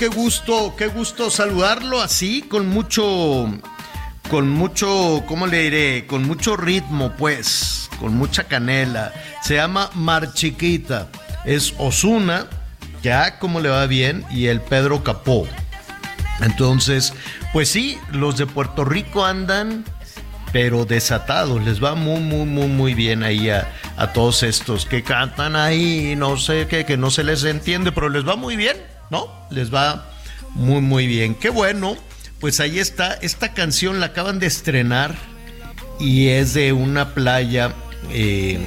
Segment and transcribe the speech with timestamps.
[0.00, 3.46] qué gusto, qué gusto saludarlo así, con mucho,
[4.30, 6.06] con mucho, ¿cómo le diré?
[6.06, 9.12] Con mucho ritmo, pues, con mucha canela.
[9.42, 11.08] Se llama Mar Chiquita.
[11.44, 12.46] Es Osuna,
[13.02, 15.46] ya como le va bien, y el Pedro Capó.
[16.40, 17.12] Entonces,
[17.52, 19.84] pues sí, los de Puerto Rico andan,
[20.50, 21.62] pero desatados.
[21.62, 26.14] Les va muy, muy, muy, muy bien ahí a, a todos estos que cantan ahí,
[26.16, 28.78] no sé qué, que no se les entiende, pero les va muy bien,
[29.10, 29.39] ¿no?
[29.50, 30.06] Les va
[30.54, 31.34] muy, muy bien.
[31.34, 31.96] Qué bueno.
[32.40, 35.14] Pues ahí está, esta canción la acaban de estrenar
[35.98, 37.74] y es de una playa,
[38.10, 38.58] eh,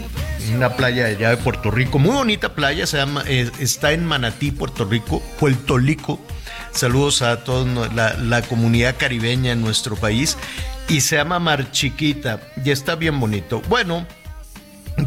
[0.55, 4.51] una playa allá de Puerto Rico, muy bonita playa, se llama, eh, está en Manatí,
[4.51, 6.21] Puerto Rico, Puerto Rico.
[6.71, 10.37] Saludos a toda la, la comunidad caribeña en nuestro país
[10.87, 13.61] y se llama Mar Chiquita y está bien bonito.
[13.69, 14.05] Bueno,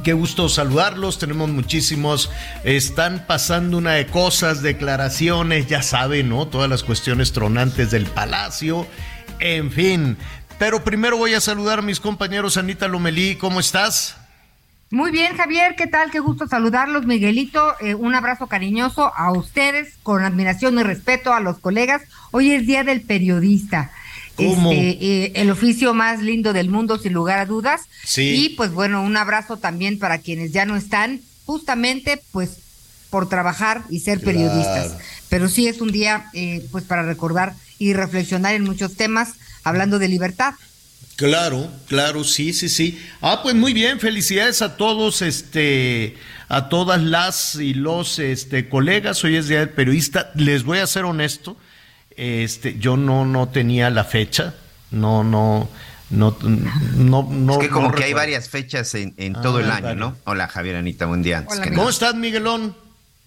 [0.02, 2.30] Qué gusto saludarlos, tenemos muchísimos,
[2.64, 6.46] están pasando una de cosas, declaraciones, ya saben, ¿no?
[6.46, 8.86] Todas las cuestiones tronantes del palacio,
[9.40, 10.16] en fin.
[10.58, 14.16] Pero primero voy a saludar a mis compañeros, Anita Lomelí, ¿cómo estás?
[14.90, 16.12] Muy bien, Javier, ¿qué tal?
[16.12, 17.74] Qué gusto saludarlos, Miguelito.
[17.80, 22.02] eh, un abrazo cariñoso a ustedes, con admiración y respeto a los colegas.
[22.30, 23.90] Hoy es Día del Periodista.
[24.36, 24.70] ¿Cómo?
[24.72, 27.82] Este, eh, el oficio más lindo del mundo, sin lugar a dudas.
[28.04, 28.46] Sí.
[28.46, 32.58] Y pues bueno, un abrazo también para quienes ya no están, justamente pues
[33.10, 34.38] por trabajar y ser Claro.
[34.38, 34.96] periodistas.
[35.28, 39.98] Pero sí es un día eh, pues para recordar y reflexionar en muchos temas, hablando
[39.98, 40.54] de libertad.
[41.16, 42.98] Claro, claro, sí, sí, sí.
[43.22, 46.14] Ah, pues muy bien, felicidades a todos, este,
[46.48, 49.24] a todas las y los este, colegas.
[49.24, 50.30] Hoy es Día del Periodista.
[50.34, 51.56] Les voy a ser honesto,
[52.16, 54.54] este, yo no, no tenía la fecha,
[54.90, 55.68] no, no,
[56.10, 57.52] no, no, no.
[57.54, 60.00] Es que como no que hay varias fechas en, en todo el Ah, año, vale.
[60.00, 60.16] ¿no?
[60.24, 61.38] Hola Javier, Anita, buen día.
[61.38, 61.72] antes Hola.
[61.74, 62.74] ¿Cómo estás, Miguelón?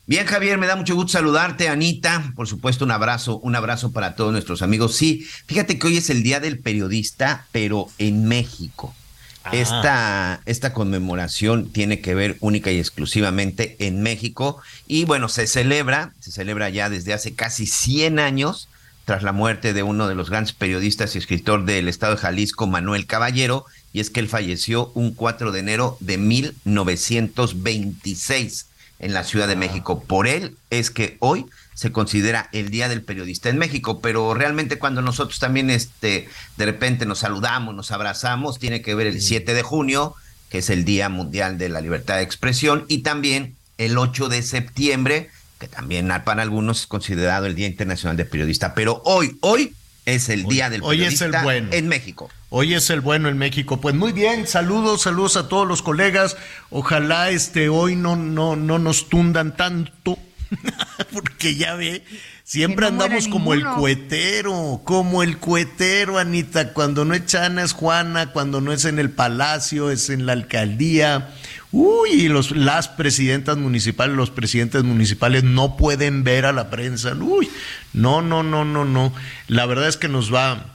[0.05, 2.33] Bien, Javier, me da mucho gusto saludarte, Anita.
[2.35, 4.95] Por supuesto, un abrazo, un abrazo para todos nuestros amigos.
[4.95, 8.95] Sí, fíjate que hoy es el Día del Periodista, pero en México.
[9.43, 9.51] Ah.
[9.53, 14.59] Esta, esta conmemoración tiene que ver única y exclusivamente en México.
[14.87, 18.67] Y bueno, se celebra, se celebra ya desde hace casi 100 años,
[19.09, 22.67] tras la muerte de uno de los grandes periodistas y escritor del estado de Jalisco,
[22.67, 28.67] Manuel Caballero, y es que él falleció un 4 de enero de 1926
[28.99, 30.03] en la Ciudad de México.
[30.03, 34.77] Por él es que hoy se considera el Día del Periodista en México, pero realmente
[34.77, 39.55] cuando nosotros también este de repente nos saludamos, nos abrazamos, tiene que ver el 7
[39.55, 40.13] de junio,
[40.51, 44.43] que es el Día Mundial de la Libertad de Expresión, y también el 8 de
[44.43, 49.73] septiembre, que también para algunos es considerado el Día Internacional del Periodista, pero hoy, hoy
[50.05, 51.69] es el Hoy- Día del hoy es el Periodista bueno.
[51.73, 52.29] en México.
[52.49, 53.79] Hoy es el bueno en México.
[53.79, 56.35] Pues muy bien, saludos, saludos a todos los colegas.
[56.71, 60.17] Ojalá este hoy no, no, no nos tundan tanto,
[61.13, 62.03] porque ya ve,
[62.43, 66.73] siempre no andamos como el cuetero, como el cuetero, Anita.
[66.73, 70.33] Cuando no es Chana es Juana, cuando no es en el palacio, es en la
[70.33, 71.29] alcaldía.
[71.71, 77.13] Uy, y los, las presidentas municipales, los presidentes municipales no pueden ver a la prensa.
[77.13, 77.49] Uy,
[77.93, 79.13] no, no, no, no, no.
[79.47, 80.65] La verdad es que nos va,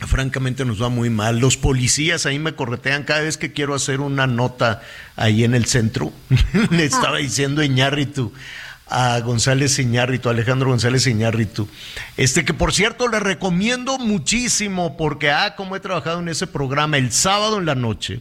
[0.00, 1.38] francamente nos va muy mal.
[1.38, 4.82] Los policías ahí me corretean cada vez que quiero hacer una nota
[5.16, 6.12] ahí en el centro.
[6.70, 8.32] Le estaba diciendo Iñárritu
[8.90, 11.68] a González Iñárritu, Alejandro González Iñárritu.
[12.16, 16.96] Este que por cierto le recomiendo muchísimo porque ah, como he trabajado en ese programa
[16.96, 18.20] el sábado en la noche.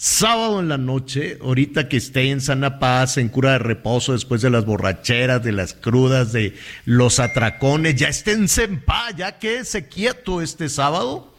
[0.00, 4.40] Sábado en la noche, ahorita que esté en sana paz, en cura de reposo, después
[4.40, 6.54] de las borracheras, de las crudas, de
[6.84, 11.34] los atracones, ya esténse en paz, ya quédese quieto este sábado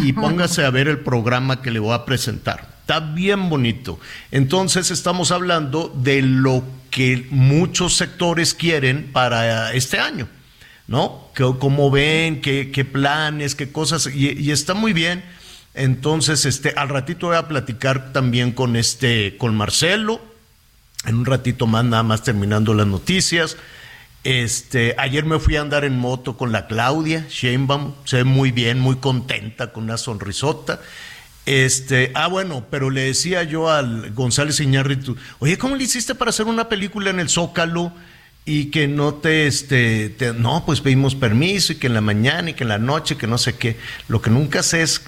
[0.00, 2.68] y póngase a ver el programa que le voy a presentar.
[2.80, 3.98] está bien bonito.
[4.30, 10.28] Entonces estamos hablando de lo que muchos sectores quieren para este año,
[10.88, 11.30] ¿no?
[11.58, 12.42] ¿Cómo ven?
[12.42, 13.54] ¿Qué, qué planes?
[13.54, 14.10] ¿Qué cosas?
[14.14, 15.24] Y, y, está muy bien.
[15.74, 20.20] Entonces, este, al ratito voy a platicar también con este, con Marcelo.
[21.04, 23.56] En un ratito más, nada más terminando las noticias.
[24.22, 28.52] Este, ayer me fui a andar en moto con la Claudia Sheinbaum, se ve muy
[28.52, 30.80] bien, muy contenta, con una sonrisota.
[31.44, 36.30] Este, ah, bueno, pero le decía yo al González Iñárritu, oye, ¿cómo le hiciste para
[36.30, 37.92] hacer una película en el Zócalo?
[38.46, 42.50] Y que no te, este, te, no, pues pedimos permiso y que en la mañana
[42.50, 43.78] y que en la noche, que no sé qué.
[44.06, 45.02] Lo que nunca sé es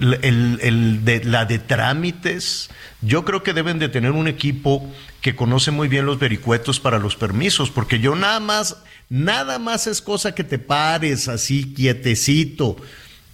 [0.00, 2.68] el, el de, la de trámites.
[3.00, 4.86] Yo creo que deben de tener un equipo
[5.22, 8.76] que conoce muy bien los vericuetos para los permisos, porque yo nada más,
[9.08, 12.76] nada más es cosa que te pares así quietecito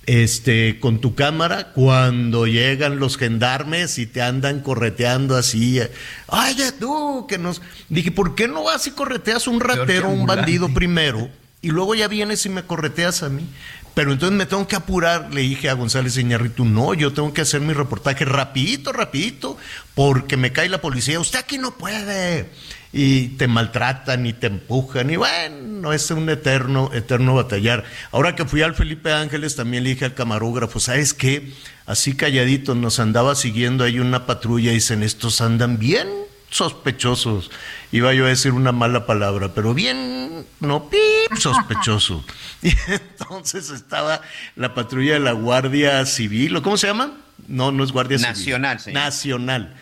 [0.09, 5.83] este, con tu cámara cuando llegan los gendarmes y te andan correteando así.
[6.29, 7.61] Oye, tú, que nos.
[7.91, 11.29] Dije, ¿por qué no vas y correteas un ratero, un bandido primero?
[11.61, 13.47] Y luego ya vienes y me correteas a mí.
[13.93, 17.43] Pero entonces me tengo que apurar, le dije a González Iñarritu, no, yo tengo que
[17.43, 19.59] hacer mi reportaje rapidito, rapidito,
[19.95, 22.49] porque me cae la policía, usted aquí no puede
[22.93, 27.85] y te maltratan y te empujan y bueno, es un eterno, eterno batallar.
[28.13, 31.53] Ahora que fui al Felipe Ángeles también le dije al camarógrafo, ¿sabes qué?
[31.87, 36.09] Así calladito nos andaba siguiendo ahí una patrulla y dicen, estos andan bien
[36.51, 37.51] sospechosos.
[37.93, 42.25] Iba yo a decir una mala palabra, pero bien, no, pip, sospechoso.
[42.63, 44.21] Y entonces estaba
[44.57, 47.13] la patrulla de la Guardia Civil, ¿cómo se llama?
[47.47, 48.33] No, no es Guardia Civil.
[48.33, 48.81] Nacional.
[48.93, 49.77] Nacional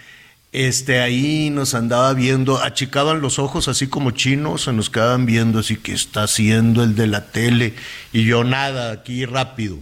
[0.56, 5.58] este, ahí nos andaba viendo, achicaban los ojos así como chinos, se nos quedaban viendo
[5.58, 7.74] así que está haciendo el de la tele
[8.10, 9.78] y yo nada, aquí rápido,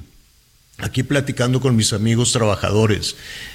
[0.78, 3.14] aquí platicando con mis amigos trabajadores,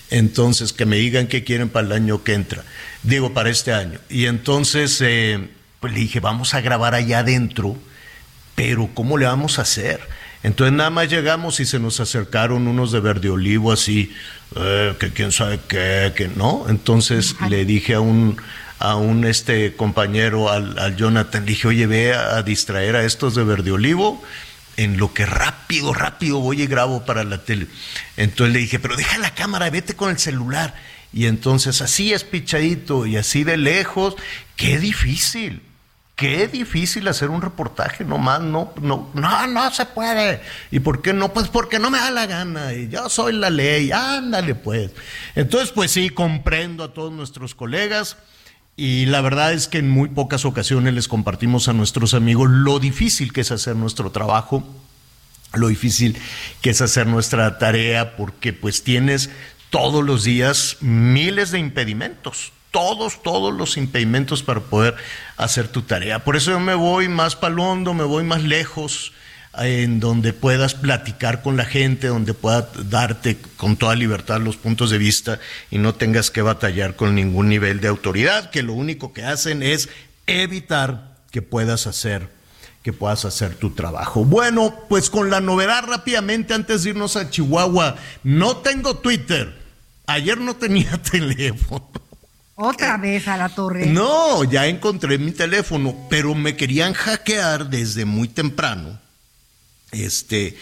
[0.09, 2.63] entonces que me digan qué quieren para el año que entra,
[3.03, 5.49] digo para este año, y entonces eh,
[5.81, 7.75] pues le dije, vamos a grabar allá adentro,
[8.55, 9.99] pero ¿cómo le vamos a hacer?
[10.43, 14.13] Entonces nada más llegamos y se nos acercaron unos de verde olivo así,
[14.55, 16.65] eh, que quién sabe qué, que no.
[16.69, 18.37] Entonces le dije a un
[18.79, 23.35] a un este compañero, al, al Jonathan, le dije, oye, ve a, distraer a estos
[23.35, 24.23] de verde olivo
[24.77, 27.67] en lo que rápido, rápido voy y grabo para la tele.
[28.15, 30.73] Entonces le dije, pero deja la cámara, vete con el celular.
[31.11, 34.15] Y entonces así es pichadito y así de lejos,
[34.55, 35.61] qué difícil.
[36.19, 40.41] Qué difícil hacer un reportaje, nomás no, no, no, no se puede.
[40.69, 41.31] ¿Y por qué no?
[41.31, 42.73] Pues porque no me da la gana.
[42.73, 44.91] Y yo soy la ley, ándale pues.
[45.35, 48.17] Entonces, pues sí, comprendo a todos nuestros colegas.
[48.75, 52.79] Y la verdad es que en muy pocas ocasiones les compartimos a nuestros amigos lo
[52.79, 54.67] difícil que es hacer nuestro trabajo,
[55.53, 56.17] lo difícil
[56.59, 59.29] que es hacer nuestra tarea, porque pues tienes
[59.69, 64.95] todos los días miles de impedimentos, todos, todos los impedimentos para poder
[65.37, 66.23] hacer tu tarea.
[66.23, 69.13] Por eso yo me voy más palondo, me voy más lejos,
[69.57, 74.89] en donde puedas platicar con la gente, donde pueda darte con toda libertad los puntos
[74.91, 75.39] de vista
[75.71, 79.63] y no tengas que batallar con ningún nivel de autoridad, que lo único que hacen
[79.63, 79.89] es
[80.27, 82.39] evitar que puedas hacer
[82.83, 84.23] que puedas hacer tu trabajo.
[84.23, 89.53] Bueno, pues con la novedad rápidamente antes de irnos a Chihuahua, no tengo Twitter.
[90.07, 91.91] Ayer no tenía teléfono.
[92.61, 93.85] Otra vez a la torre.
[93.85, 98.99] No, ya encontré mi teléfono, pero me querían hackear desde muy temprano.
[99.93, 100.57] Este,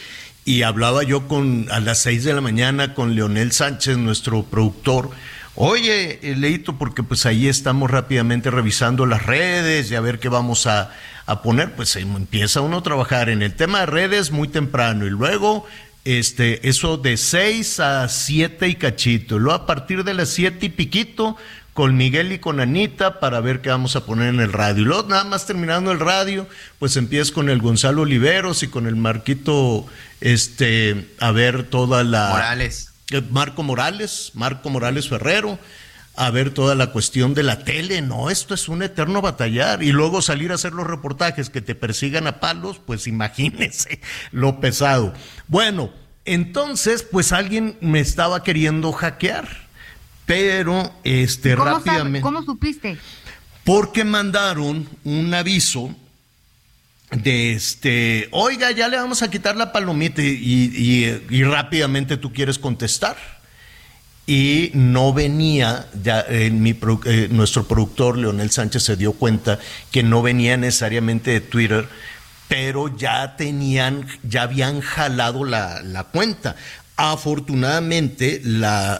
[0.45, 5.09] y hablaba yo con a las seis de la mañana con Leonel Sánchez, nuestro productor.
[5.55, 10.67] Oye, Leito, porque pues ahí estamos rápidamente revisando las redes y a ver qué vamos
[10.67, 10.91] a,
[11.25, 11.73] a poner.
[11.73, 15.65] Pues empieza uno a trabajar en el tema de redes muy temprano y luego
[16.05, 19.39] este, eso de seis a siete y cachito.
[19.39, 21.35] Luego a partir de las siete y piquito
[21.77, 24.81] con Miguel y con Anita para ver qué vamos a poner en el radio.
[24.81, 26.47] Y luego, nada más terminando el radio,
[26.79, 29.85] pues empiezas con el Gonzalo Oliveros y con el Marquito,
[30.19, 32.29] este, a ver toda la.
[32.29, 32.93] Morales.
[33.11, 35.59] Eh, Marco Morales, Marco Morales Ferrero,
[36.15, 38.01] a ver toda la cuestión de la tele.
[38.01, 39.83] No, esto es un eterno batallar.
[39.83, 44.59] Y luego salir a hacer los reportajes que te persigan a palos, pues imagínense lo
[44.59, 45.13] pesado.
[45.47, 45.91] Bueno,
[46.25, 49.66] entonces, pues alguien me estaba queriendo hackear
[50.27, 52.21] pero este ¿Cómo rápidamente.
[52.21, 52.97] ¿Cómo supiste?
[53.63, 55.95] Porque mandaron un aviso
[57.11, 62.59] de este, oiga, ya le vamos a quitar la palomita y, y, rápidamente tú quieres
[62.59, 63.15] contestar.
[64.29, 69.57] Y no venía, ya mi, eh, nuestro productor Leonel Sánchez se dio cuenta
[69.89, 71.87] que no venía necesariamente de Twitter,
[72.49, 76.57] pero ya tenían, ya habían jalado la, la cuenta.
[76.97, 78.41] Afortunadamente,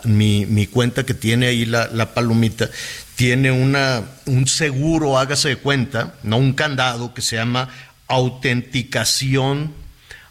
[0.06, 2.70] mi, cuenta que tiene ahí la, la, palomita
[3.16, 7.70] tiene una, un seguro, hágase de cuenta, no un candado que se llama
[8.08, 9.74] autenticación,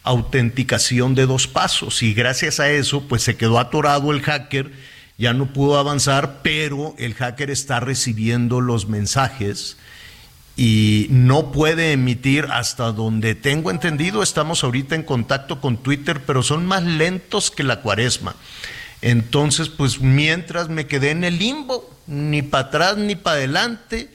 [0.05, 2.05] autenticación de dos pasos.
[2.05, 4.71] Y gracias a eso, pues se quedó atorado el hacker,
[5.19, 9.77] ya no pudo avanzar, pero el hacker está recibiendo los mensajes
[10.57, 14.23] y no puede emitir hasta donde tengo entendido.
[14.23, 18.35] Estamos ahorita en contacto con Twitter, pero son más lentos que la cuaresma.
[19.03, 24.09] Entonces, pues mientras me quedé en el limbo, ni para atrás ni para adelante,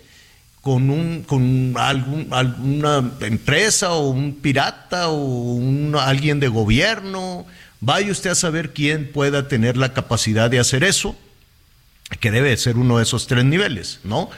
[0.62, 7.45] con, un, con alguna empresa o un pirata o un, alguien de gobierno,
[7.79, 11.15] vaya usted a saber quién pueda tener la capacidad de hacer eso,
[12.19, 14.29] que debe ser uno de esos tres niveles, ¿no?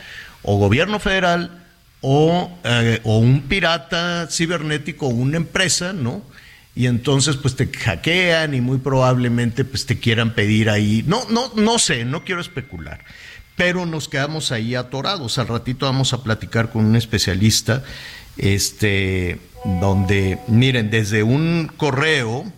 [0.44, 1.63] O gobierno federal,
[2.04, 6.22] o, eh, o un pirata cibernético o una empresa, ¿no?
[6.76, 11.52] Y entonces pues te hackean y muy probablemente pues te quieran pedir ahí, no, no,
[11.56, 13.00] no sé, no quiero especular,
[13.56, 15.38] pero nos quedamos ahí atorados.
[15.38, 17.84] Al ratito vamos a platicar con un especialista,
[18.38, 19.40] este,
[19.80, 22.52] donde, miren, desde un correo,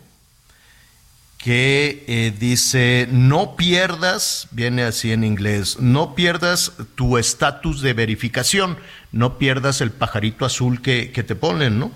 [1.45, 8.79] que eh, dice, no pierdas, viene así en inglés, no pierdas tu estatus de verificación,
[9.11, 11.91] no pierdas el pajarito azul que, que, te ponen, ¿no?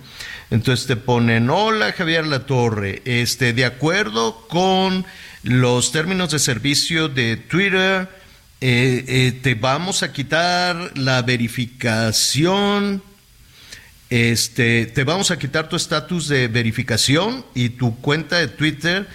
[0.51, 5.03] Entonces te ponen, hola Javier Latorre, este, de acuerdo con
[5.41, 8.07] los términos de servicio de Twitter,
[8.61, 13.01] eh, eh, te vamos a quitar la verificación,
[14.11, 19.07] este, te vamos a quitar tu estatus de verificación y tu cuenta de Twitter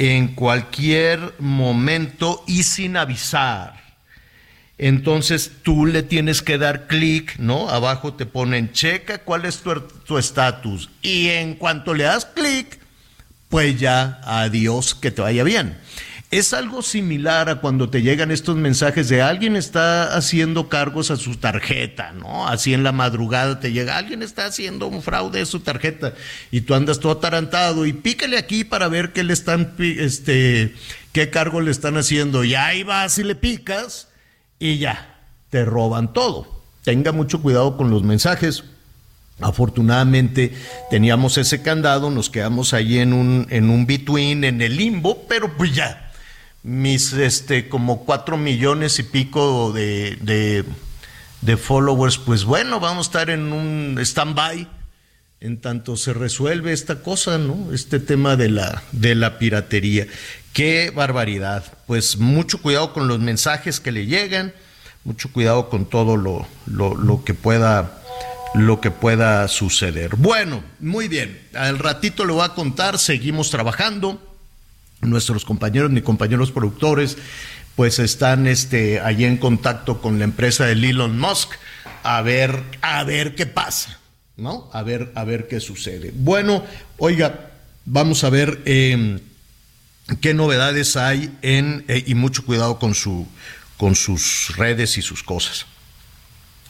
[0.00, 3.74] en cualquier momento y sin avisar.
[4.78, 7.68] Entonces tú le tienes que dar clic, ¿no?
[7.68, 9.62] Abajo te ponen checa cuál es
[10.06, 10.88] tu estatus.
[11.02, 12.80] Y en cuanto le das clic,
[13.50, 15.76] pues ya adiós, que te vaya bien.
[16.30, 21.16] Es algo similar a cuando te llegan estos mensajes de alguien está haciendo cargos a
[21.16, 22.46] su tarjeta, ¿no?
[22.46, 26.14] Así en la madrugada te llega, alguien está haciendo un fraude de su tarjeta
[26.52, 30.72] y tú andas todo atarantado y pícale aquí para ver qué le están, este,
[31.12, 32.44] qué cargo le están haciendo.
[32.44, 34.06] Y ahí vas y le picas
[34.60, 35.18] y ya,
[35.50, 36.62] te roban todo.
[36.84, 38.62] Tenga mucho cuidado con los mensajes.
[39.40, 40.54] Afortunadamente
[40.90, 45.56] teníamos ese candado, nos quedamos ahí en un, en un between, en el limbo, pero
[45.56, 46.09] pues ya,
[46.62, 50.64] mis este como cuatro millones y pico de,
[51.40, 54.68] de, followers, pues bueno, vamos a estar en un stand-by
[55.40, 57.72] en tanto se resuelve esta cosa, ¿no?
[57.72, 60.06] Este tema de la, de la piratería.
[60.52, 61.64] Qué barbaridad.
[61.86, 64.52] Pues mucho cuidado con los mensajes que le llegan,
[65.02, 67.96] mucho cuidado con todo lo, lo, lo que pueda
[68.52, 70.16] lo que pueda suceder.
[70.16, 71.40] Bueno, muy bien.
[71.54, 74.29] Al ratito le voy a contar, seguimos trabajando
[75.00, 77.16] nuestros compañeros, ni compañeros productores,
[77.76, 81.52] pues están este, allí en contacto con la empresa de Elon Musk
[82.02, 83.98] a ver, a ver qué pasa,
[84.36, 84.68] ¿no?
[84.72, 86.12] A ver, a ver qué sucede.
[86.14, 86.64] Bueno,
[86.98, 87.50] oiga,
[87.84, 89.20] vamos a ver eh,
[90.20, 93.26] qué novedades hay en, eh, y mucho cuidado con, su,
[93.76, 95.66] con sus redes y sus cosas.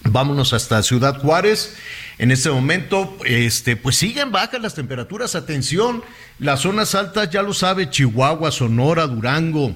[0.04, 1.76] Vámonos hasta Ciudad Juárez.
[2.19, 5.35] En este momento, este, pues siguen bajas las temperaturas.
[5.35, 6.02] Atención,
[6.38, 9.75] las zonas altas, ya lo sabe, Chihuahua, Sonora, Durango,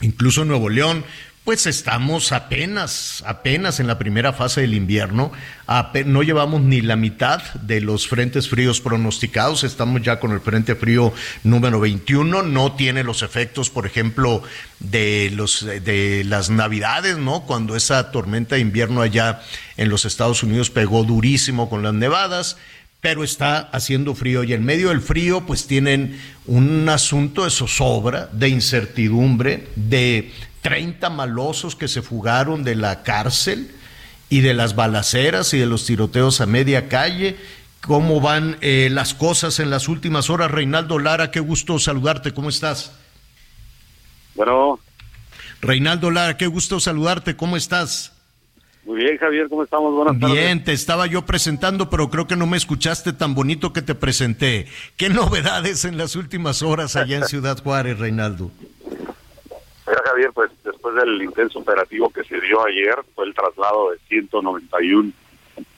[0.00, 1.04] incluso Nuevo León,
[1.44, 5.32] pues estamos apenas, apenas en la primera fase del invierno.
[6.06, 9.64] No llevamos ni la mitad de los frentes fríos pronosticados.
[9.64, 12.44] Estamos ya con el frente frío número 21.
[12.44, 14.44] No tiene los efectos, por ejemplo,
[14.78, 17.42] de, los, de las navidades, ¿no?
[17.42, 19.42] Cuando esa tormenta de invierno allá
[19.76, 22.56] en los Estados Unidos pegó durísimo con las nevadas
[23.00, 28.28] pero está haciendo frío y en medio del frío pues tienen un asunto de zozobra,
[28.32, 30.30] de incertidumbre, de
[30.62, 33.70] 30 malosos que se fugaron de la cárcel
[34.30, 37.36] y de las balaceras y de los tiroteos a media calle.
[37.82, 40.50] ¿Cómo van eh, las cosas en las últimas horas?
[40.50, 42.32] Reinaldo Lara, qué gusto saludarte.
[42.32, 42.96] ¿Cómo estás?
[44.36, 44.78] Bueno.
[45.60, 47.36] Reinaldo Lara, qué gusto saludarte.
[47.36, 48.12] ¿Cómo estás?
[48.84, 49.94] Muy bien, Javier, ¿cómo estamos?
[49.94, 50.36] Buenas tardes.
[50.36, 53.94] Bien, te estaba yo presentando, pero creo que no me escuchaste tan bonito que te
[53.94, 54.66] presenté.
[54.96, 58.50] ¿Qué novedades en las últimas horas allá en Ciudad Juárez, Reinaldo?
[59.86, 63.98] Mira, Javier, pues después del intenso operativo que se dio ayer, fue el traslado de
[64.08, 65.12] 191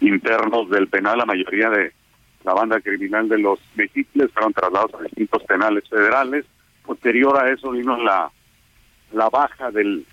[0.00, 1.92] internos del penal, la mayoría de
[2.44, 6.44] la banda criminal de los mexicles fueron trasladados a distintos penales federales.
[6.84, 8.30] Posterior a eso vino la,
[9.12, 10.04] la baja del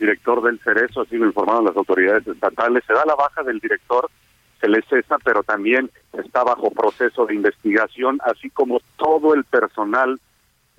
[0.00, 2.82] director del Cerezo, así lo informaron las autoridades estatales.
[2.86, 4.10] Se da la baja del director,
[4.60, 10.18] se le cesa, pero también está bajo proceso de investigación, así como todo el personal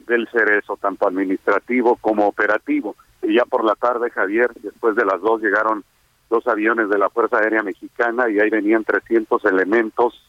[0.06, 2.96] del Cerezo, tanto administrativo como operativo.
[3.22, 5.84] Y ya por la tarde, Javier, después de las dos llegaron
[6.30, 10.22] dos aviones de la Fuerza Aérea Mexicana y ahí venían 300 elementos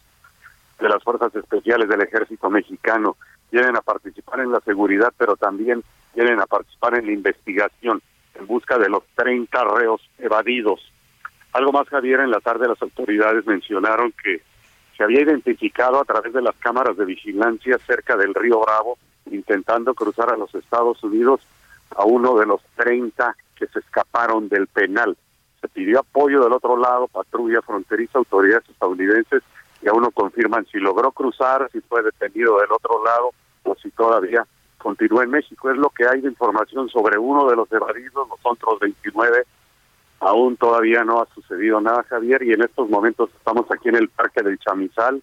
[0.80, 3.16] de las Fuerzas Especiales del Ejército Mexicano.
[3.50, 5.82] Vienen a participar en la seguridad, pero también
[6.14, 8.02] vienen a participar en la investigación
[8.34, 10.80] en busca de los 30 reos evadidos.
[11.52, 14.42] Algo más, Javier, en la tarde las autoridades mencionaron que
[14.96, 18.98] se había identificado a través de las cámaras de vigilancia cerca del río Bravo,
[19.30, 21.40] intentando cruzar a los Estados Unidos
[21.96, 25.16] a uno de los 30 que se escaparon del penal.
[25.60, 29.42] Se pidió apoyo del otro lado, patrulla fronteriza, autoridades estadounidenses,
[29.82, 33.30] y aún no confirman si logró cruzar, si fue detenido del otro lado
[33.64, 34.46] o si todavía
[34.78, 35.70] continúa en México.
[35.70, 39.44] Es lo que hay de información sobre uno de los evadidos, los otros 29
[40.24, 44.08] aún todavía no ha sucedido nada, Javier, y en estos momentos estamos aquí en el
[44.08, 45.22] Parque del Chamizal,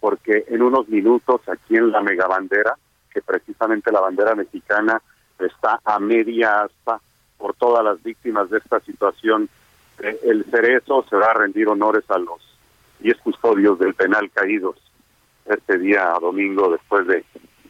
[0.00, 2.76] porque en unos minutos aquí en la megabandera,
[3.12, 5.00] que precisamente la bandera mexicana
[5.38, 7.00] está a media asta
[7.38, 9.48] por todas las víctimas de esta situación,
[9.98, 12.40] eh, el cerezo se va a rendir honores a los
[13.00, 14.76] 10 custodios del penal caídos
[15.46, 17.24] este día domingo después de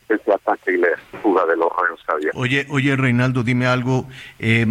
[0.08, 0.88] este ataque y la
[1.22, 2.32] fuga de los reos, Javier.
[2.34, 4.06] Oye, oye, Reinaldo, dime algo.
[4.38, 4.66] Eh,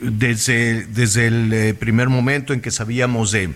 [0.00, 3.54] desde, desde el eh, primer momento en que sabíamos de,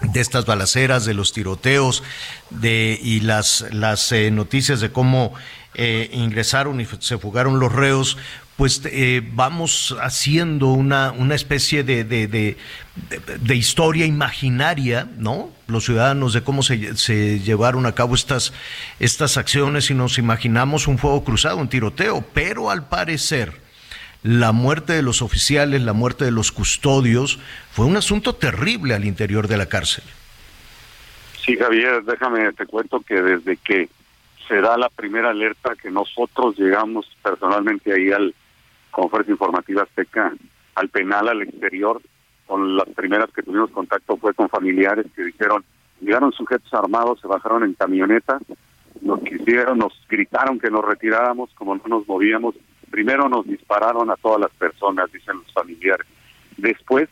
[0.00, 2.02] de estas balaceras, de los tiroteos,
[2.50, 5.34] de y las las eh, noticias de cómo
[5.74, 8.18] eh, ingresaron y se fugaron los reos,
[8.56, 12.56] pues eh, vamos haciendo una, una especie de, de, de,
[13.40, 15.50] de, historia imaginaria, ¿no?
[15.66, 18.52] Los ciudadanos de cómo se, se, llevaron a cabo estas,
[18.98, 23.54] estas acciones y nos imaginamos un fuego cruzado, un tiroteo, pero al parecer
[24.22, 27.38] la muerte de los oficiales, la muerte de los custodios,
[27.72, 30.04] fue un asunto terrible al interior de la cárcel.
[31.42, 33.88] Sí, Javier, déjame, te cuento que desde que
[34.50, 38.34] se da la primera alerta que nosotros llegamos personalmente ahí al
[38.90, 40.32] con Fuerza Informativa Azteca,
[40.74, 42.02] al penal, al exterior,
[42.46, 45.64] con las primeras que tuvimos contacto fue con familiares que dijeron,
[46.00, 48.40] llegaron sujetos armados, se bajaron en camioneta,
[49.00, 52.56] nos quisieron, nos gritaron que nos retiráramos, como no nos movíamos,
[52.90, 56.08] primero nos dispararon a todas las personas, dicen los familiares.
[56.56, 57.08] Después,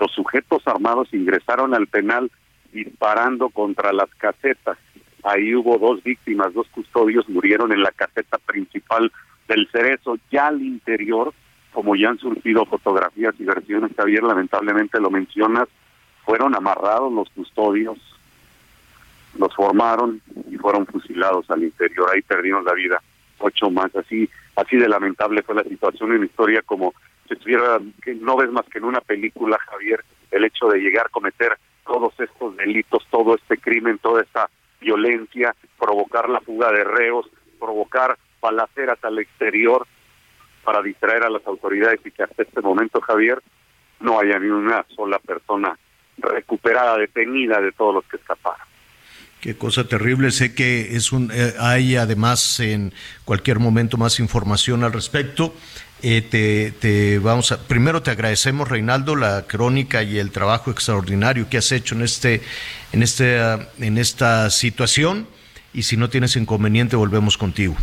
[0.00, 2.30] los sujetos armados ingresaron al penal
[2.72, 4.78] disparando contra las casetas.
[5.28, 9.12] Ahí hubo dos víctimas, dos custodios murieron en la caseta principal
[9.46, 10.16] del Cerezo.
[10.30, 11.34] Ya al interior,
[11.74, 15.68] como ya han surgido fotografías y versiones, Javier, lamentablemente lo mencionas,
[16.24, 17.98] fueron amarrados los custodios,
[19.38, 22.08] los formaron y fueron fusilados al interior.
[22.10, 22.98] Ahí perdieron la vida
[23.38, 23.94] ocho más.
[23.96, 26.94] Así así de lamentable fue la situación en historia como
[27.26, 27.78] si estuviera,
[28.22, 31.52] no ves más que en una película, Javier, el hecho de llegar a cometer
[31.86, 34.48] todos estos delitos, todo este crimen, toda esta
[34.80, 37.26] violencia, provocar la fuga de reos,
[37.58, 39.86] provocar balaceras al exterior
[40.64, 43.42] para distraer a las autoridades y que hasta este momento, Javier,
[44.00, 45.78] no haya ni una sola persona
[46.18, 48.66] recuperada, detenida de todos los que escaparon.
[49.40, 50.32] Qué cosa terrible.
[50.32, 52.92] Sé que es un, eh, hay además en
[53.24, 55.54] cualquier momento más información al respecto.
[56.02, 61.48] Eh, te, te, vamos a, primero te agradecemos, Reinaldo, la crónica y el trabajo extraordinario
[61.48, 62.40] que has hecho en este,
[62.92, 63.38] en este,
[63.78, 65.26] en esta situación.
[65.72, 67.74] Y si no tienes inconveniente, volvemos contigo.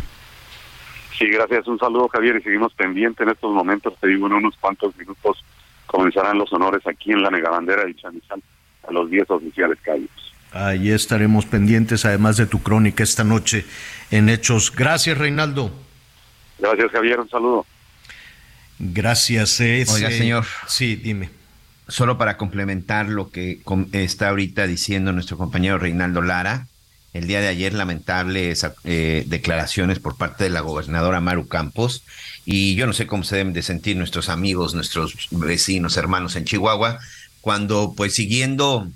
[1.18, 1.66] Sí, gracias.
[1.66, 3.94] Un saludo, Javier, y seguimos pendientes en estos momentos.
[4.00, 5.42] Te digo, en unos cuantos minutos
[5.86, 8.42] comenzarán los honores aquí en la Megabandera de Chamizal
[8.86, 10.10] a los 10 oficiales caídos.
[10.52, 13.64] Ahí estaremos pendientes, además de tu crónica esta noche
[14.10, 14.72] en Hechos.
[14.74, 15.70] Gracias, Reinaldo.
[16.58, 17.20] Gracias, Javier.
[17.20, 17.66] Un saludo.
[18.78, 19.60] Gracias.
[19.60, 20.44] Es, Oiga, señor.
[20.66, 21.30] Sí, dime.
[21.88, 23.60] Solo para complementar lo que
[23.92, 26.66] está ahorita diciendo nuestro compañero Reinaldo Lara,
[27.12, 32.02] el día de ayer lamentables eh, declaraciones por parte de la gobernadora Maru Campos
[32.44, 36.44] y yo no sé cómo se deben de sentir nuestros amigos, nuestros vecinos, hermanos en
[36.44, 36.98] Chihuahua,
[37.40, 38.90] cuando pues siguiendo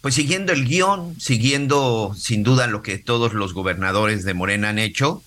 [0.00, 4.78] pues siguiendo el guion, siguiendo sin duda lo que todos los gobernadores de Morena han
[4.78, 5.22] hecho,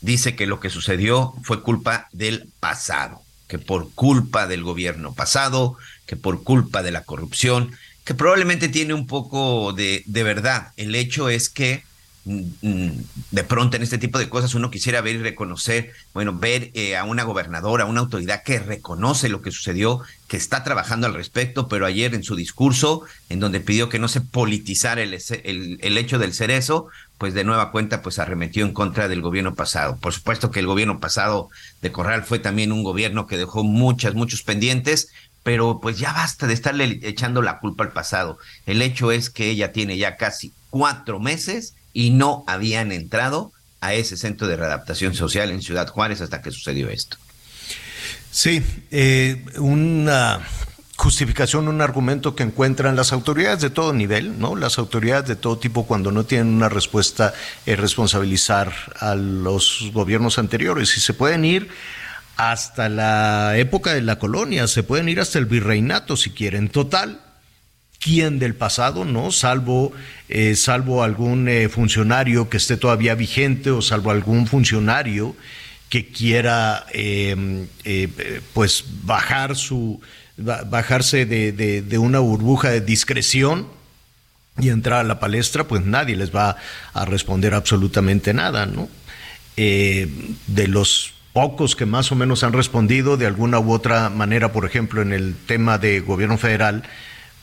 [0.00, 5.76] dice que lo que sucedió fue culpa del pasado, que por culpa del gobierno pasado,
[6.06, 7.72] que por culpa de la corrupción,
[8.04, 10.72] que probablemente tiene un poco de, de verdad.
[10.76, 11.84] El hecho es que
[12.24, 16.96] de pronto en este tipo de cosas uno quisiera ver y reconocer, bueno, ver eh,
[16.96, 21.12] a una gobernadora, a una autoridad que reconoce lo que sucedió, que está trabajando al
[21.12, 25.78] respecto, pero ayer en su discurso, en donde pidió que no se politizara el, el,
[25.82, 29.96] el hecho del cerezo, pues de nueva cuenta pues arremetió en contra del gobierno pasado.
[29.96, 31.50] Por supuesto que el gobierno pasado
[31.82, 35.10] de Corral fue también un gobierno que dejó muchas, muchos pendientes,
[35.42, 38.38] pero pues ya basta de estarle echando la culpa al pasado.
[38.64, 43.94] El hecho es que ella tiene ya casi cuatro meses y no habían entrado a
[43.94, 47.16] ese centro de readaptación social en Ciudad Juárez hasta que sucedió esto.
[48.30, 50.40] Sí, eh, una
[50.96, 54.56] justificación, un argumento que encuentran las autoridades de todo nivel, ¿no?
[54.56, 57.34] Las autoridades de todo tipo cuando no tienen una respuesta
[57.66, 61.68] es responsabilizar a los gobiernos anteriores y se pueden ir
[62.36, 66.68] hasta la época de la colonia, se pueden ir hasta el virreinato si quieren.
[66.68, 67.20] Total,
[68.04, 69.32] ¿quién del pasado, no?
[69.32, 69.92] Salvo,
[70.28, 75.34] eh, salvo algún eh, funcionario que esté todavía vigente o salvo algún funcionario
[75.88, 78.08] que quiera em, eh,
[78.52, 80.00] pues bajar su
[80.36, 83.68] bajarse de, de, una burbuja de discreción
[84.58, 86.56] y entrar a la palestra, pues nadie les va
[86.92, 88.88] a responder absolutamente nada, ¿no?
[89.56, 94.64] de los pocos que más o menos han respondido de alguna u otra manera, por
[94.66, 96.82] ejemplo, en el tema de gobierno federal,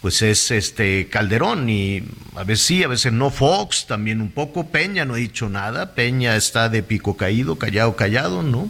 [0.01, 2.03] pues es este Calderón y
[2.35, 5.93] a veces sí, a veces no Fox, también un poco Peña no ha dicho nada,
[5.93, 8.67] Peña está de pico caído, callado, callado, ¿no?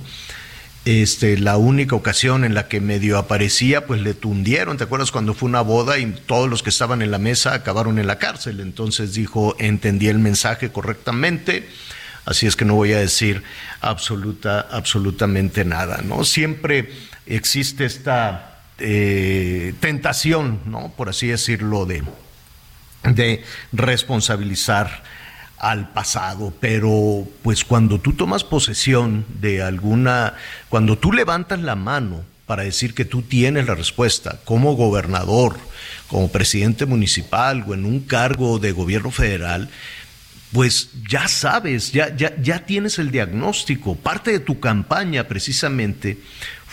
[0.84, 5.34] Este, la única ocasión en la que medio aparecía, pues le tundieron, ¿te acuerdas cuando
[5.34, 8.60] fue una boda y todos los que estaban en la mesa acabaron en la cárcel?
[8.60, 11.70] Entonces dijo, entendí el mensaje correctamente,
[12.26, 13.44] así es que no voy a decir
[13.80, 16.26] absoluta, absolutamente nada, ¿no?
[16.26, 16.90] Siempre
[17.28, 20.92] existe esta eh, tentación, ¿no?
[20.96, 22.04] por así decirlo, de,
[23.04, 25.04] de responsabilizar
[25.58, 30.34] al pasado, pero pues cuando tú tomas posesión de alguna,
[30.70, 35.58] cuando tú levantas la mano para decir que tú tienes la respuesta como gobernador,
[36.08, 39.70] como presidente municipal o en un cargo de gobierno federal,
[40.52, 43.96] pues ya sabes, ya, ya, ya tienes el diagnóstico.
[43.96, 46.18] Parte de tu campaña precisamente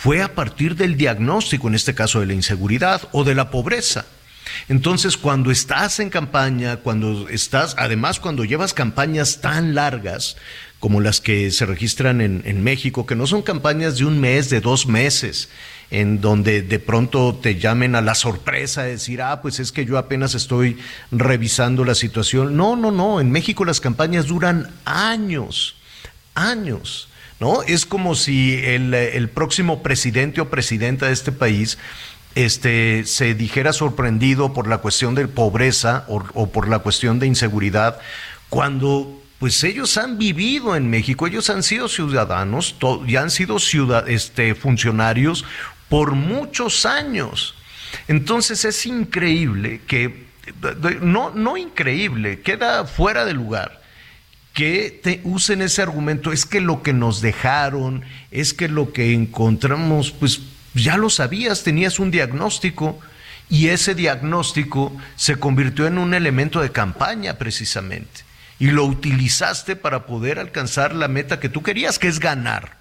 [0.01, 4.05] fue a partir del diagnóstico, en este caso de la inseguridad o de la pobreza.
[4.69, 10.37] Entonces, cuando estás en campaña, cuando estás, además cuando llevas campañas tan largas
[10.79, 14.61] como las que se registran en, México, que no son campañas de un mes, de
[14.61, 15.49] dos meses,
[15.91, 19.83] en donde de pronto te llamen a la sorpresa de decir, ah, pues es que
[19.83, 20.77] yo apenas estoy
[21.11, 22.55] revisando la situación.
[22.55, 25.75] No, no, no, en México las campañas duran años,
[26.35, 27.09] años.
[27.39, 27.63] ¿No?
[27.63, 31.77] Es como si el, próximo presidente o presidenta de este país
[32.35, 37.99] este, se dijera sorprendido por la cuestión de pobreza o, por la cuestión de inseguridad,
[38.49, 42.75] cuando pues ellos han vivido en México, ellos han sido ciudadanos
[43.07, 43.57] y han sido
[44.07, 45.45] este, funcionarios
[45.87, 47.55] por muchos años.
[48.09, 50.25] Entonces es increíble que,
[51.01, 53.78] no, no increíble, queda fuera de lugar
[54.53, 59.13] que te usen ese argumento, es que lo que nos dejaron, es que lo que
[59.13, 60.41] encontramos, pues
[60.73, 62.99] ya lo sabías, tenías un diagnóstico
[63.49, 68.21] y ese diagnóstico se convirtió en un elemento de campaña precisamente
[68.59, 72.77] y lo utilizaste para poder alcanzar la meta que tú querías, que es ganar,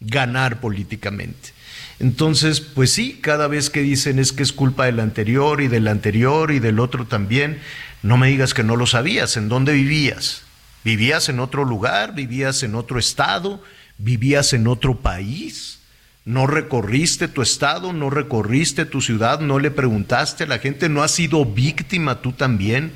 [0.00, 1.54] ganar políticamente.
[1.98, 5.88] Entonces, pues sí, cada vez que dicen es que es culpa del anterior y del
[5.88, 7.60] anterior y del otro también,
[8.02, 10.42] no me digas que no lo sabías, ¿en dónde vivías?
[10.84, 12.14] ¿Vivías en otro lugar?
[12.14, 13.62] ¿Vivías en otro estado?
[13.96, 15.80] ¿Vivías en otro país?
[16.26, 17.92] ¿No recorriste tu estado?
[17.92, 19.40] ¿No recorriste tu ciudad?
[19.40, 20.88] ¿No le preguntaste a la gente?
[20.88, 22.92] ¿No has sido víctima tú también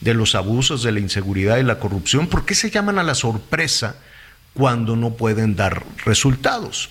[0.00, 2.28] de los abusos, de la inseguridad y la corrupción?
[2.28, 3.96] ¿Por qué se llaman a la sorpresa
[4.54, 6.90] cuando no pueden dar resultados?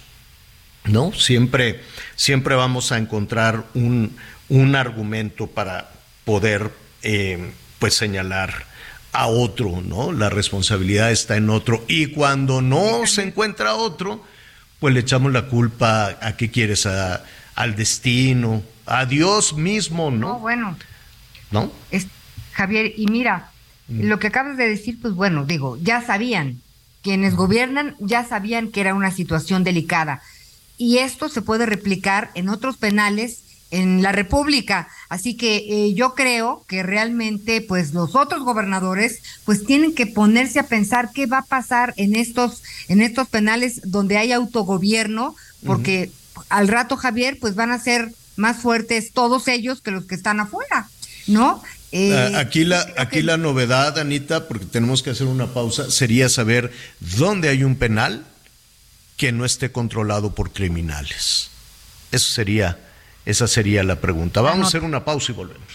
[0.86, 1.14] ¿No?
[1.14, 1.82] Siempre,
[2.16, 4.18] siempre vamos a encontrar un,
[4.50, 5.92] un argumento para
[6.26, 6.72] poder
[7.04, 8.71] eh, pues señalar
[9.12, 10.12] a otro, ¿no?
[10.12, 11.84] La responsabilidad está en otro.
[11.88, 14.24] Y cuando no se encuentra otro,
[14.80, 17.24] pues le echamos la culpa a qué quieres, a,
[17.56, 20.30] al destino, a Dios mismo, ¿no?
[20.30, 20.78] No, bueno.
[21.52, 21.72] ¿No?
[21.92, 22.08] Es,
[22.54, 23.52] Javier, y mira,
[23.88, 24.04] mm.
[24.04, 26.62] lo que acabas de decir, pues bueno, digo, ya sabían,
[27.02, 30.22] quienes gobiernan ya sabían que era una situación delicada.
[30.78, 34.90] Y esto se puede replicar en otros penales en la República.
[35.10, 40.60] Así que eh, yo creo que realmente pues los otros gobernadores pues tienen que ponerse
[40.60, 46.12] a pensar qué va a pasar en estos en estos penales donde hay autogobierno, porque
[46.50, 50.40] al rato Javier pues van a ser más fuertes todos ellos que los que están
[50.40, 50.90] afuera,
[51.28, 51.64] ¿no?
[51.94, 56.72] Eh, aquí la aquí la novedad, Anita, porque tenemos que hacer una pausa, sería saber
[57.00, 58.26] dónde hay un penal
[59.18, 61.52] que no esté controlado por criminales.
[62.12, 62.80] Eso sería
[63.26, 64.42] esa sería la pregunta.
[64.42, 65.68] Vamos a hacer una pausa y volvemos.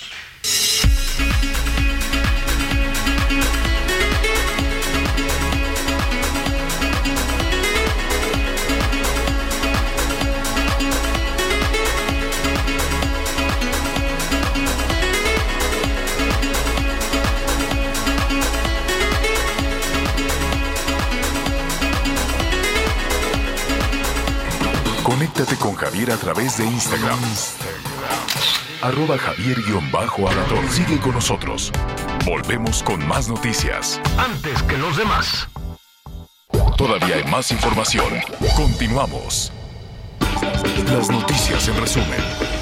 [25.45, 27.19] Javier a través de Instagram.
[28.81, 30.71] Arroba Javier-Alator.
[30.71, 31.71] Sigue con nosotros.
[32.25, 34.01] Volvemos con más noticias.
[34.17, 35.47] Antes que los demás.
[36.79, 38.09] Todavía hay más información.
[38.57, 39.53] Continuamos.
[40.91, 42.56] Las noticias en resumen.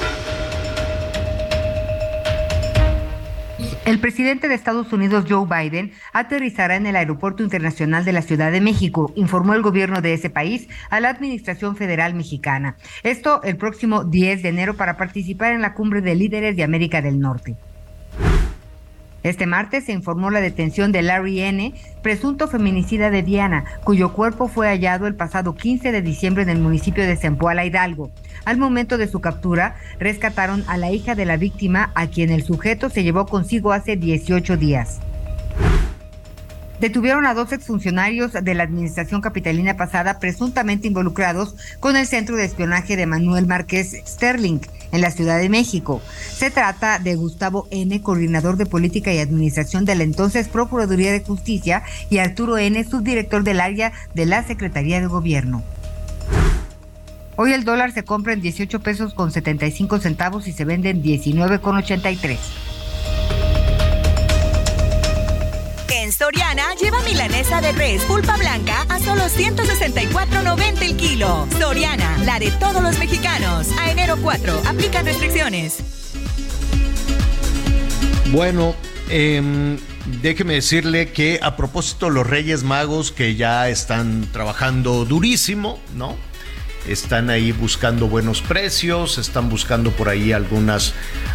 [3.84, 8.50] El presidente de Estados Unidos, Joe Biden, aterrizará en el Aeropuerto Internacional de la Ciudad
[8.50, 12.76] de México, informó el gobierno de ese país a la Administración Federal Mexicana.
[13.02, 17.02] Esto el próximo 10 de enero para participar en la cumbre de líderes de América
[17.02, 17.56] del Norte.
[19.24, 24.48] Este martes se informó la detención de Larry N., presunto feminicida de Diana, cuyo cuerpo
[24.48, 28.10] fue hallado el pasado 15 de diciembre en el municipio de Zempoala, Hidalgo.
[28.44, 32.42] Al momento de su captura, rescataron a la hija de la víctima, a quien el
[32.42, 35.00] sujeto se llevó consigo hace 18 días.
[36.84, 42.44] Detuvieron a dos exfuncionarios de la administración capitalina pasada presuntamente involucrados con el centro de
[42.44, 44.58] espionaje de Manuel Márquez Sterling
[44.92, 46.02] en la Ciudad de México.
[46.36, 51.20] Se trata de Gustavo N., coordinador de política y administración de la entonces Procuraduría de
[51.20, 55.62] Justicia, y Arturo N., subdirector del área de la Secretaría de Gobierno.
[57.36, 61.00] Hoy el dólar se compra en 18 pesos con 75 centavos y se vende en
[61.00, 62.38] 19 con 83.
[66.24, 71.46] Soriana lleva milanesa de res pulpa blanca a solo 164.90 el kilo.
[71.58, 73.68] Soriana, la de todos los mexicanos.
[73.78, 75.80] A enero 4, aplican restricciones.
[78.32, 78.74] Bueno,
[79.10, 79.76] eh,
[80.22, 86.16] déjeme decirle que a propósito los Reyes Magos que ya están trabajando durísimo, ¿no?
[86.88, 90.94] Están ahí buscando buenos precios, están buscando por ahí algunas,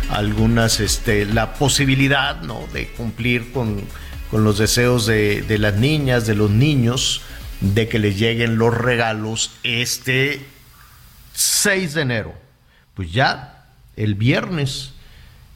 [0.10, 2.66] algunas, este, la posibilidad, ¿no?
[2.74, 3.84] De cumplir con,
[4.32, 7.22] con los deseos de, de las niñas, de los niños,
[7.62, 10.46] de que les lleguen los regalos este
[11.34, 12.34] 6 de enero.
[12.94, 13.66] Pues ya,
[13.96, 14.94] el viernes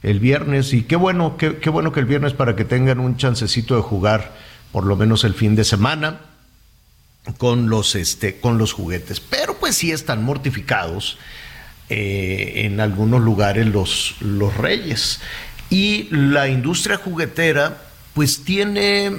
[0.04, 3.16] el viernes y qué bueno, qué, qué, bueno que el viernes para que tengan un
[3.16, 4.34] chancecito de jugar
[4.70, 6.20] por lo menos el fin de semana
[7.38, 9.18] con los, este, con los juguetes.
[9.18, 11.16] Pero pues sí están mortificados
[11.88, 15.20] eh, en algunos lugares los, los reyes.
[15.70, 17.83] Y la industria juguetera
[18.14, 19.18] pues tiene,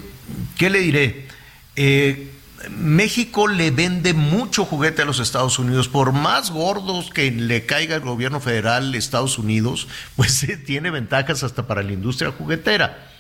[0.58, 1.28] ¿qué le diré?
[1.76, 2.32] Eh,
[2.70, 7.96] México le vende mucho juguete a los Estados Unidos, por más gordos que le caiga
[7.96, 13.12] el gobierno federal Estados Unidos, pues tiene ventajas hasta para la industria juguetera.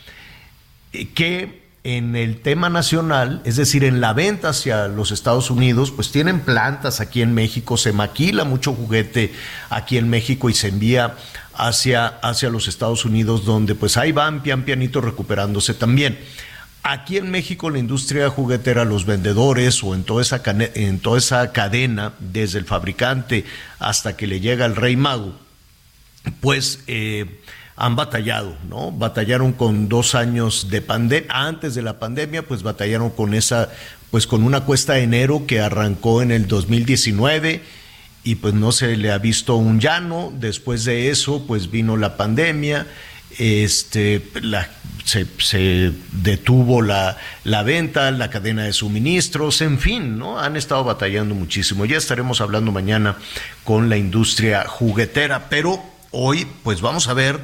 [1.13, 6.11] Que en el tema nacional, es decir, en la venta hacia los Estados Unidos, pues
[6.11, 9.33] tienen plantas aquí en México, se maquila mucho juguete
[9.69, 11.15] aquí en México y se envía
[11.57, 16.19] hacia, hacia los Estados Unidos, donde pues ahí van pian pianito recuperándose también.
[16.83, 21.51] Aquí en México la industria juguetera, los vendedores o en toda esa, en toda esa
[21.51, 23.45] cadena, desde el fabricante
[23.79, 25.33] hasta que le llega el rey mago,
[26.41, 27.41] pues eh,
[27.75, 28.91] han batallado, ¿no?
[28.91, 33.69] Batallaron con dos años de pandemia, antes de la pandemia, pues batallaron con esa,
[34.11, 37.61] pues con una cuesta de enero que arrancó en el 2019
[38.25, 40.33] y pues no se le ha visto un llano.
[40.35, 42.87] Después de eso, pues vino la pandemia
[43.37, 44.21] este,
[45.03, 50.39] se, se, detuvo la, la, venta, la cadena de suministros, en fin, ¿no?
[50.39, 51.85] Han estado batallando muchísimo.
[51.85, 53.17] Ya estaremos hablando mañana
[53.63, 57.39] con la industria juguetera, pero hoy, pues vamos a ver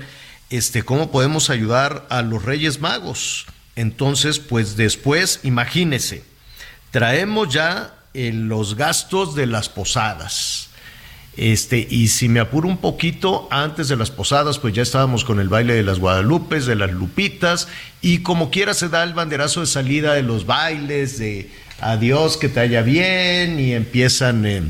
[0.49, 3.45] este, cómo podemos ayudar a los Reyes Magos.
[3.75, 6.23] Entonces, pues después, imagínese,
[6.89, 10.70] traemos ya eh, los gastos de las posadas
[11.37, 15.39] este, y si me apuro un poquito, antes de las posadas, pues ya estábamos con
[15.39, 17.67] el baile de las Guadalupes, de las Lupitas,
[18.01, 22.49] y como quiera se da el banderazo de salida de los bailes, de adiós, que
[22.49, 24.63] te haya bien, y empiezan eh,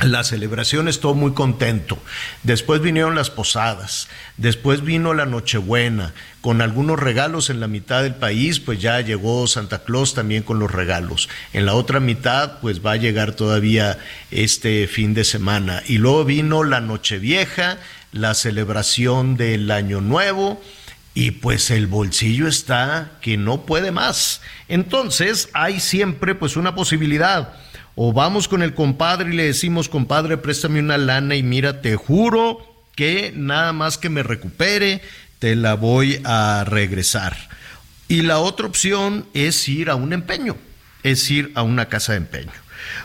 [0.00, 1.98] las celebraciones, todo muy contento.
[2.42, 8.16] Después vinieron las posadas, después vino la Nochebuena, con algunos regalos en la mitad del
[8.16, 11.28] país, pues ya llegó Santa Claus también con los regalos.
[11.52, 13.98] En la otra mitad, pues va a llegar todavía
[14.30, 15.82] este fin de semana.
[15.86, 17.78] Y luego vino la Nochevieja,
[18.12, 20.60] la celebración del Año Nuevo,
[21.14, 24.42] y pues el bolsillo está que no puede más.
[24.68, 27.54] Entonces hay siempre pues una posibilidad.
[27.96, 31.96] O vamos con el compadre y le decimos, compadre, préstame una lana y mira, te
[31.96, 32.58] juro
[32.96, 35.00] que nada más que me recupere,
[35.38, 37.36] te la voy a regresar.
[38.08, 40.56] Y la otra opción es ir a un empeño,
[41.02, 42.52] es ir a una casa de empeño.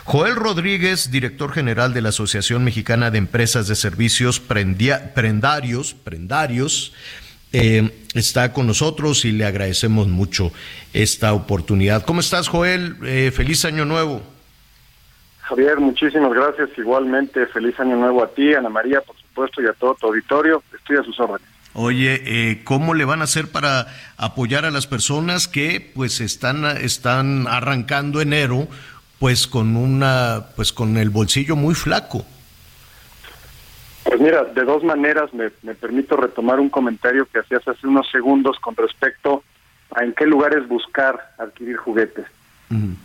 [0.04, 6.92] Joel Rodríguez, director general de la Asociación Mexicana de Empresas de Servicios Prendarios, Prendarios
[7.52, 10.52] eh, está con nosotros y le agradecemos mucho
[10.92, 12.04] esta oportunidad.
[12.04, 12.96] ¿Cómo estás, Joel?
[13.04, 14.22] Eh, feliz año nuevo.
[15.50, 16.70] Javier, muchísimas gracias.
[16.78, 20.62] Igualmente, feliz año nuevo a ti, Ana María, por supuesto, y a todo tu auditorio.
[20.72, 21.48] Estoy a sus órdenes.
[21.72, 26.64] Oye, eh, ¿cómo le van a hacer para apoyar a las personas que pues están,
[26.64, 28.68] están arrancando enero
[29.18, 32.24] pues con una pues con el bolsillo muy flaco?
[34.04, 38.08] Pues mira, de dos maneras me, me permito retomar un comentario que hacías hace unos
[38.10, 39.42] segundos con respecto
[39.96, 42.26] a en qué lugares buscar adquirir juguetes.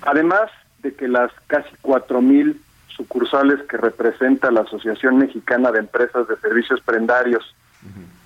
[0.03, 0.51] Además
[0.85, 2.61] de que las casi cuatro mil
[2.95, 7.55] sucursales que representa la Asociación Mexicana de Empresas de Servicios Prendarios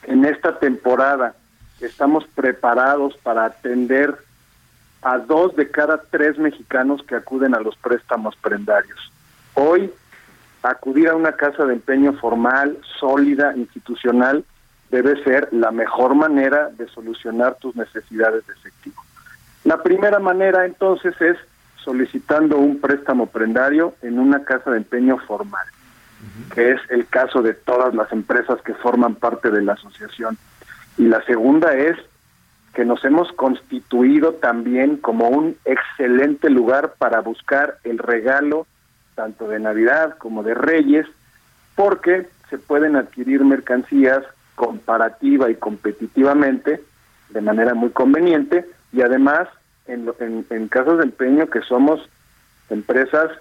[0.04, 1.36] en esta temporada
[1.80, 4.14] estamos preparados para atender
[5.02, 9.00] a dos de cada tres mexicanos que acuden a los préstamos prendarios.
[9.54, 9.90] Hoy,
[10.62, 14.44] acudir a una casa de empeño formal, sólida, institucional,
[14.92, 19.02] debe ser la mejor manera de solucionar tus necesidades de efectivo.
[19.64, 21.38] La primera manera entonces es
[21.84, 25.66] solicitando un préstamo prendario en una casa de empeño formal,
[26.54, 30.38] que es el caso de todas las empresas que forman parte de la asociación.
[30.98, 31.98] Y la segunda es
[32.74, 38.68] que nos hemos constituido también como un excelente lugar para buscar el regalo
[39.16, 41.06] tanto de Navidad como de Reyes,
[41.76, 44.24] porque se pueden adquirir mercancías
[44.56, 46.82] comparativa y competitivamente
[47.30, 49.48] de manera muy conveniente y además
[49.90, 52.08] en, en, en casos de empeño que somos
[52.70, 53.32] empresas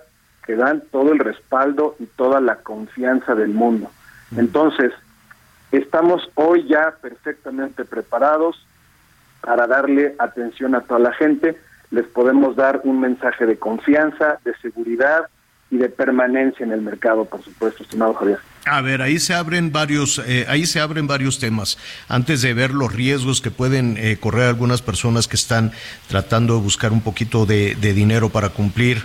[0.45, 3.91] que dan todo el respaldo y toda la confianza del mundo.
[4.37, 4.93] Entonces,
[5.73, 8.67] estamos hoy ya perfectamente preparados
[9.43, 11.59] para darle atención a toda la gente.
[11.91, 15.29] Les podemos dar un mensaje de confianza, de seguridad
[15.71, 18.39] y de permanencia en el mercado, por supuesto, estimado Javier.
[18.65, 21.79] A ver, ahí se abren varios, eh, ahí se abren varios temas.
[22.09, 25.73] Antes de ver los riesgos que pueden eh, correr algunas personas que están
[26.07, 29.05] tratando de buscar un poquito de, de dinero para cumplir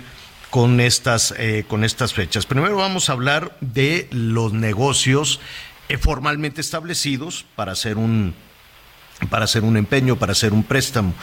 [0.54, 2.46] con estas, eh, con estas fechas.
[2.46, 5.40] Primero vamos a hablar de los negocios
[5.88, 8.36] eh, formalmente establecidos para hacer un
[9.30, 11.14] para hacer un empeño, para hacer un préstamo.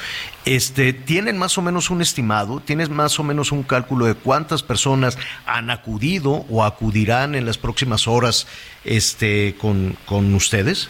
[0.45, 2.59] Este, ¿Tienen más o menos un estimado?
[2.59, 7.57] ¿Tienes más o menos un cálculo de cuántas personas han acudido o acudirán en las
[7.57, 8.47] próximas horas
[8.83, 10.89] este, con, con ustedes?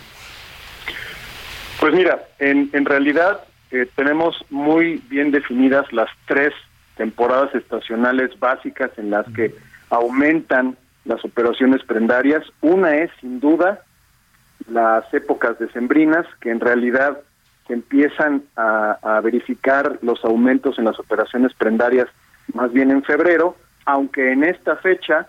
[1.80, 6.54] Pues mira, en, en realidad eh, tenemos muy bien definidas las tres
[6.96, 9.56] temporadas estacionales básicas en las que
[9.90, 12.44] aumentan las operaciones prendarias.
[12.62, 13.82] Una es, sin duda,
[14.70, 17.20] las épocas decembrinas, que en realidad
[17.68, 22.08] se empiezan a, a, verificar los aumentos en las operaciones prendarias
[22.54, 25.28] más bien en febrero, aunque en esta fecha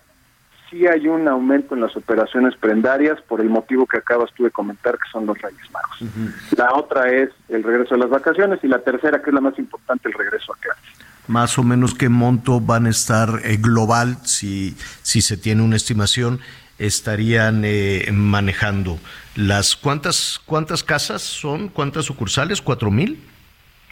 [0.73, 4.51] sí hay un aumento en las operaciones prendarias por el motivo que acabas tú de
[4.51, 6.01] comentar, que son los Reyes Magos.
[6.01, 6.57] Uh -huh.
[6.57, 9.57] La otra es el regreso a las vacaciones y la tercera, que es la más
[9.59, 10.83] importante, el regreso a clases.
[11.27, 15.77] Más o menos qué monto van a estar eh, global, si, si se tiene una
[15.77, 16.39] estimación,
[16.79, 18.99] estarían eh, manejando.
[19.35, 23.21] Las cuántas cuántas casas son, cuántas sucursales, cuatro mil.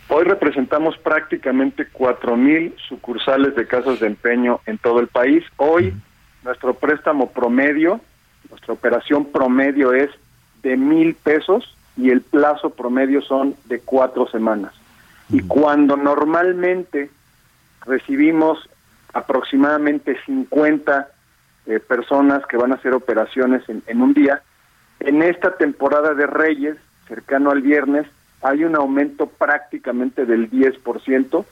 [0.07, 5.43] Hoy representamos prácticamente cuatro mil sucursales de casas de empeño en todo el país.
[5.57, 6.01] Hoy uh -huh.
[6.43, 8.01] nuestro préstamo promedio,
[8.49, 10.09] nuestra operación promedio es
[10.63, 14.73] de mil pesos y el plazo promedio son de cuatro semanas.
[15.29, 15.37] Uh -huh.
[15.39, 17.09] Y cuando normalmente
[17.85, 18.69] recibimos
[19.13, 21.07] aproximadamente 50
[21.65, 24.41] eh, personas que van a hacer operaciones en, en, un día.
[25.00, 28.08] En esta temporada de Reyes, cercano al viernes,
[28.41, 31.45] hay un aumento prácticamente del 10%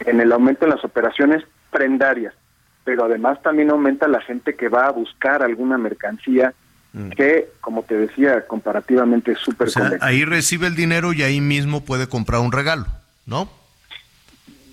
[0.00, 2.34] en el aumento en las operaciones prendarias,
[2.84, 6.52] pero además también aumenta la gente que va a buscar alguna mercancía
[6.92, 7.10] mm.
[7.10, 11.40] que, como te decía, comparativamente es súper o sea, Ahí recibe el dinero y ahí
[11.40, 12.86] mismo puede comprar un regalo,
[13.26, 13.48] ¿no?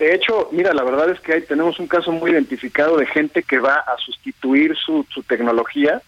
[0.01, 3.43] De hecho, mira, la verdad es que ahí tenemos un caso muy identificado de gente
[3.43, 6.01] que va a sustituir su, su tecnología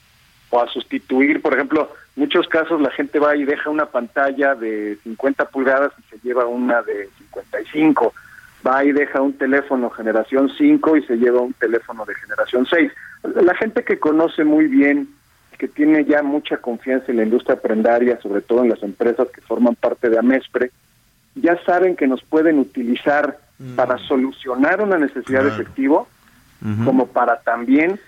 [0.49, 4.97] o a sustituir, por ejemplo, muchos casos la gente va y deja una pantalla de
[5.03, 8.15] 50 pulgadas y se lleva una de 55.
[8.65, 12.91] Va y deja un teléfono generación 5 y se lleva un teléfono de generación 6.
[13.43, 15.07] La gente que conoce muy bien,
[15.59, 19.41] que tiene ya mucha confianza en la industria prendaria, sobre todo en las empresas que
[19.41, 20.71] forman parte de Amespre,
[21.35, 23.75] ya saben que nos pueden utilizar mm.
[23.75, 25.45] para solucionar una necesidad claro.
[25.55, 26.07] de efectivo,
[26.61, 26.85] uh -huh.
[26.85, 27.99] como para también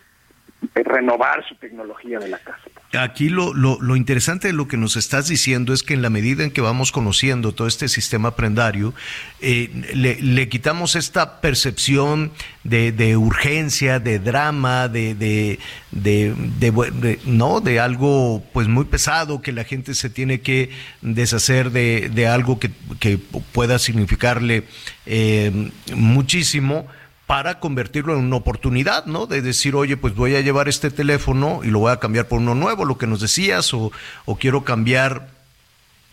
[0.74, 2.61] renovar su tecnología de la casa.
[2.93, 6.09] Aquí lo, lo, lo, interesante de lo que nos estás diciendo es que en la
[6.09, 8.93] medida en que vamos conociendo todo este sistema prendario,
[9.41, 12.32] eh, le, le, quitamos esta percepción
[12.63, 15.59] de, de urgencia, de drama, de, de,
[15.91, 20.70] de, no, de algo pues muy pesado que la gente se tiene que
[21.01, 23.18] deshacer de, algo que, que,
[23.51, 24.63] pueda significarle
[25.05, 26.88] eh, muchísimo
[27.28, 29.26] para convertirlo en una oportunidad, ¿no?
[29.26, 32.39] De decir, oye, pues voy a llevar este teléfono y lo voy a cambiar por
[32.39, 33.91] uno nuevo, lo que nos decías, o,
[34.26, 35.28] o quiero cambiar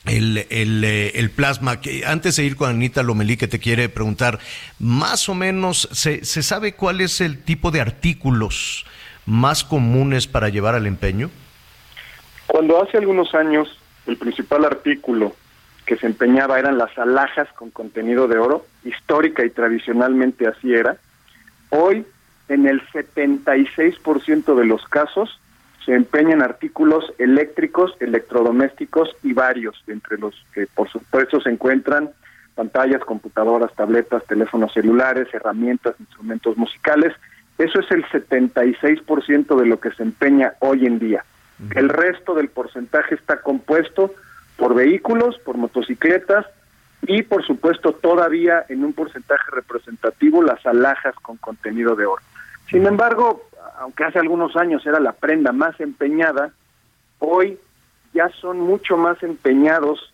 [0.06, 1.78] el, el, eh, el, plasma.
[2.06, 4.38] Antes de ir con Anita Lomelí, que te quiere preguntar,
[4.78, 8.86] más o menos, ¿se, ¿se sabe cuál es el tipo de artículos
[9.26, 11.30] más comunes para llevar al empeño?
[12.46, 13.68] Cuando hace algunos años
[14.06, 15.36] el principal artículo
[15.86, 20.96] que se empeñaba eran las alhajas con contenido de oro, histórica y tradicionalmente así era,
[21.70, 22.04] hoy
[22.48, 25.40] en el 76% de los casos
[25.84, 32.10] se empeñan artículos eléctricos, electrodomésticos y varios, entre los que por supuesto se encuentran
[32.54, 37.14] pantallas, computadoras, tabletas, teléfonos celulares, herramientas, instrumentos musicales.
[37.58, 41.24] Eso es el 76% de lo que se empeña hoy en día.
[41.74, 44.12] El resto del porcentaje está compuesto
[44.56, 46.46] por vehículos, por motocicletas
[47.02, 52.22] y por supuesto todavía en un porcentaje representativo las alhajas con contenido de oro.
[52.70, 53.48] Sin embargo,
[53.78, 56.52] aunque hace algunos años era la prenda más empeñada,
[57.18, 57.58] hoy
[58.14, 60.12] ya son mucho más empeñados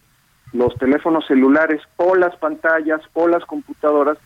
[0.53, 4.16] los teléfonos celulares o las pantallas o las computadoras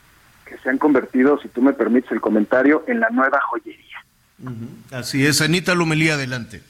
[0.47, 4.05] que se han convertido, si tú me permites el comentario, en la nueva joyería.
[4.91, 6.63] Así es, Anita Lumelía, adelante.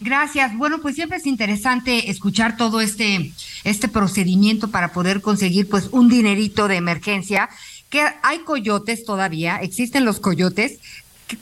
[0.00, 0.56] Gracias.
[0.56, 3.32] Bueno, pues siempre es interesante escuchar todo este,
[3.64, 7.50] este procedimiento para poder conseguir pues un dinerito de emergencia.
[7.90, 10.80] Que hay coyotes todavía, existen los coyotes.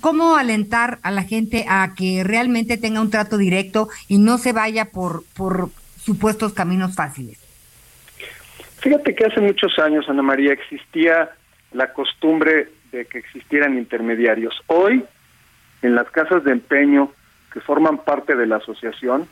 [0.00, 4.52] ¿Cómo alentar a la gente a que realmente tenga un trato directo y no se
[4.52, 5.70] vaya por, por
[6.02, 7.38] supuestos caminos fáciles?
[8.80, 11.30] Fíjate que hace muchos años, Ana María, existía
[11.72, 14.54] la costumbre de que existieran intermediarios.
[14.66, 15.04] Hoy,
[15.82, 17.12] en las casas de empeño,
[17.52, 19.28] que forman parte de la asociación,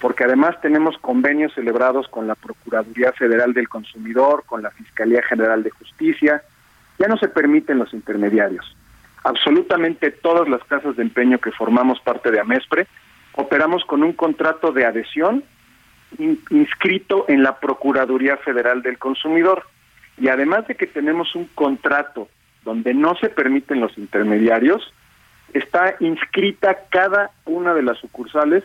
[0.00, 5.62] porque además tenemos convenios celebrados con la Procuraduría Federal del Consumidor, con la Fiscalía General
[5.62, 6.42] de Justicia,
[6.98, 8.76] ya no se permiten los intermediarios.
[9.24, 12.86] Absolutamente todas las casas de empeño que formamos parte de AMESPRE
[13.34, 15.44] operamos con un contrato de adhesión
[16.50, 19.64] inscrito en la Procuraduría Federal del Consumidor.
[20.18, 22.28] Y además de que tenemos un contrato
[22.64, 24.92] donde no se permiten los intermediarios,
[25.54, 28.64] está inscrita cada una de las sucursales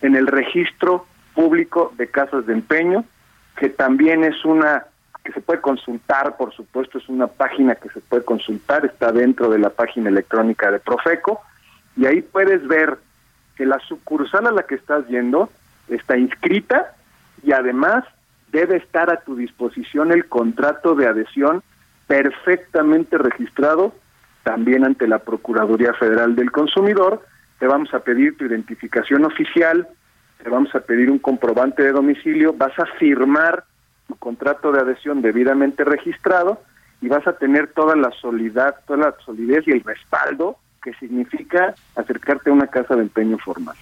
[0.00, 3.04] en el registro público de casas de empeño,
[3.56, 4.86] que también es una
[5.24, 9.48] que se puede consultar, por supuesto, es una página que se puede consultar, está dentro
[9.48, 11.40] de la página electrónica de Profeco,
[11.96, 12.98] y ahí puedes ver
[13.56, 15.48] que la sucursal a la que estás yendo
[15.88, 16.94] está inscrita
[17.42, 18.04] y además
[18.52, 21.62] debe estar a tu disposición el contrato de adhesión
[22.06, 23.94] perfectamente registrado
[24.44, 27.24] también ante la Procuraduría Federal del Consumidor,
[27.58, 29.88] te vamos a pedir tu identificación oficial,
[30.42, 33.64] te vamos a pedir un comprobante de domicilio, vas a firmar
[34.06, 36.60] tu contrato de adhesión debidamente registrado
[37.00, 41.74] y vas a tener toda la solidez, toda la solidez y el respaldo que significa
[41.96, 43.76] acercarte a una casa de empeño formal.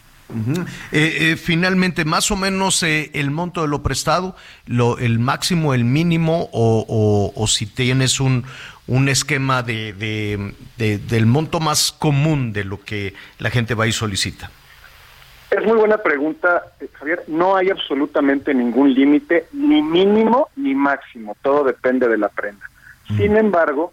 [0.93, 5.75] Eh, eh, finalmente, más o menos eh, el monto de lo prestado, lo, el máximo,
[5.75, 8.45] el mínimo, o, o, o si tienes un,
[8.87, 13.87] un esquema de, de, de, del monto más común de lo que la gente va
[13.87, 14.51] y solicita?
[15.51, 17.25] Es muy buena pregunta, eh, Javier.
[17.29, 21.37] No hay absolutamente ningún límite, ni mínimo ni máximo.
[21.43, 22.69] Todo depende de la prenda.
[23.19, 23.93] Sin embargo,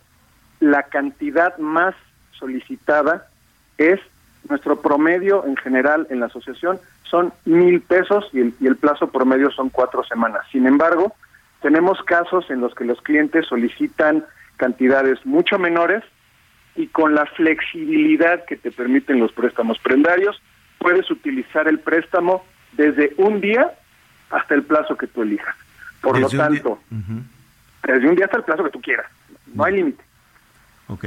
[0.62, 1.94] la cantidad más
[2.32, 3.28] solicitada
[3.78, 4.00] es
[4.48, 9.08] nuestro promedio en general en la asociación son mil pesos y el, y el plazo
[9.08, 10.42] promedio son cuatro semanas.
[10.52, 11.14] Sin embargo,
[11.62, 14.24] tenemos casos en los que los clientes solicitan
[14.58, 16.04] cantidades mucho menores
[16.76, 20.42] y con la flexibilidad que te permiten los préstamos prendarios,
[20.78, 23.72] puedes utilizar el préstamo desde un día
[24.30, 25.56] hasta el plazo que tú elijas.
[26.02, 27.24] Por desde lo tanto, uh -huh.
[27.84, 29.08] desde un día hasta el plazo que tú quieras.
[29.54, 30.04] No hay límite.
[30.88, 31.06] Ok.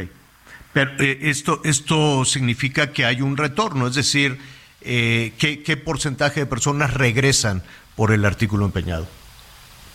[0.73, 4.39] Pero eh, esto, esto significa que hay un retorno, es decir,
[4.81, 7.63] eh, ¿qué, ¿qué porcentaje de personas regresan
[7.97, 9.07] por el artículo empeñado?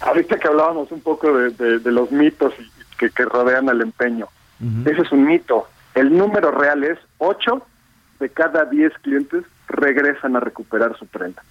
[0.01, 2.53] Ahorita que hablábamos un poco de, de, de los mitos
[2.99, 4.28] que, que rodean al empeño.
[4.59, 4.91] Uh -huh.
[4.91, 5.67] Ese es un mito.
[5.95, 7.65] El número real es 8
[8.19, 11.41] de cada 10 clientes regresan a recuperar su prenda.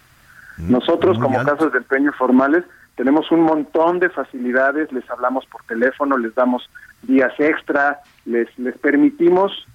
[0.59, 1.53] Mm, Nosotros como alto.
[1.57, 2.65] casas de empeño formales
[2.97, 6.69] tenemos un montón de facilidades, les hablamos por teléfono, les damos
[7.03, 9.67] días extra, les, les permitimos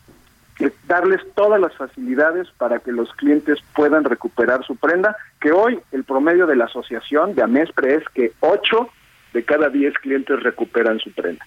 [0.87, 6.03] darles todas las facilidades para que los clientes puedan recuperar su prenda, que hoy el
[6.03, 8.89] promedio de la asociación de AMESPRE es que 8
[9.33, 11.45] de cada 10 clientes recuperan su prenda.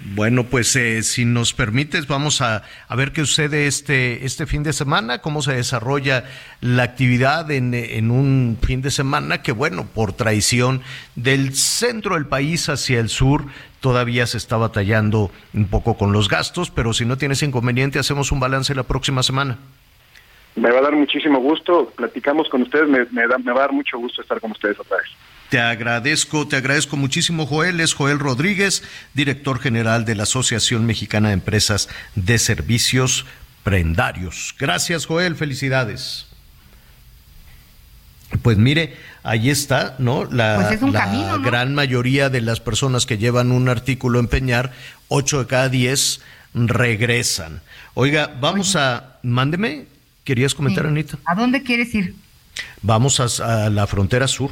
[0.00, 4.62] Bueno, pues eh, si nos permites, vamos a, a, ver qué sucede este, este fin
[4.62, 6.24] de semana, cómo se desarrolla
[6.60, 10.82] la actividad en, en, un fin de semana que, bueno, por traición
[11.14, 13.46] del centro del país hacia el sur,
[13.80, 18.32] todavía se está batallando un poco con los gastos, pero si no tienes inconveniente, hacemos
[18.32, 19.56] un balance la próxima semana.
[20.56, 23.62] Me va a dar muchísimo gusto, platicamos con ustedes, me, me, da, me va a
[23.62, 25.08] dar mucho gusto estar con ustedes otra vez.
[25.50, 27.80] Te agradezco, te agradezco muchísimo, Joel.
[27.80, 28.82] Es Joel Rodríguez,
[29.14, 33.26] director general de la Asociación Mexicana de Empresas de Servicios
[33.62, 34.54] Prendarios.
[34.58, 35.36] Gracias, Joel.
[35.36, 36.26] Felicidades.
[38.42, 40.24] Pues mire, ahí está, ¿no?
[40.24, 41.42] La, Pues es la camino, ¿no?
[41.44, 44.72] gran mayoría de las personas que llevan un artículo a empeñar,
[45.08, 46.20] ocho de cada diez
[46.54, 47.60] regresan.
[47.94, 49.86] Oiga, vamos a, mándeme,
[50.24, 50.88] ¿querías comentar, Sí.
[50.88, 51.18] Anita?
[51.24, 52.14] ¿A dónde quieres ir?
[52.82, 54.50] Vamos a, a la frontera sur.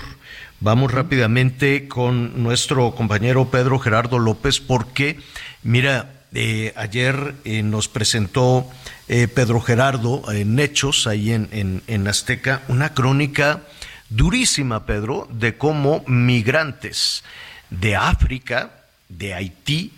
[0.65, 5.19] Vamos rápidamente con nuestro compañero Pedro Gerardo López porque,
[5.63, 8.67] mira, eh, ayer eh, nos presentó
[9.09, 13.65] eh, Pedro Gerardo en Hechos, ahí en, en, en Azteca, una crónica
[14.09, 17.25] durísima, Pedro, de cómo migrantes
[17.69, 19.93] de África, de Haití,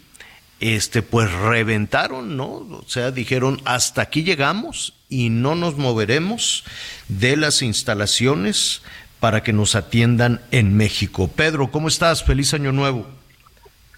[0.59, 2.47] este, pues reventaron, ¿no?
[2.47, 6.65] O sea, dijeron, hasta aquí llegamos y no nos moveremos
[7.07, 8.83] de las instalaciones
[9.21, 11.29] para que nos atiendan en México.
[11.35, 12.25] Pedro, ¿cómo estás?
[12.25, 13.07] Feliz año nuevo.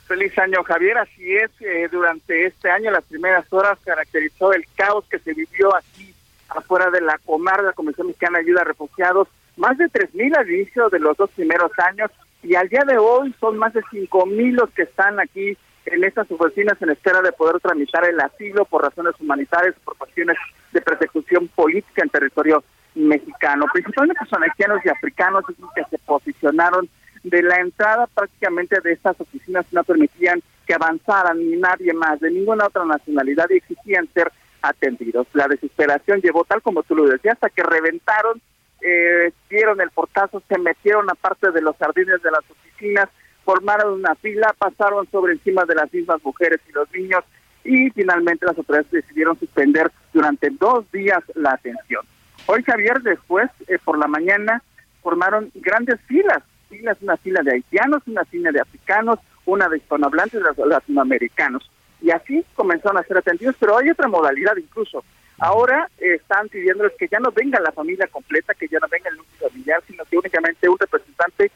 [0.06, 0.98] Feliz año, Javier.
[0.98, 5.76] Así es, eh, durante este año, las primeras horas caracterizó el caos que se vivió
[5.76, 6.14] aquí
[6.48, 9.28] afuera de la Comar, la Comisión Mexicana de Ayuda a Refugiados.
[9.56, 12.10] Más de 3.000 al inicio de los dos primeros años
[12.42, 16.30] y al día de hoy son más de 5.000 los que están aquí en estas
[16.30, 20.36] oficinas en espera de poder tramitar el asilo por razones humanitarias, por cuestiones
[20.72, 22.62] de persecución política en territorio
[22.98, 23.66] mexicano.
[23.72, 25.44] Principalmente son haitianos y africanos
[25.74, 26.88] que se posicionaron
[27.22, 32.30] de la entrada prácticamente de estas oficinas no permitían que avanzaran ni nadie más de
[32.30, 34.30] ninguna otra nacionalidad y exigían ser
[34.62, 35.26] atendidos.
[35.32, 38.40] La desesperación llevó, tal como tú lo decías, hasta que reventaron,
[38.82, 43.08] eh, dieron el portazo, se metieron a parte de los jardines de las oficinas,
[43.44, 47.24] formaron una fila, pasaron sobre encima de las mismas mujeres y los niños
[47.64, 52.04] y finalmente las autoridades decidieron suspender durante dos días la atención.
[52.50, 54.62] Hoy, Javier, después, eh, por la mañana,
[55.02, 60.40] formaron grandes filas, filas, una fila de haitianos, una fila de africanos, una de hispanohablantes,
[60.42, 61.70] de latinoamericanos.
[62.00, 65.04] Y así comenzaron a ser atendidos, pero hay otra modalidad incluso.
[65.38, 69.10] Ahora eh, están pidiéndoles que ya no venga la familia completa, que ya no venga
[69.10, 71.52] el núcleo familiar, sino que únicamente un representante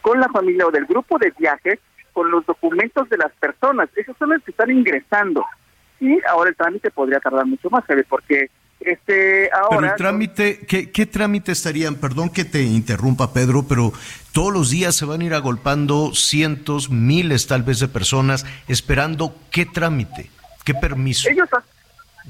[0.00, 1.78] con la familia o del grupo de viaje
[2.12, 3.90] con los documentos de las personas.
[3.94, 5.44] Esos son los que están ingresando.
[6.00, 8.50] Y ahora el trámite podría tardar mucho más, Javier, porque
[8.84, 11.96] este ahora Pero el trámite, ¿qué, ¿qué trámite estarían?
[11.96, 13.92] Perdón que te interrumpa, Pedro, pero
[14.32, 19.34] todos los días se van a ir agolpando cientos, miles tal vez de personas esperando
[19.50, 20.30] qué trámite,
[20.64, 21.28] qué permiso.
[21.28, 21.48] Ellos,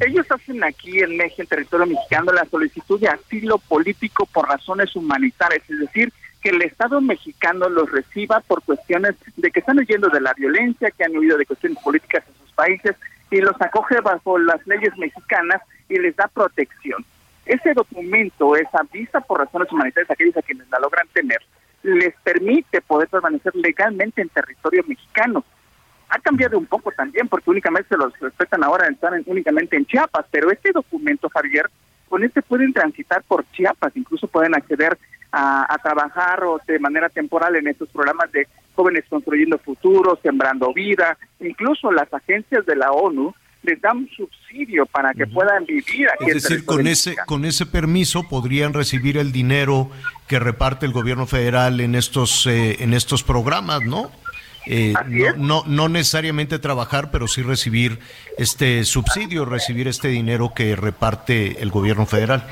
[0.00, 4.94] ellos hacen aquí en México, en territorio mexicano, la solicitud de asilo político por razones
[4.96, 10.09] humanitarias, es decir, que el Estado mexicano los reciba por cuestiones de que están huyendo
[10.09, 12.96] de la violencia, que han huido de cuestiones políticas en sus países
[13.33, 17.05] y los acoge bajo las leyes mexicanas y les da protección.
[17.47, 21.39] Ese documento, esa visa por razones humanitarias, aquellos a quienes la logran tener,
[21.83, 25.45] les permite poder permanecer legalmente en territorio mexicano
[26.09, 29.87] ha cambiado un poco también, porque únicamente se los respetan ahora, están en- únicamente en
[29.87, 31.70] Chiapas, pero este documento, Javier,
[32.11, 34.99] con este pueden transitar por Chiapas, incluso pueden acceder
[35.33, 40.73] a, a trabajar o de manera temporal en estos programas de jóvenes construyendo futuro, sembrando
[40.73, 46.09] vida, incluso las agencias de la ONU les dan un subsidio para que puedan vivir
[46.11, 49.91] aquí Es decir, con ese, con ese permiso podrían recibir el dinero
[50.27, 54.11] que reparte el gobierno federal en estos, eh, en estos programas, ¿no?
[54.66, 57.99] Eh, no, no, no necesariamente trabajar, pero sí recibir
[58.39, 62.45] este subsidio, recibir este dinero que reparte el gobierno federal.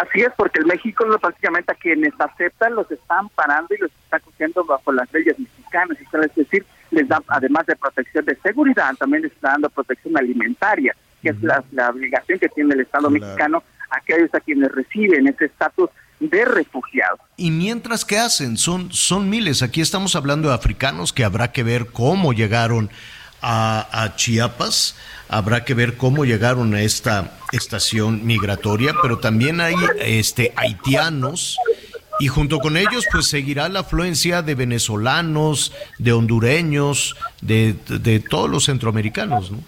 [0.00, 4.20] Así es, porque el México prácticamente a quienes aceptan los están parando y los está
[4.20, 5.96] cogiendo bajo las leyes mexicanas.
[6.00, 10.94] Es decir, les da, además de protección de seguridad, también les está dando protección alimentaria,
[11.22, 15.26] que es la, la obligación que tiene el Estado mexicano a aquellos a quienes reciben
[15.28, 15.90] ese estatus
[16.20, 17.20] de refugiados.
[17.36, 18.56] Y mientras, ¿qué hacen?
[18.56, 19.62] Son, son miles.
[19.62, 22.90] Aquí estamos hablando de africanos que habrá que ver cómo llegaron
[23.40, 24.96] a, a Chiapas,
[25.28, 31.58] habrá que ver cómo llegaron a esta estación migratoria, pero también hay este, haitianos
[32.18, 38.48] y junto con ellos pues seguirá la afluencia de venezolanos, de hondureños, de, de, todos
[38.48, 39.58] los centroamericanos, ¿no?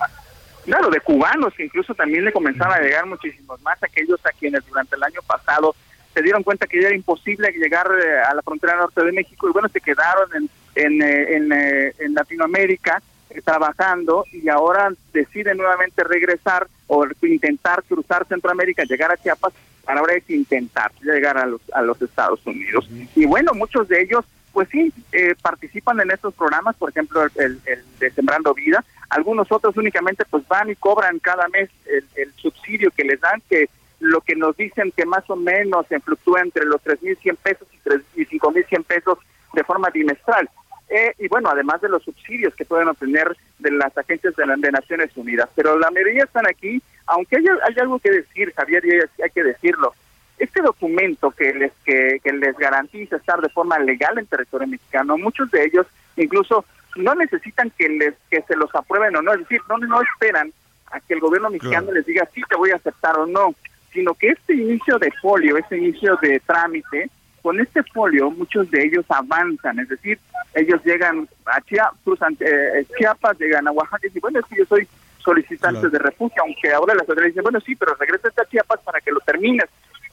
[0.64, 4.66] Claro, de cubanos, que incluso también le comenzaron a llegar muchísimos más, aquellos a quienes
[4.66, 5.74] durante el año pasado
[6.12, 9.48] se dieron cuenta que ya era imposible llegar eh, a la frontera norte de México
[9.48, 13.02] y bueno, se quedaron en, en, eh, eh, en Latinoamérica
[13.44, 19.52] trabajando y ahora deciden nuevamente regresar o intentar cruzar Centroamérica, llegar a Chiapas,
[19.84, 22.88] para ahora es intentar llegar a los, a los Estados Unidos.
[23.14, 27.60] Y bueno, muchos de ellos pues sí, eh, participan en estos programas, por ejemplo, el,
[27.64, 28.84] el, de Sembrando Vida.
[29.08, 33.40] Algunos otros únicamente pues van y cobran cada mes el, el subsidio que les dan,
[33.48, 33.68] que
[34.00, 37.78] lo que nos dicen que más o menos se fluctúa entre los 3.100 pesos y,
[37.78, 39.18] 3, y 5.100 pesos
[39.54, 40.48] de forma bimestral.
[40.90, 44.56] Eh, y bueno, además de los subsidios que pueden obtener de las agencias de, la,
[44.56, 45.48] de Naciones Unidas.
[45.54, 49.30] Pero la mayoría están aquí, aunque hay, hay algo que decir, Javier, y hay, hay
[49.30, 49.94] que decirlo.
[50.38, 55.18] Este documento que les que, que les garantiza estar de forma legal en territorio mexicano,
[55.18, 55.86] muchos de ellos
[56.16, 56.64] incluso
[56.96, 60.52] no necesitan que les que se los aprueben o no, es decir, no no esperan
[60.92, 61.94] a que el gobierno mexicano claro.
[61.94, 63.52] les diga sí te voy a aceptar o no,
[63.92, 67.10] sino que este inicio de folio, este inicio de trámite,
[67.42, 70.18] con este folio muchos de ellos avanzan, es decir,
[70.54, 74.66] ellos llegan a Chiapas, eh, Chiapas llegan a Oaxaca y dicen, bueno, es que yo
[74.66, 75.90] soy solicitante claro.
[75.90, 79.10] de refugio, aunque ahora las autoridades dicen, bueno, sí, pero regresa a Chiapas para que
[79.10, 79.66] lo termines.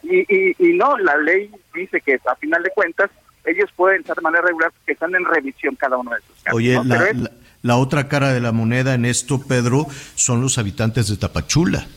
[0.04, 3.10] Y, y, y no, la ley dice que a final de cuentas
[3.46, 6.58] ellos pueden estar de manera regular que están en revisión cada uno de esos casos.
[6.58, 6.84] Oye, ¿no?
[6.84, 11.08] la, es, la, la otra cara de la moneda en esto, Pedro, son los habitantes
[11.08, 11.88] de Tapachula.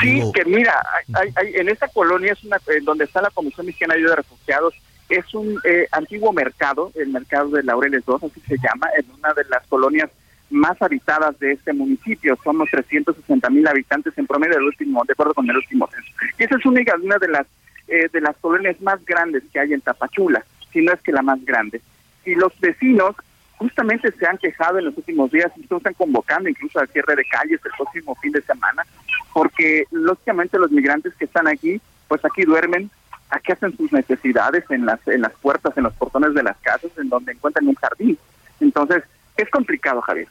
[0.00, 0.82] Sí, que mira,
[1.14, 4.10] hay, hay, en esta colonia es una en donde está la Comisión Mexicana de Ayuda
[4.10, 4.74] de Refugiados,
[5.08, 9.34] es un eh, antiguo mercado, el mercado de Laureles 2, así se llama, en una
[9.34, 10.10] de las colonias
[10.50, 12.38] más habitadas de este municipio.
[12.42, 16.10] Somos 360 mil habitantes en promedio del último, de acuerdo con el último censo.
[16.38, 17.46] Y esa es una, una de las
[17.88, 21.22] eh, de las colonias más grandes que hay en Tapachula, si no es que la
[21.22, 21.80] más grande.
[22.24, 23.16] Y los vecinos
[23.58, 27.24] justamente se han quejado en los últimos días, y están convocando incluso al cierre de
[27.24, 28.84] calles el próximo fin de semana,
[29.32, 32.90] porque lógicamente los migrantes que están aquí, pues aquí duermen,
[33.30, 36.90] aquí hacen sus necesidades en las en las puertas, en los portones de las casas,
[36.98, 38.18] en donde encuentran un jardín.
[38.60, 39.02] Entonces,
[39.36, 40.28] es complicado, Javier.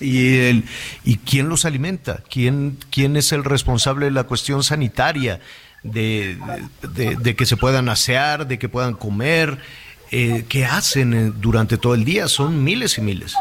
[0.00, 0.64] ¿Y, el,
[1.04, 2.22] ¿Y quién los alimenta?
[2.28, 5.40] ¿Quién, ¿Quién es el responsable de la cuestión sanitaria?
[5.82, 6.38] De,
[6.94, 9.58] de, que se puedan asear, de que puedan comer,
[10.12, 12.28] eh, ¿qué hacen eh, durante todo el día?
[12.28, 13.34] Son miles y miles.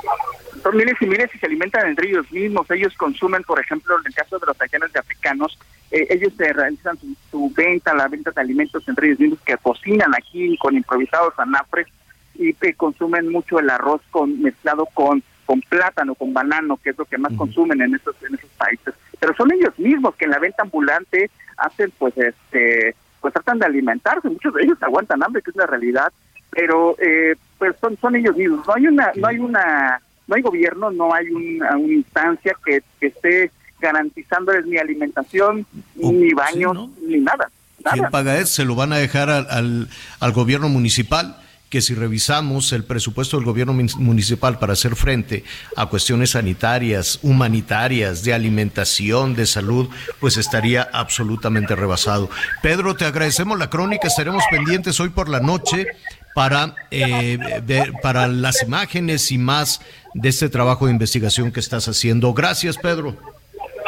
[0.62, 2.70] Son miles y miles y se alimentan entre ellos mismos.
[2.70, 5.58] Ellos consumen, por ejemplo, en el caso de los haitianos de africanos,
[5.92, 9.58] eh, ellos se realizan su, su, venta, la venta de alimentos entre ellos mismos, que
[9.58, 11.88] cocinan aquí con improvisados anafres
[12.36, 16.98] y eh, consumen mucho el arroz con mezclado con con plátano, con banano, que es
[16.98, 17.40] lo que más uh -huh.
[17.40, 18.94] consumen en esos en esos países.
[19.20, 23.66] Pero son ellos mismos que en la venta ambulante hacen, pues, este, pues tratan de
[23.66, 24.30] alimentarse.
[24.30, 26.14] Muchos de ellos aguantan hambre, que es la realidad
[26.52, 30.42] pero eh, pues son son ellos mismos no hay una no hay una no hay
[30.42, 35.66] gobierno no hay una, una instancia que, que, esté garantizándoles ni alimentación
[36.02, 36.92] oh, ni baños sí, ¿no?
[37.08, 37.50] ni nada,
[37.84, 41.38] nada, quién paga eso se lo van a dejar al, al, al gobierno municipal
[41.72, 45.46] que si revisamos el presupuesto del gobierno municipal para hacer frente
[45.78, 49.88] a cuestiones sanitarias, humanitarias, de alimentación, de salud,
[50.20, 52.30] pues estaría absolutamente rebasado.
[52.62, 55.88] Pedro, te agradecemos la crónica, estaremos pendientes hoy por la noche
[56.34, 59.82] para, eh, ver, para las imágenes y más
[60.14, 62.34] de este trabajo de investigación que estás haciendo.
[62.34, 63.18] Gracias, Pedro.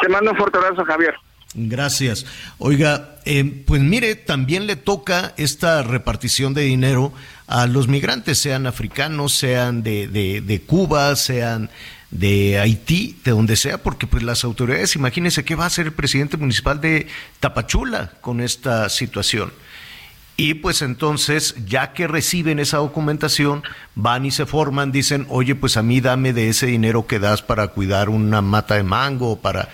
[0.00, 1.14] Te mando un fuerte abrazo, Javier.
[1.54, 2.26] Gracias.
[2.58, 7.12] Oiga, eh, pues mire, también le toca esta repartición de dinero
[7.46, 11.70] a los migrantes, sean africanos, sean de, de, de Cuba, sean
[12.10, 15.92] de Haití, de donde sea, porque pues las autoridades, imagínense qué va a hacer el
[15.92, 17.06] presidente municipal de
[17.40, 19.52] Tapachula con esta situación.
[20.36, 23.62] Y pues entonces, ya que reciben esa documentación,
[23.94, 27.42] van y se forman, dicen, oye, pues a mí dame de ese dinero que das
[27.42, 29.68] para cuidar una mata de mango, para,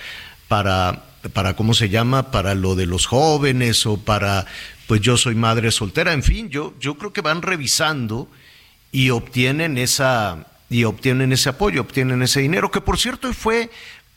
[0.49, 2.31] para, para, ¿cómo se llama?
[2.31, 4.45] Para lo de los jóvenes o para,
[4.87, 6.13] pues yo soy madre soltera.
[6.13, 8.29] En fin, yo, yo creo que van revisando
[8.93, 13.71] y obtienen esa, y obtienen ese apoyo, obtienen ese dinero, que por cierto fue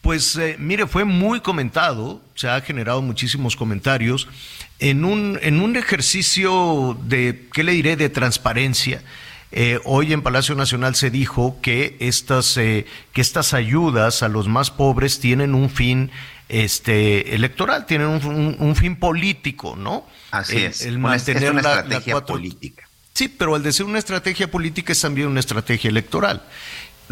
[0.04, 4.28] pues eh, mire, fue muy comentado, se ha generado muchísimos comentarios
[4.84, 9.02] en un, en un ejercicio de, ¿qué le diré?, de transparencia.
[9.54, 14.50] Eh, hoy en Palacio Nacional se dijo que estas, eh, que estas ayudas a los
[14.50, 16.12] más pobres tienen un fin
[16.50, 20.06] este, electoral, tienen un, un, un fin político, ¿no?
[20.32, 20.82] Así es.
[20.82, 22.90] El mantener es una la, estrategia la política.
[23.14, 26.44] Sí, pero al decir una estrategia política es también una estrategia electoral.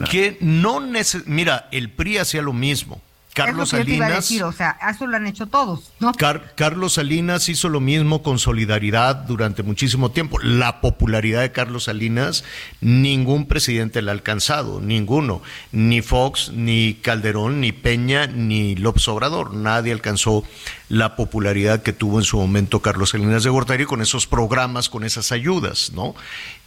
[0.10, 3.02] Que no neces Mira, el PRI hacía lo mismo.
[3.34, 4.16] Carlos es lo que Salinas.
[4.16, 6.14] Decir, o sea, eso lo han hecho todos, ¿no?
[6.14, 10.38] Car Carlos Salinas hizo lo mismo con solidaridad durante muchísimo tiempo.
[10.40, 12.44] La popularidad de Carlos Salinas,
[12.82, 15.42] ningún presidente la ha alcanzado, ninguno.
[15.72, 19.54] Ni Fox, ni Calderón, ni Peña, ni López Obrador.
[19.54, 20.44] Nadie alcanzó
[20.90, 25.06] la popularidad que tuvo en su momento Carlos Salinas de Gortari con esos programas, con
[25.06, 26.16] esas ayudas, ¿no?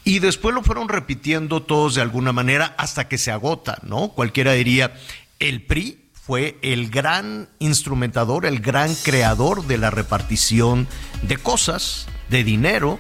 [0.03, 4.09] Y después lo fueron repitiendo todos de alguna manera hasta que se agota, ¿no?
[4.09, 4.95] Cualquiera diría,
[5.39, 10.89] el PRI fue el gran instrumentador, el gran creador de la repartición
[11.23, 12.99] de cosas, de dinero,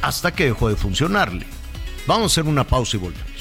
[0.00, 1.46] hasta que dejó de funcionarle.
[2.06, 3.35] Vamos a hacer una pausa y volvemos.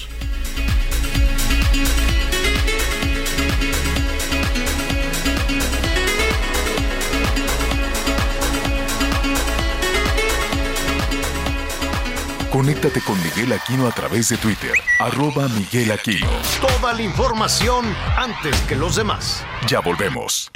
[12.55, 16.29] Conéctate con Miguel Aquino a través de Twitter, arroba Miguel Aquino.
[16.61, 17.85] Toda la información
[18.15, 19.43] antes que los demás.
[19.67, 20.49] Ya volvemos.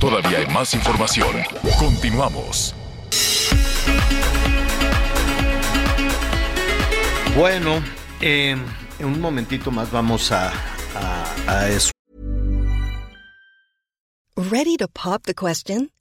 [0.00, 1.28] Todavía hay más información.
[1.78, 2.74] Continuamos.
[7.36, 7.80] Bueno,
[8.20, 8.56] eh,
[8.98, 10.52] en un momentito más vamos a,
[10.96, 11.92] a, a eso.
[14.36, 15.92] Ready to pop the question?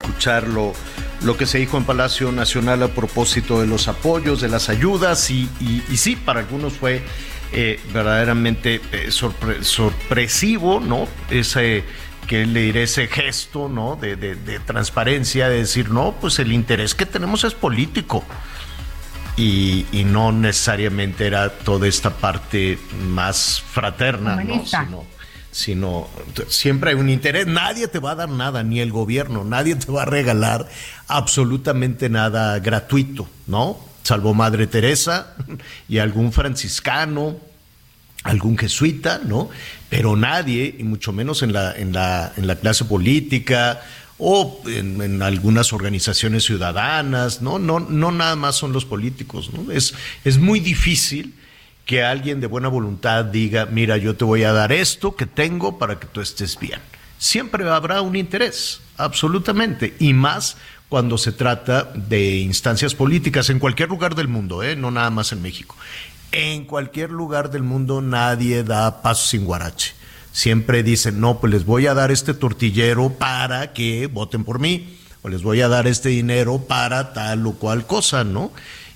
[0.00, 0.72] Escuchar lo,
[1.36, 5.48] que se dijo en Palacio Nacional a propósito de los apoyos, de las ayudas, y,
[5.60, 7.02] y, y sí, para algunos fue
[7.52, 11.06] eh, verdaderamente eh, sorpre sorpresivo, ¿no?
[11.30, 11.84] Ese
[12.26, 13.96] que le diré ese gesto, ¿no?
[13.96, 18.24] De, de, de, transparencia, de decir, no, pues el interés que tenemos es político.
[19.36, 22.78] Y, y no necesariamente era toda esta parte
[23.08, 24.64] más fraterna, ¿no?
[24.66, 25.04] Sino,
[25.50, 26.08] sino
[26.48, 27.46] siempre hay un interés.
[27.46, 30.68] Nadie te va a dar nada, ni el gobierno, nadie te va a regalar
[31.08, 33.78] absolutamente nada gratuito, ¿no?
[34.02, 35.34] Salvo Madre Teresa
[35.88, 37.36] y algún franciscano,
[38.22, 39.50] algún jesuita, ¿no?
[39.88, 43.82] Pero nadie, y mucho menos en la, en la, en la clase política
[44.18, 47.58] o en, en, algunas organizaciones ciudadanas, ¿no?
[47.58, 49.72] No, no nada más son los políticos, ¿no?
[49.72, 49.94] Es,
[50.24, 51.34] es muy difícil
[51.84, 55.78] que alguien de buena voluntad diga, mira, yo te voy a dar esto que tengo
[55.78, 56.80] para que tú estés bien.
[57.18, 60.56] Siempre habrá un interés, absolutamente, y más
[60.88, 64.74] cuando se trata de instancias políticas en cualquier lugar del mundo, ¿eh?
[64.74, 65.76] no nada más en México.
[66.32, 69.94] En cualquier lugar del mundo nadie da paso sin guarache.
[70.32, 74.98] Siempre dicen, no, pues les voy a dar este tortillero para que voten por mí,
[75.22, 78.52] o les voy a dar este dinero para tal o cual cosa, ¿no?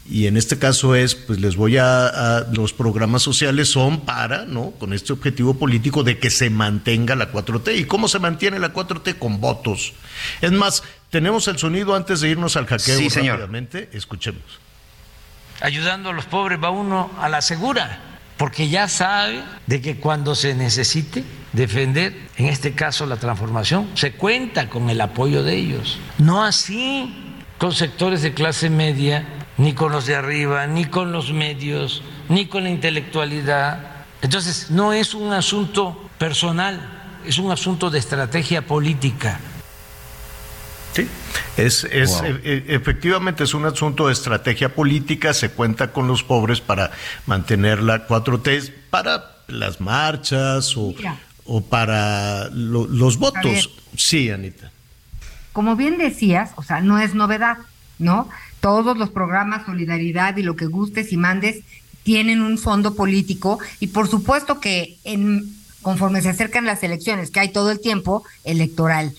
[0.08, 4.44] Y en este caso es, pues les voy a, a, los programas sociales son para,
[4.44, 4.72] ¿no?
[4.72, 7.78] Con este objetivo político de que se mantenga la 4T.
[7.78, 9.18] ¿Y cómo se mantiene la 4T?
[9.18, 9.94] Con votos.
[10.42, 13.88] Es más, tenemos el sonido antes de irnos al hackeo sí, rápidamente.
[13.94, 14.42] Escuchemos.
[15.62, 18.00] Ayudando a los pobres va uno a la segura,
[18.36, 21.24] porque ya sabe de que cuando se necesite
[21.54, 25.98] defender, en este caso la transformación, se cuenta con el apoyo de ellos.
[26.18, 27.14] No así
[27.56, 29.24] con sectores de clase media
[29.56, 33.78] ni con los de arriba, ni con los medios, ni con la intelectualidad.
[34.22, 36.80] Entonces, no es un asunto personal,
[37.26, 39.38] es un asunto de estrategia política.
[40.94, 41.08] Sí,
[41.56, 42.38] es, es wow.
[42.44, 46.92] e efectivamente es un asunto de estrategia política, se cuenta con los pobres para
[47.26, 50.94] mantener la 4T, para las marchas o,
[51.44, 53.70] o para lo, los votos.
[53.96, 54.70] Sí, Anita.
[55.52, 57.58] Como bien decías, o sea, no es novedad,
[57.98, 58.28] ¿no?
[58.64, 61.58] Todos los programas Solidaridad y lo que gustes y mandes
[62.02, 67.40] tienen un fondo político y por supuesto que en, conforme se acercan las elecciones, que
[67.40, 69.12] hay todo el tiempo electoral.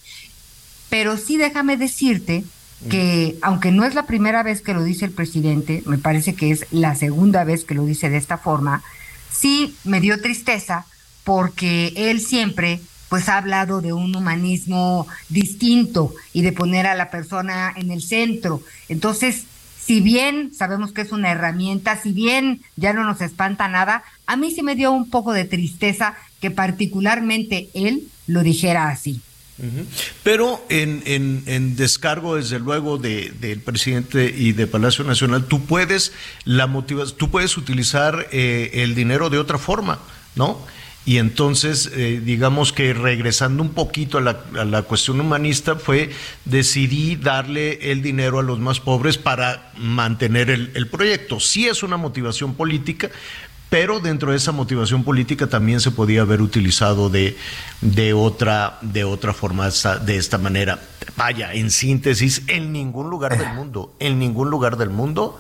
[0.90, 2.44] Pero sí déjame decirte
[2.90, 6.50] que aunque no es la primera vez que lo dice el presidente, me parece que
[6.50, 8.82] es la segunda vez que lo dice de esta forma,
[9.30, 10.88] sí me dio tristeza
[11.24, 12.82] porque él siempre
[13.16, 18.02] pues ha hablado de un humanismo distinto y de poner a la persona en el
[18.02, 18.62] centro.
[18.90, 19.46] Entonces,
[19.82, 24.36] si bien sabemos que es una herramienta, si bien ya no nos espanta nada, a
[24.36, 29.22] mí sí me dio un poco de tristeza que particularmente él lo dijera así.
[30.22, 35.64] Pero en, en, en, descargo, desde luego, del de, presidente y de Palacio Nacional, tú
[35.64, 36.12] puedes
[36.44, 40.00] la motivas, tú puedes utilizar eh, el dinero de otra forma,
[40.36, 40.60] ¿no?
[41.06, 46.10] Y entonces, eh, digamos que regresando un poquito a la, a la, cuestión humanista, fue
[46.46, 51.40] decidí darle el dinero a los más pobres para mantener el, el proyecto.
[51.40, 53.12] Sí es una motivación política,
[53.70, 57.36] pero dentro de esa motivación política también se podía haber utilizado de,
[57.82, 60.80] de, otra, de otra forma, de esta manera.
[61.18, 65.40] Vaya, en síntesis, en ningún lugar del mundo, en ningún lugar del mundo,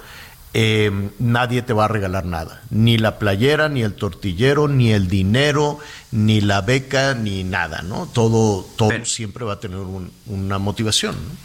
[0.58, 0.89] eh,
[1.20, 2.62] nadie te va a regalar nada.
[2.70, 5.80] Ni la playera, ni el tortillero, ni el dinero,
[6.12, 8.08] ni la beca, ni nada, ¿no?
[8.08, 11.16] Todo, todo Pero, siempre va a tener un, una motivación.
[11.16, 11.36] ¿no?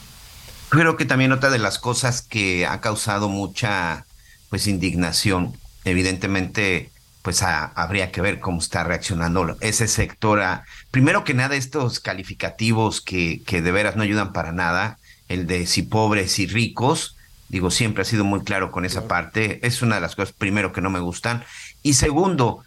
[0.69, 4.07] Creo que también otra de las cosas que ha causado mucha
[4.49, 6.93] pues indignación, evidentemente
[7.23, 13.01] pues habría que ver cómo está reaccionando ese sector a, primero que nada, estos calificativos
[13.01, 14.99] que, que de veras no ayudan para nada,
[15.29, 17.17] el de si pobres y ricos,
[17.51, 20.73] digo, siempre ha sido muy claro con esa parte, es una de las cosas primero
[20.73, 21.45] que no me gustan,
[21.83, 22.63] y segundo,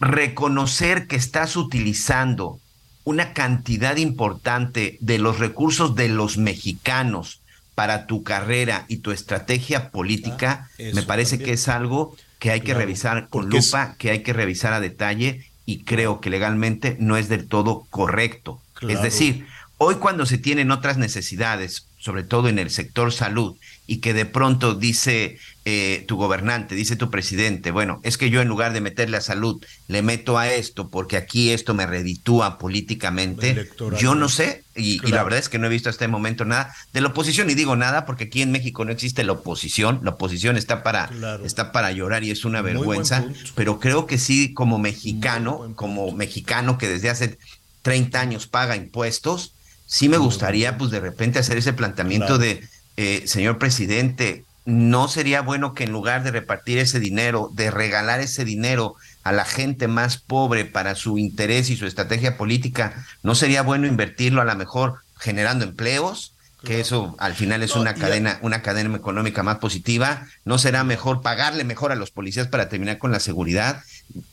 [0.00, 2.60] reconocer que estás utilizando
[3.04, 7.40] una cantidad importante de los recursos de los mexicanos
[7.74, 12.60] para tu carrera y tu estrategia política, ah, me parece que es algo que hay
[12.60, 17.16] que revisar con lupa, que hay que revisar a detalle y creo que legalmente no
[17.16, 18.60] es del todo correcto.
[18.82, 19.46] Es decir,
[19.76, 23.56] hoy cuando se tienen otras necesidades, sobre todo en el sector salud,
[23.90, 28.42] y que de pronto dice eh, tu gobernante, dice tu presidente, bueno, es que yo
[28.42, 32.58] en lugar de meterle a salud, le meto a esto porque aquí esto me reditúa
[32.58, 33.66] políticamente,
[33.98, 36.74] yo no sé, y, la verdad es que no he visto hasta el momento nada
[36.92, 40.10] de la oposición, y digo nada porque aquí en México no existe la oposición, la
[40.10, 41.10] oposición está para,
[41.42, 43.24] está para llorar y es una vergüenza,
[43.54, 47.38] pero creo que sí como mexicano, como mexicano que desde hace
[47.80, 49.54] 30 años paga impuestos,
[49.86, 52.68] sí me gustaría pues de repente hacer ese planteamiento de
[53.00, 58.18] eh, señor presidente, ¿no sería bueno que en lugar de repartir ese dinero, de regalar
[58.18, 63.36] ese dinero a la gente más pobre para su interés y su estrategia política, ¿no
[63.36, 66.34] sería bueno invertirlo a lo mejor generando empleos?
[66.64, 70.26] que eso al final es una cadena, una cadena económica más positiva.
[70.44, 73.84] ¿No será mejor pagarle mejor a los policías para terminar con la seguridad?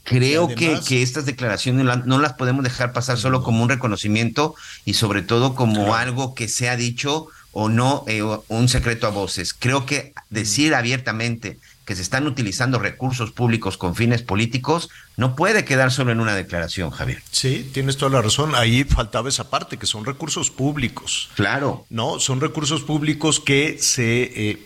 [0.03, 4.55] Creo que, que estas declaraciones no las podemos dejar pasar solo como un reconocimiento
[4.86, 7.28] y sobre todo como algo que se ha dicho
[7.58, 9.53] o no eh, un secreto a voces.
[9.53, 15.64] Creo que decir abiertamente que se están utilizando recursos públicos con fines políticos no puede
[15.64, 17.22] quedar solo en una declaración, Javier.
[17.32, 18.56] Sí, tienes toda la razón.
[18.56, 21.30] Ahí faltaba esa parte, que son recursos públicos.
[21.36, 21.86] Claro.
[21.89, 24.60] No, son recursos públicos que se, eh,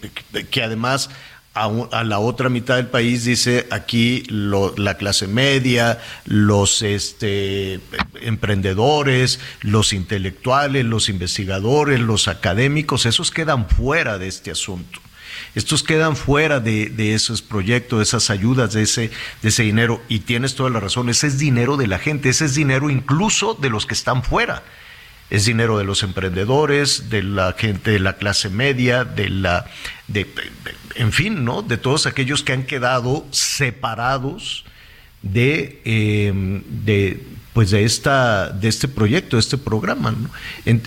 [0.50, 1.12] que además
[1.54, 7.80] a, la otra mitad del país dice aquí la clase media, los este,
[8.22, 15.00] emprendedores, los intelectuales, los investigadores, los académicos, esos quedan fuera de este asunto.
[15.56, 19.10] Estos quedan fuera de, esos proyectos, de esas ayudas, ese,
[19.41, 20.02] de ese dinero.
[20.08, 23.56] Y tienes toda la razón, ese es dinero de la gente, ese es dinero incluso
[23.56, 24.64] de los que están fuera
[25.30, 29.65] es dinero de los emprendedores, de la gente de la clase media, de la,
[30.07, 30.27] de,
[30.95, 31.61] en fin, ¿no?
[31.61, 34.65] De todos aquellos que han quedado separados
[35.21, 37.23] de, eh, de
[37.53, 40.30] pues de esta, de este proyecto, de este programa, ¿no?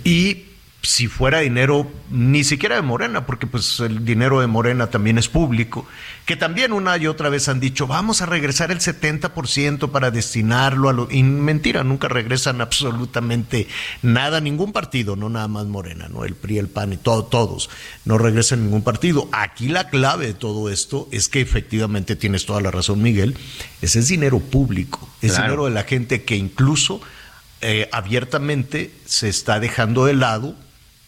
[0.04, 0.44] y
[0.82, 5.28] si fuera dinero ni siquiera de Morena, porque pues el dinero de Morena también es
[5.28, 5.86] público,
[6.26, 10.88] que también una y otra vez han dicho, vamos a regresar el 70% para destinarlo
[10.88, 11.08] a lo...
[11.08, 13.68] Y mentira, nunca regresan absolutamente
[14.02, 16.24] nada, ningún partido, no nada más Morena, ¿no?
[16.24, 17.70] El PRI, el PAN y todo, todos,
[18.04, 19.28] no regresan ningún partido.
[19.30, 23.36] Aquí la clave de todo esto es que efectivamente tienes toda la razón, Miguel,
[23.82, 27.00] ese es dinero público, es dinero de la gente que incluso...
[27.64, 30.56] Eh, abiertamente se está dejando de lado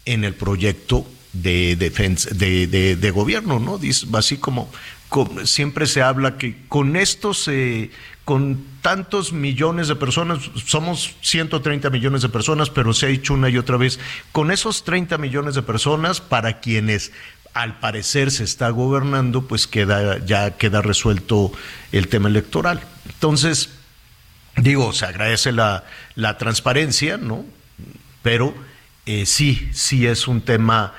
[0.05, 3.77] en el proyecto de, defensa, de, de, gobierno, ¿no?
[3.77, 4.69] Dice, así como,
[5.43, 7.91] siempre se habla que con estos, eh,
[8.23, 13.49] con tantos millones de personas, somos 130 millones de personas, pero se ha dicho una
[13.49, 13.99] y otra vez,
[14.31, 17.11] con esos 30 millones de personas para quienes
[17.53, 21.53] al parecer se está gobernando, pues queda, ya queda resuelto
[21.93, 22.81] el tema electoral.
[23.07, 23.69] Entonces,
[24.57, 25.85] digo, se agradece la,
[26.15, 27.45] la transparencia, ¿no?
[28.21, 28.53] Pero
[29.05, 30.93] eh, sí, sí es un tema,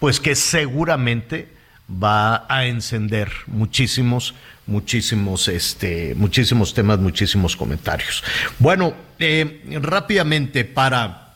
[0.00, 1.48] pues que seguramente
[1.90, 4.34] va a encender muchísimos,
[4.66, 8.24] muchísimos, este, muchísimos temas, muchísimos comentarios.
[8.58, 11.34] Bueno, eh, rápidamente para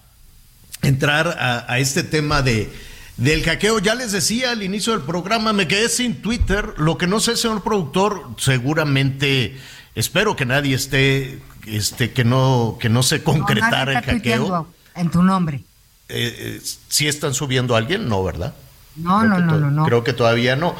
[0.83, 2.71] entrar a, este tema de
[3.17, 6.75] del hackeo, ya les decía al inicio del programa, me quedé sin Twitter.
[6.77, 9.57] Lo que no sé, señor productor, seguramente
[9.97, 14.69] espero que nadie esté, este, que no, que no se concretara el hackeo.
[14.95, 15.65] En tu nombre.
[16.09, 18.09] Eh, eh, ¿sí están subiendo a alguien?
[18.09, 18.55] No, ¿verdad?
[18.97, 20.75] No, no, no, no, Creo que todavía no.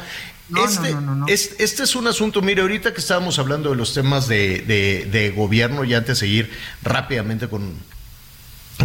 [0.65, 0.95] este,
[1.27, 4.61] este, este, es un asunto, mire, ahorita que estábamos hablando de los temas de,
[5.11, 6.51] de, gobierno, y antes de seguir
[6.81, 7.73] rápidamente con,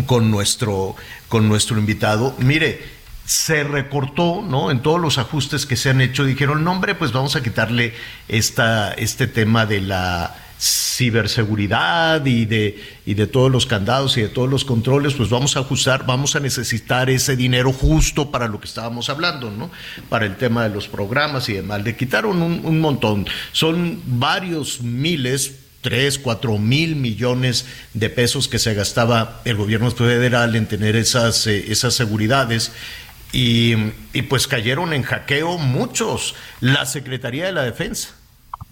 [0.06, 0.94] con, nuestro,
[1.28, 2.84] con nuestro invitado, mire,
[3.24, 4.70] se recortó, ¿no?
[4.70, 7.94] En todos los ajustes que se han hecho, dijeron, no, hombre, pues vamos a quitarle
[8.28, 14.28] esta, este tema de la ciberseguridad y de, y de todos los candados y de
[14.28, 18.60] todos los controles, pues vamos a ajustar, vamos a necesitar ese dinero justo para lo
[18.60, 19.70] que estábamos hablando, ¿no?
[20.08, 21.84] Para el tema de los programas y demás.
[21.84, 23.26] Le quitaron un, montón.
[23.52, 30.56] Son varios miles, tres, cuatro mil millones de pesos que se gastaba el gobierno federal
[30.56, 32.72] en tener esas, eh, esas seguridades
[33.32, 33.74] y,
[34.14, 36.34] y pues cayeron en hackeo muchos.
[36.60, 38.14] La Secretaría de la Defensa,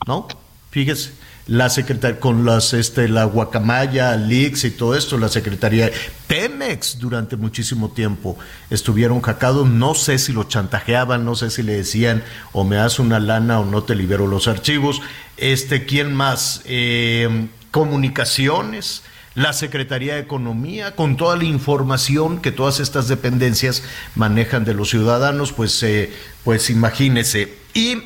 [0.07, 0.27] ¿no?
[0.71, 1.13] Fíjese
[1.47, 5.91] la secretaría con las este la guacamaya, Leaks y todo esto, la secretaría
[6.27, 8.39] Pemex durante muchísimo tiempo
[8.71, 12.23] estuvieron hackeados, no sé si lo chantajeaban, no sé si le decían
[12.53, 15.01] o me das una lana o no te libero los archivos.
[15.37, 16.63] Este, ¿quién más?
[16.65, 19.03] Eh, comunicaciones,
[19.35, 23.83] la Secretaría de Economía, con toda la información que todas estas dependencias
[24.15, 26.13] manejan de los ciudadanos, pues, eh,
[26.45, 27.55] pues imagínese.
[27.75, 28.03] Y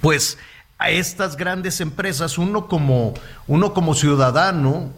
[0.00, 0.36] pues
[0.78, 3.14] a estas grandes empresas, uno como,
[3.46, 4.92] uno como ciudadano,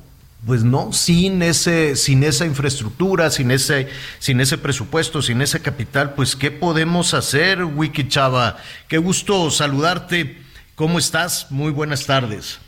[0.47, 6.15] pues no, sin ese, sin esa infraestructura, sin ese, sin ese presupuesto, sin ese capital,
[6.15, 8.57] pues ¿qué podemos hacer, Wiki Chava?
[8.89, 10.39] Qué gusto saludarte.
[10.75, 11.51] ¿Cómo estás?
[11.51, 12.61] Muy buenas tardes.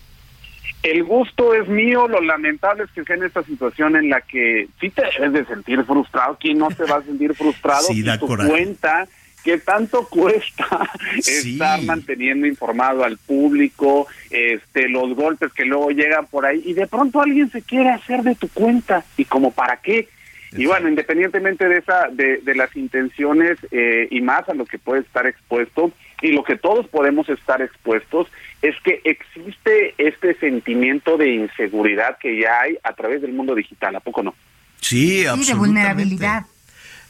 [0.83, 4.67] El gusto es mío, lo lamentable es que sea en esta situación en la que
[4.81, 7.83] sí te debes de sentir frustrado, ¿quién no se va a sentir frustrado?
[7.83, 8.51] Sí, da tu coraje.
[8.51, 9.07] cuenta
[9.45, 16.47] que tanto cuesta estar manteniendo informado al público, este, los golpes que luego llegan por
[16.47, 20.09] ahí y de pronto alguien se quiere hacer de tu cuenta y como para qué.
[20.53, 24.79] Y bueno, independientemente de esa, de, de las intenciones eh, y más a lo que
[24.79, 28.27] puede estar expuesto y lo que todos podemos estar expuestos
[28.61, 33.95] es que existe este sentimiento de inseguridad que ya hay a través del mundo digital,
[33.95, 34.35] ¿a poco no?
[34.81, 35.67] Sí, Sí, de absolutamente.
[35.67, 36.43] vulnerabilidad.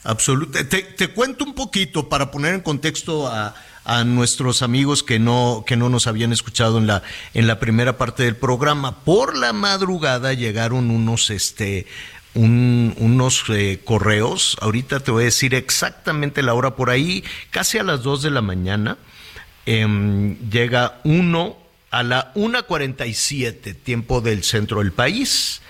[0.03, 0.67] Absoluta.
[0.67, 3.53] Te, cuento un poquito para poner en contexto a,
[3.85, 7.97] a nuestros amigos que no, que no nos habían escuchado en la, en la primera
[7.97, 9.03] parte del programa.
[9.03, 11.85] Por la madrugada llegaron unos, este,
[12.33, 14.57] un- unos eh, correos.
[14.59, 18.31] Ahorita te voy a decir exactamente la hora por ahí, casi a las 2 de
[18.31, 18.97] la mañana.
[19.67, 21.55] em, llega uno
[21.91, 25.61] a la 1.47, tiempo del centro del país.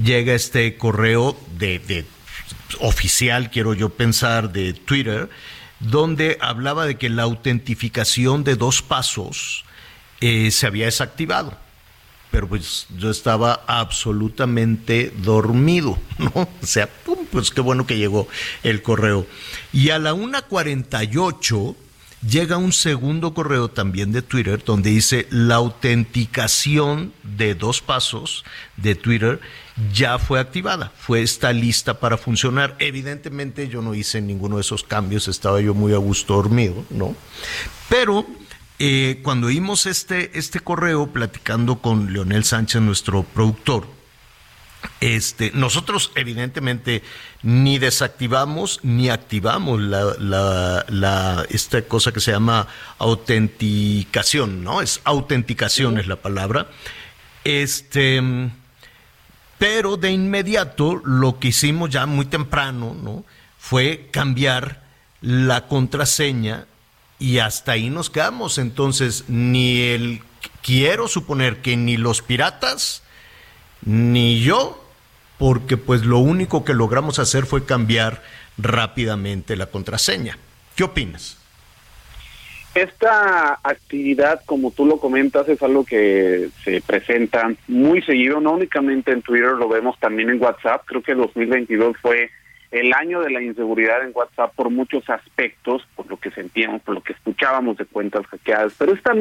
[0.00, 2.04] Llega este correo de, de
[2.80, 5.28] oficial, quiero yo pensar, de Twitter,
[5.80, 9.64] donde hablaba de que la autentificación de dos pasos
[10.20, 11.56] eh, se había desactivado.
[12.30, 16.30] Pero pues yo estaba absolutamente dormido, ¿no?
[16.34, 18.28] O sea, pum, pues qué bueno que llegó
[18.62, 19.26] el correo.
[19.72, 21.76] Y a la 1.48
[22.26, 28.44] llega un segundo correo también de Twitter donde dice la autenticación de dos pasos
[28.76, 29.40] de Twitter
[29.92, 32.76] ya fue activada, fue está lista para funcionar.
[32.78, 37.16] Evidentemente yo no hice ninguno de esos cambios, estaba yo muy a gusto dormido, ¿no?
[37.88, 38.26] Pero
[38.78, 43.86] eh, cuando vimos este, este correo platicando con Leonel Sánchez, nuestro productor,
[45.00, 47.02] este, nosotros evidentemente
[47.42, 52.66] ni desactivamos ni activamos la, la, la- esta cosa que se llama
[52.98, 54.80] autenticación, ¿no?
[54.80, 56.68] Es autenticación es la palabra.
[57.44, 58.22] Este,
[59.58, 63.24] pero de inmediato lo que hicimos ya muy temprano, ¿no?
[63.58, 64.82] Fue cambiar
[65.20, 66.66] la contraseña
[67.18, 68.56] y hasta ahí nos quedamos.
[68.58, 70.22] Entonces, ni el,
[70.62, 73.02] quiero suponer que ni los piratas,
[73.84, 74.82] ni yo,
[75.38, 78.22] porque pues lo único que logramos hacer fue cambiar
[78.58, 80.36] rápidamente la contraseña.
[80.76, 81.38] ¿Qué opinas?
[82.74, 89.10] Esta actividad, como tú lo comentas, es algo que se presenta muy seguido, no únicamente
[89.10, 90.82] en Twitter, lo vemos también en WhatsApp.
[90.86, 92.30] Creo que 2022 fue
[92.70, 96.94] el año de la inseguridad en WhatsApp por muchos aspectos, por lo que sentíamos, por
[96.94, 98.74] lo que escuchábamos de cuentas hackeadas.
[98.78, 99.14] Pero esta,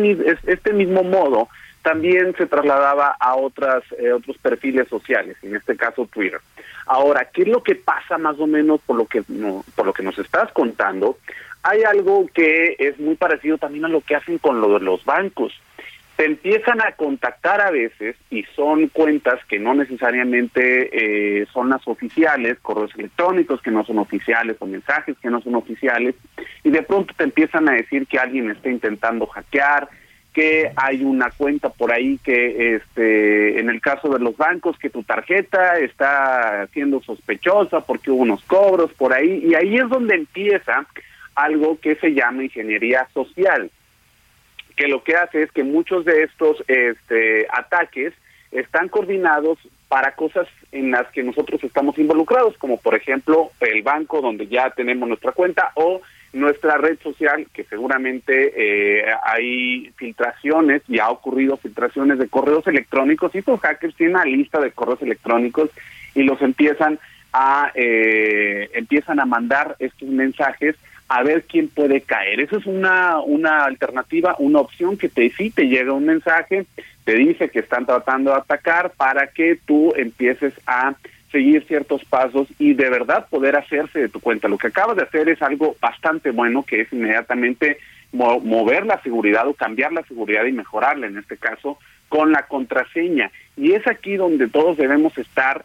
[0.46, 1.50] este mismo modo
[1.82, 6.40] también se trasladaba a otras eh, otros perfiles sociales, en este caso Twitter.
[6.86, 9.94] Ahora, ¿qué es lo que pasa más o menos por lo que no, por lo
[9.94, 11.18] que nos estás contando?
[11.64, 15.06] Hay algo que es muy parecido también a lo que hacen con lo de los
[15.06, 15.54] bancos.
[16.16, 20.90] Te empiezan a contactar a veces y son cuentas que no necesariamente
[21.42, 25.56] eh, son las oficiales, correos electrónicos que no son oficiales o mensajes que no son
[25.56, 26.16] oficiales
[26.64, 29.88] y de pronto te empiezan a decir que alguien está intentando hackear,
[30.40, 34.90] que hay una cuenta por ahí que este en el caso de los bancos que
[34.90, 40.16] tu tarjeta está siendo sospechosa porque hubo unos cobros por ahí y ahí es donde
[40.16, 40.86] empieza
[41.36, 43.70] algo que se llama ingeniería social
[44.78, 48.14] que lo que hace es que muchos de estos este, ataques
[48.54, 49.60] están coordinados
[49.90, 54.70] para cosas en las que nosotros estamos involucrados, como por ejemplo el banco donde ya
[54.70, 56.02] tenemos nuestra cuenta o
[56.34, 63.34] nuestra red social, que seguramente eh, hay filtraciones y ha ocurrido filtraciones de correos electrónicos
[63.34, 65.70] y estos hackers tienen una lista de correos electrónicos
[66.14, 67.00] y los empiezan
[67.34, 70.76] a eh, empiezan a mandar estos mensajes
[71.08, 72.40] a ver quién puede caer.
[72.40, 76.66] Esa es una, una alternativa, una opción que te sí te llega un mensaje,
[77.04, 80.94] te dice que están tratando de atacar para que tú empieces a
[81.32, 84.48] seguir ciertos pasos y de verdad poder hacerse de tu cuenta.
[84.48, 87.78] Lo que acabas de hacer es algo bastante bueno, que es inmediatamente
[88.12, 91.78] mover la seguridad o cambiar la seguridad y mejorarla, en este caso,
[92.08, 93.32] con la contraseña.
[93.56, 95.64] Y es aquí donde todos debemos estar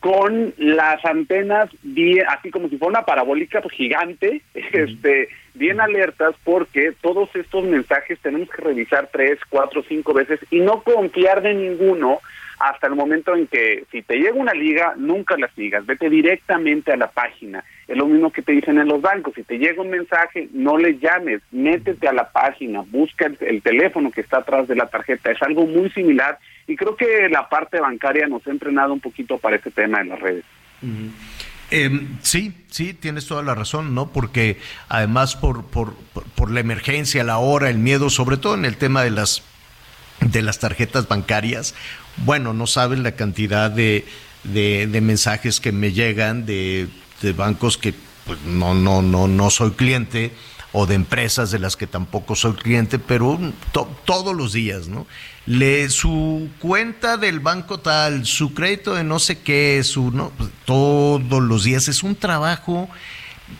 [0.00, 6.34] con las antenas bien, así como si fuera una parabólica pues, gigante, este, bien alertas
[6.42, 11.54] porque todos estos mensajes tenemos que revisar tres, cuatro, cinco veces y no confiar de
[11.54, 12.20] ninguno
[12.62, 16.92] hasta el momento en que si te llega una liga, nunca la sigas, vete directamente
[16.92, 17.64] a la página.
[17.88, 20.78] Es lo mismo que te dicen en los bancos, si te llega un mensaje, no
[20.78, 25.32] le llames, métete a la página, busca el, teléfono que está atrás de la tarjeta.
[25.32, 26.38] Es algo muy similar
[26.68, 30.04] y creo que la parte bancaria nos ha entrenado un poquito para este tema de
[30.04, 30.44] las redes.
[31.72, 34.12] Em, sí, sí, tienes toda la razón, ¿no?
[34.12, 34.58] Porque
[34.88, 35.94] además por, por,
[36.36, 39.42] por la emergencia, la hora, el miedo, sobre todo en el tema de las
[40.30, 41.74] de las tarjetas bancarias,
[42.18, 44.06] bueno, no saben la cantidad de,
[44.44, 46.88] de, mensajes que me llegan de,
[47.36, 47.94] bancos que
[48.26, 50.32] pues, no, no, no, no soy cliente
[50.72, 53.38] o de empresas de las que tampoco soy cliente, pero
[54.04, 55.06] todos los días, ¿no?
[55.44, 60.30] Le, su cuenta del banco tal, su crédito de no sé qué, su, ¿no?
[60.30, 62.88] Pues, todos los días es un trabajo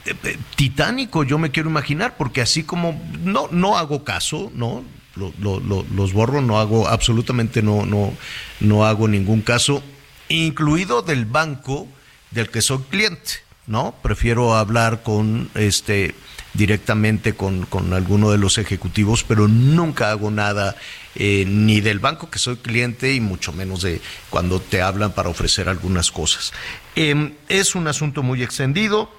[0.06, 4.82] eh, eh, titánico, yo me quiero imaginar, porque así como no, no hago caso, ¿no?
[5.16, 8.12] Los borro, no hago absolutamente no, no,
[8.60, 9.82] no hago ningún caso,
[10.28, 11.86] incluido del banco
[12.30, 13.32] del que soy cliente,
[13.66, 13.94] ¿no?
[14.02, 16.14] Prefiero hablar con este
[16.54, 20.76] directamente con, con alguno de los ejecutivos, pero nunca hago nada
[21.14, 24.00] eh, ni del banco que soy cliente y mucho menos de
[24.30, 26.52] cuando te hablan para ofrecer algunas cosas.
[26.94, 29.10] Em, es un asunto muy extendido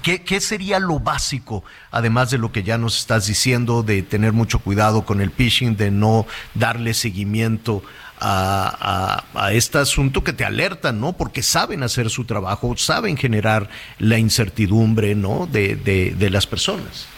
[0.00, 4.58] ¿Qué, sería lo básico, además de lo que ya nos estás diciendo, de tener mucho
[4.58, 7.82] cuidado con el phishing, de no darle seguimiento
[8.18, 9.22] a,
[9.52, 11.12] este asunto que te alertan, ¿no?
[11.12, 13.68] Porque saben hacer su trabajo, saben generar
[13.98, 15.46] la incertidumbre, ¿no?
[15.46, 17.08] De, de, las personas.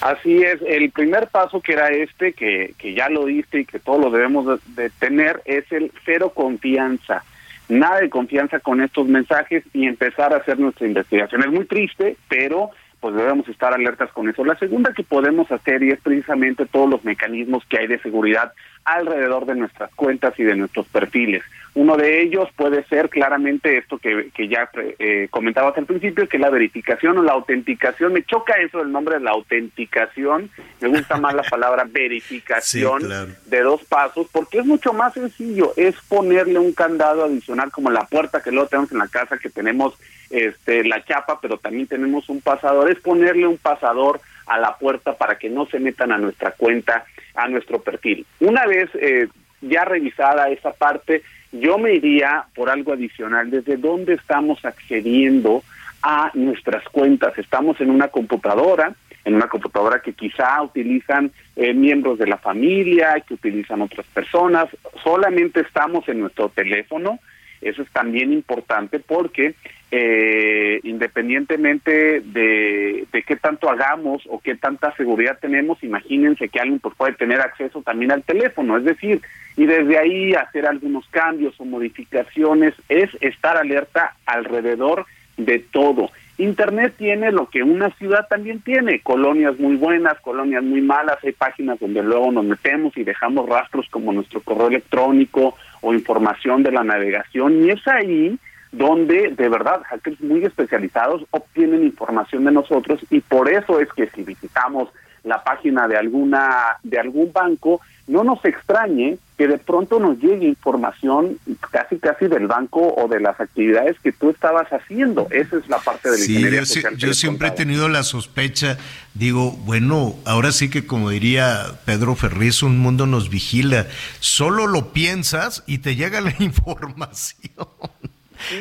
[0.00, 3.78] Así es, el primer paso que era este, que, que ya lo diste y que
[3.78, 7.24] todos lo debemos de tener, es el cero confianza
[7.68, 11.42] nada de confianza con estos mensajes y empezar a hacer nuestra investigación.
[11.42, 14.44] Es muy triste, pero pues debemos estar alertas con eso.
[14.44, 18.52] La segunda que podemos hacer y es precisamente todos los mecanismos que hay de seguridad
[18.84, 21.42] alrededor de nuestras cuentas y de nuestros perfiles.
[21.78, 24.68] Uno de ellos puede ser claramente esto que, que ya
[24.98, 28.12] eh, comentabas al principio, que es la verificación o la autenticación.
[28.14, 30.50] Me choca eso el nombre de la autenticación.
[30.80, 35.72] Me gusta más la palabra verificación de dos pasos, porque es mucho más sencillo.
[35.76, 39.48] Es ponerle un candado adicional como la puerta que luego tenemos en la casa, que
[39.48, 39.96] tenemos
[40.30, 42.90] este, la chapa, pero también tenemos un pasador.
[42.90, 47.04] Es ponerle un pasador a la puerta para que no se metan a nuestra cuenta
[47.36, 48.26] a nuestro perfil.
[48.40, 49.28] Una vez eh,
[49.60, 51.22] ya revisada esa parte,
[51.52, 55.62] yo me iría por algo adicional, desde dónde estamos accediendo
[56.02, 57.36] a nuestras cuentas.
[57.38, 58.92] Estamos en una computadora,
[59.24, 64.68] en una computadora que quizá utilizan eh, miembros de la familia, que utilizan otras personas,
[65.02, 67.18] solamente estamos en nuestro teléfono,
[67.60, 69.54] eso es también importante porque
[69.90, 76.78] eh, independientemente de, de, qué tanto hagamos o qué tanta seguridad tenemos, imagínense que alguien
[76.78, 79.22] pues, puede tener acceso también al teléfono, es decir,
[79.56, 85.06] y desde ahí hacer algunos cambios o modificaciones es estar alerta alrededor
[85.38, 86.10] de todo.
[86.36, 91.32] Internet tiene lo que una ciudad también tiene, colonias muy buenas, colonias muy malas, hay
[91.32, 96.72] páginas donde luego nos metemos y dejamos rastros como nuestro correo electrónico o información de
[96.72, 98.38] la navegación y es ahí
[98.72, 104.08] donde de verdad hackers muy especializados obtienen información de nosotros y por eso es que
[104.10, 104.90] si visitamos
[105.24, 110.48] la página de alguna de algún banco no nos extrañe que de pronto nos llegue
[110.48, 111.38] información
[111.70, 115.28] casi casi del banco o de las actividades que tú estabas haciendo.
[115.30, 118.78] Esa es la parte del sí, yo, yo siempre he tenido la sospecha,
[119.14, 123.86] digo, bueno, ahora sí que como diría Pedro Ferriz, un mundo nos vigila.
[124.18, 127.44] Solo lo piensas y te llega la información.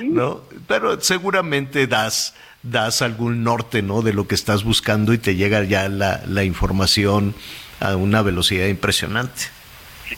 [0.04, 0.42] ¿No?
[0.68, 4.02] Pero seguramente das das algún norte, ¿no?
[4.02, 7.34] De lo que estás buscando y te llega ya la, la información
[7.80, 9.44] a una velocidad impresionante.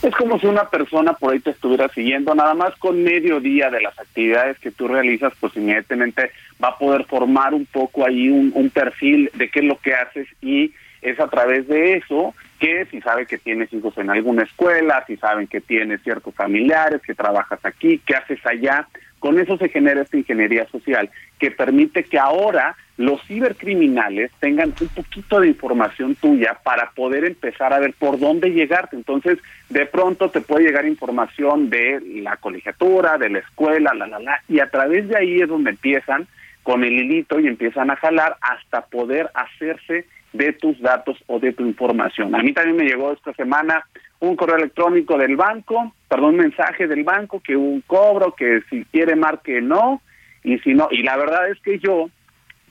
[0.02, 3.72] Es como si una persona por ahí te estuviera siguiendo, nada más con medio día
[3.72, 6.32] de las actividades que tú realizas, pues inmediatamente
[6.64, 9.96] va a poder formar un poco ahí un, un perfil de qué es lo que
[9.96, 14.44] haces y es a través de eso que si sabe que tienes hijos en alguna
[14.44, 18.88] escuela, si saben que tienes ciertos familiares, que trabajas aquí, que haces allá,
[19.20, 24.88] con eso se genera esta ingeniería social que permite que ahora los cibercriminales tengan un
[24.90, 28.96] poquito de información tuya para poder empezar a ver por dónde llegarte.
[28.96, 29.40] Entonces,
[29.70, 34.44] de pronto te puede llegar información de la colegiatura, de la escuela, la, la, la,
[34.50, 36.28] y a través de ahí es donde empiezan
[36.64, 41.54] con el hilito y empiezan a jalar hasta poder hacerse de tus datos o de
[41.54, 42.36] tu información.
[42.36, 43.86] A mí también me llegó esta semana
[44.20, 48.86] un correo electrónico del banco, perdón, un mensaje del banco que un cobro, que si
[48.86, 50.02] quiere marque no,
[50.44, 52.10] y si no, y la verdad es que yo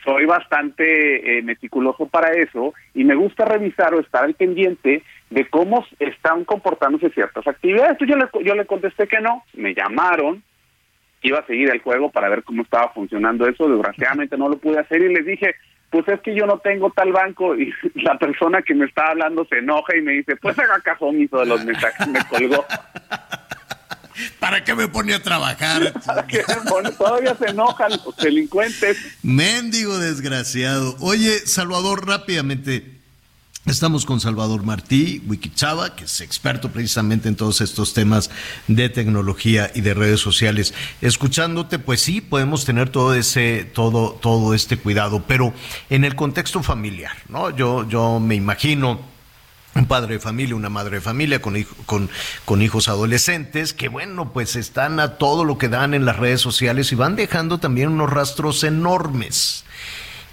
[0.04, 5.48] soy bastante eh, meticuloso para eso y me gusta revisar o estar al pendiente de
[5.48, 7.98] cómo están comportándose ciertas actividades.
[8.00, 10.42] Yo le, yo le contesté que no, me llamaron,
[11.22, 14.78] iba a seguir el juego para ver cómo estaba funcionando eso, desgraciadamente no lo pude
[14.78, 15.54] hacer y les dije,
[15.90, 19.46] pues es que yo no tengo tal banco y la persona que me está hablando
[19.46, 22.64] se enoja y me dice, pues haga cajón hizo de los mensajes, me colgó.
[24.40, 25.92] ¿Para qué me pone a trabajar?
[26.98, 29.18] Todavía se enojan los delincuentes.
[29.22, 30.96] Méndigo desgraciado.
[31.00, 32.97] Oye, Salvador, rápidamente.
[33.68, 38.30] Estamos con Salvador Martí, Wikichava, que es experto precisamente en todos estos temas
[38.66, 40.72] de tecnología y de redes sociales.
[41.02, 45.52] Escuchándote, pues sí, podemos tener todo ese, todo, todo este cuidado, pero
[45.90, 47.54] en el contexto familiar, ¿no?
[47.54, 49.00] Yo, yo me imagino
[49.74, 52.08] un padre de familia, una madre de familia con, con,
[52.46, 56.40] con, hijos adolescentes que, bueno, pues están a todo lo que dan en las redes
[56.40, 59.64] sociales y van dejando también unos rastros enormes.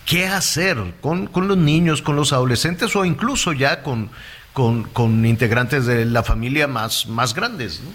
[0.06, 4.10] ¿Qué hacer con, con los niños, con los adolescentes o incluso ya con,
[4.54, 7.82] con, con integrantes de la familia más, más grandes?
[7.84, 7.90] ¿no?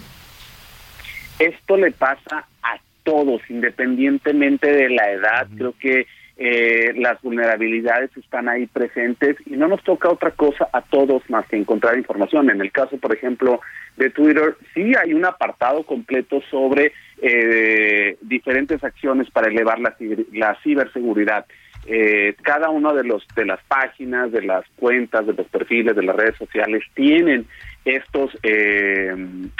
[1.39, 5.47] Esto le pasa a todos, independientemente de la edad.
[5.55, 6.05] Creo que
[6.37, 11.47] eh, las vulnerabilidades están ahí presentes y no nos toca otra cosa a todos más
[11.47, 12.49] que encontrar información.
[12.49, 13.61] En el caso, por ejemplo,
[13.97, 19.95] de Twitter, sí hay un apartado completo sobre eh, diferentes acciones para elevar la,
[20.33, 21.45] la ciberseguridad.
[21.87, 26.03] Eh, cada una de los de las páginas, de las cuentas, de los perfiles, de
[26.03, 27.47] las redes sociales tienen
[27.83, 29.15] estos eh,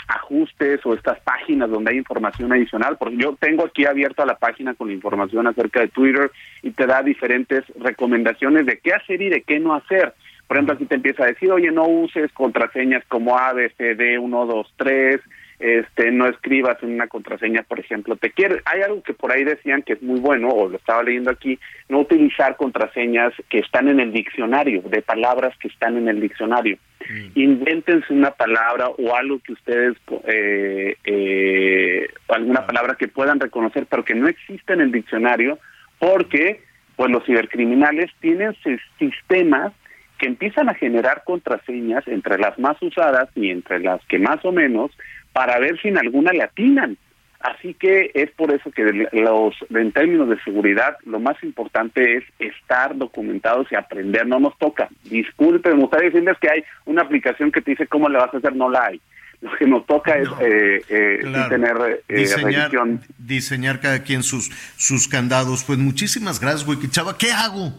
[0.06, 2.96] ajustes o estas páginas donde hay información adicional.
[2.98, 6.30] Porque yo tengo aquí abierta la página con la información acerca de Twitter
[6.62, 10.14] y te da diferentes recomendaciones de qué hacer y de qué no hacer.
[10.46, 15.20] Por ejemplo, aquí te empieza a decir, oye, no uses contraseñas como ABCD 123,
[15.62, 19.44] este, no escribas en una contraseña, por ejemplo, te quiere, hay algo que por ahí
[19.44, 21.56] decían que es muy bueno, o lo estaba leyendo aquí,
[21.88, 26.78] no utilizar contraseñas que están en el diccionario, de palabras que están en el diccionario.
[27.08, 27.38] Mm.
[27.38, 34.04] Invéntense una palabra o algo que ustedes, eh, eh, alguna palabra que puedan reconocer, pero
[34.04, 35.60] que no existe en el diccionario,
[36.00, 36.60] porque
[36.96, 38.56] pues los cibercriminales tienen
[38.98, 39.72] sistemas
[40.18, 44.50] que empiezan a generar contraseñas entre las más usadas y entre las que más o
[44.50, 44.90] menos
[45.32, 46.96] para ver si en alguna le atinan.
[47.40, 52.24] Así que es por eso que los, en términos de seguridad, lo más importante es
[52.38, 54.28] estar documentados y aprender.
[54.28, 54.88] No nos toca.
[55.04, 58.36] Disculpen, me gustaría decirles que hay una aplicación que te dice cómo le vas a
[58.36, 59.00] hacer, no la hay.
[59.40, 61.48] Lo que nos toca es eh, eh, Claro.
[61.48, 61.76] tener
[62.08, 63.00] eh, diseñar, revisión.
[63.18, 65.64] diseñar cada quien sus, sus candados.
[65.64, 67.18] Pues muchísimas gracias, Wikichava.
[67.18, 67.72] ¿Qué hago?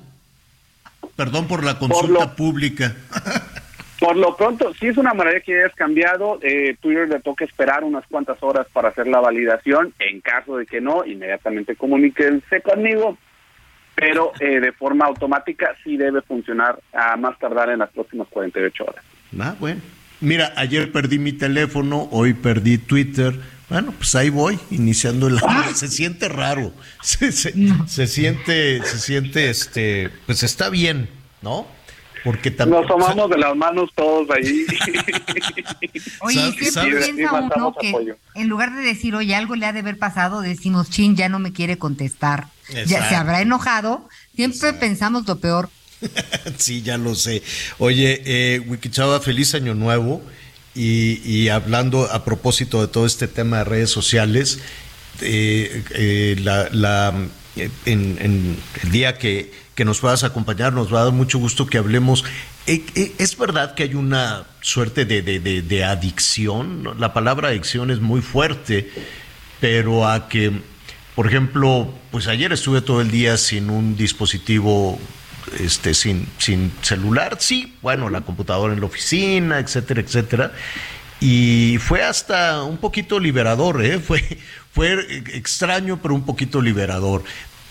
[1.16, 2.98] Perdón por la consulta pública.
[4.04, 7.86] Por lo pronto, si es una manera que hayas cambiado, eh, Twitter le toca esperar
[7.86, 9.94] unas cuantas horas para hacer la validación.
[9.98, 13.18] En caso de que no, inmediatamente comuníquense conmigo.
[13.96, 18.84] Pero eh, de forma automática sí debe funcionar a más tardar en las próximas 48
[18.84, 19.06] horas.
[19.40, 19.80] Ah, bueno.
[20.20, 23.34] Mira, ayer perdí mi teléfono, hoy perdí Twitter.
[23.70, 25.74] Bueno, pues ahí voy, iniciando el año.
[25.76, 26.74] Se siente raro.
[27.02, 27.54] Se, se-
[27.88, 31.08] se siente, se siente, este, pues está bien,
[31.42, 31.66] ¿no?
[32.24, 32.82] Porque también.
[32.82, 34.66] Nos tomamos de las manos todos ahí.
[36.22, 37.06] Oye, ¿Sabes- siempre sabes?
[37.10, 37.26] piensa Y
[37.58, 38.18] uno que apoyo.
[38.36, 41.40] en lugar de decir, oye, algo le ha de haber pasado, decimos, chin, ya no
[41.40, 42.48] me quiere contestar.
[42.88, 44.08] Ya se habrá enojado.
[44.36, 45.70] Siempre pensamos lo peor.
[46.58, 47.44] Sí, ya lo sé.
[47.78, 50.22] Oye, eh, Wikichava, feliz año nuevo.
[50.76, 54.60] Y, y hablando a propósito de todo este tema de redes sociales,
[55.22, 57.14] eh, eh, la, la,
[57.56, 61.40] eh, en, en el día que, que nos puedas acompañar, nos va a dar mucho
[61.40, 62.24] gusto que hablemos.
[62.68, 67.00] Eh, eh, ¿Es verdad que hay una suerte de, de- de- adicción?
[67.00, 68.92] La palabra adicción es muy fuerte,
[69.60, 70.52] pero a que,
[71.16, 75.00] por ejemplo, pues ayer estuve todo el día sin un dispositivo
[75.60, 80.52] este, sin, sin celular, sí, bueno, la computadora en la oficina, etcétera, etcétera.
[81.20, 84.00] Y fue hasta un poquito liberador, ¿eh?
[84.06, 84.38] fue,
[84.72, 87.24] fue extraño, pero un poquito liberador.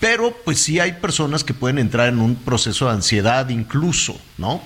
[0.03, 4.59] Pero pues sí hay personas que pueden entrar en un proceso de ansiedad incluso, ¿no?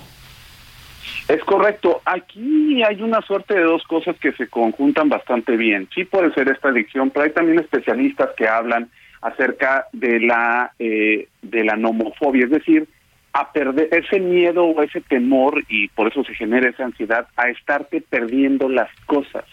[1.27, 2.01] Es correcto.
[2.05, 5.88] Aquí hay una suerte de dos cosas que se conjuntan bastante bien.
[5.93, 8.89] Sí puede ser esta adicción, pero hay también especialistas que hablan
[9.22, 12.88] acerca de la eh, de la nomofobia, es decir,
[13.34, 17.49] a perder ese miedo o ese temor y por eso se genera esa ansiedad a
[17.49, 19.45] estarte perdiendo las cosas.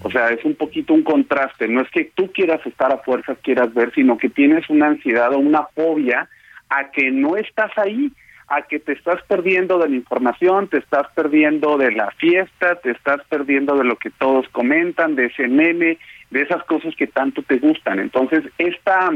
[0.00, 1.68] O sea, es un poquito un contraste.
[1.68, 5.32] No es que tú quieras estar a fuerzas, quieras ver, sino que tienes una ansiedad
[5.32, 6.28] o una fobia
[6.68, 8.10] a que no estás ahí,
[8.48, 12.90] a que te estás perdiendo de la información, te estás perdiendo de la fiesta, te
[12.90, 15.98] estás perdiendo de lo que todos comentan, de ese meme,
[16.30, 17.98] de esas cosas que tanto te gustan.
[17.98, 19.10] Entonces, esta,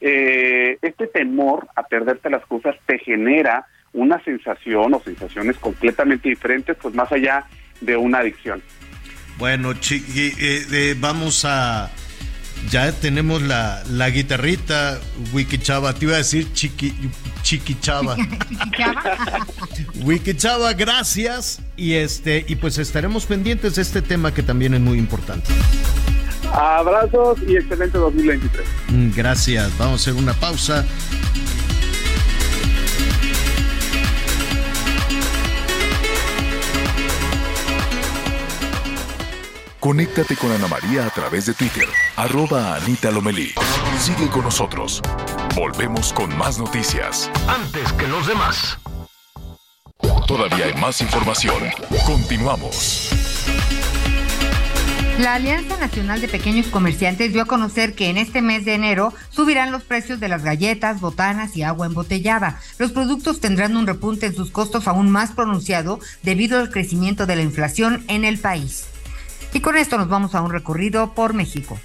[0.00, 6.76] eh, este temor a perderte las cosas te genera una sensación o sensaciones completamente diferentes,
[6.80, 7.44] pues más allá
[7.80, 8.62] de una adicción.
[9.38, 11.90] Bueno, chiqui, eh, eh, vamos a...
[12.70, 14.98] Ya tenemos la, la guitarrita,
[15.32, 15.94] Wiki Chava.
[15.94, 16.92] Te iba a decir Chiqui,
[17.42, 18.16] Chiqui Chava.
[20.02, 21.60] Wiki Chava, gracias.
[21.76, 25.52] Y, este, y pues estaremos pendientes de este tema que también es muy importante.
[26.52, 28.66] Abrazos y excelente 2023.
[28.88, 29.70] Mm, Gracias.
[29.78, 30.84] Vamos a hacer una pausa.
[39.80, 41.86] Conéctate con Ana María a través de Twitter,
[42.16, 43.54] arroba Anita Lomelí.
[44.00, 45.00] Sigue con nosotros.
[45.54, 47.30] Volvemos con más noticias.
[47.46, 48.76] Antes que los demás.
[50.26, 51.62] Todavía hay más información.
[52.04, 53.10] Continuamos.
[55.20, 59.12] La Alianza Nacional de Pequeños Comerciantes dio a conocer que en este mes de enero
[59.30, 62.60] subirán los precios de las galletas, botanas y agua embotellada.
[62.78, 67.36] Los productos tendrán un repunte en sus costos aún más pronunciado debido al crecimiento de
[67.36, 68.86] la inflación en el país.
[69.52, 71.78] Y con esto nos vamos a un recorrido por México.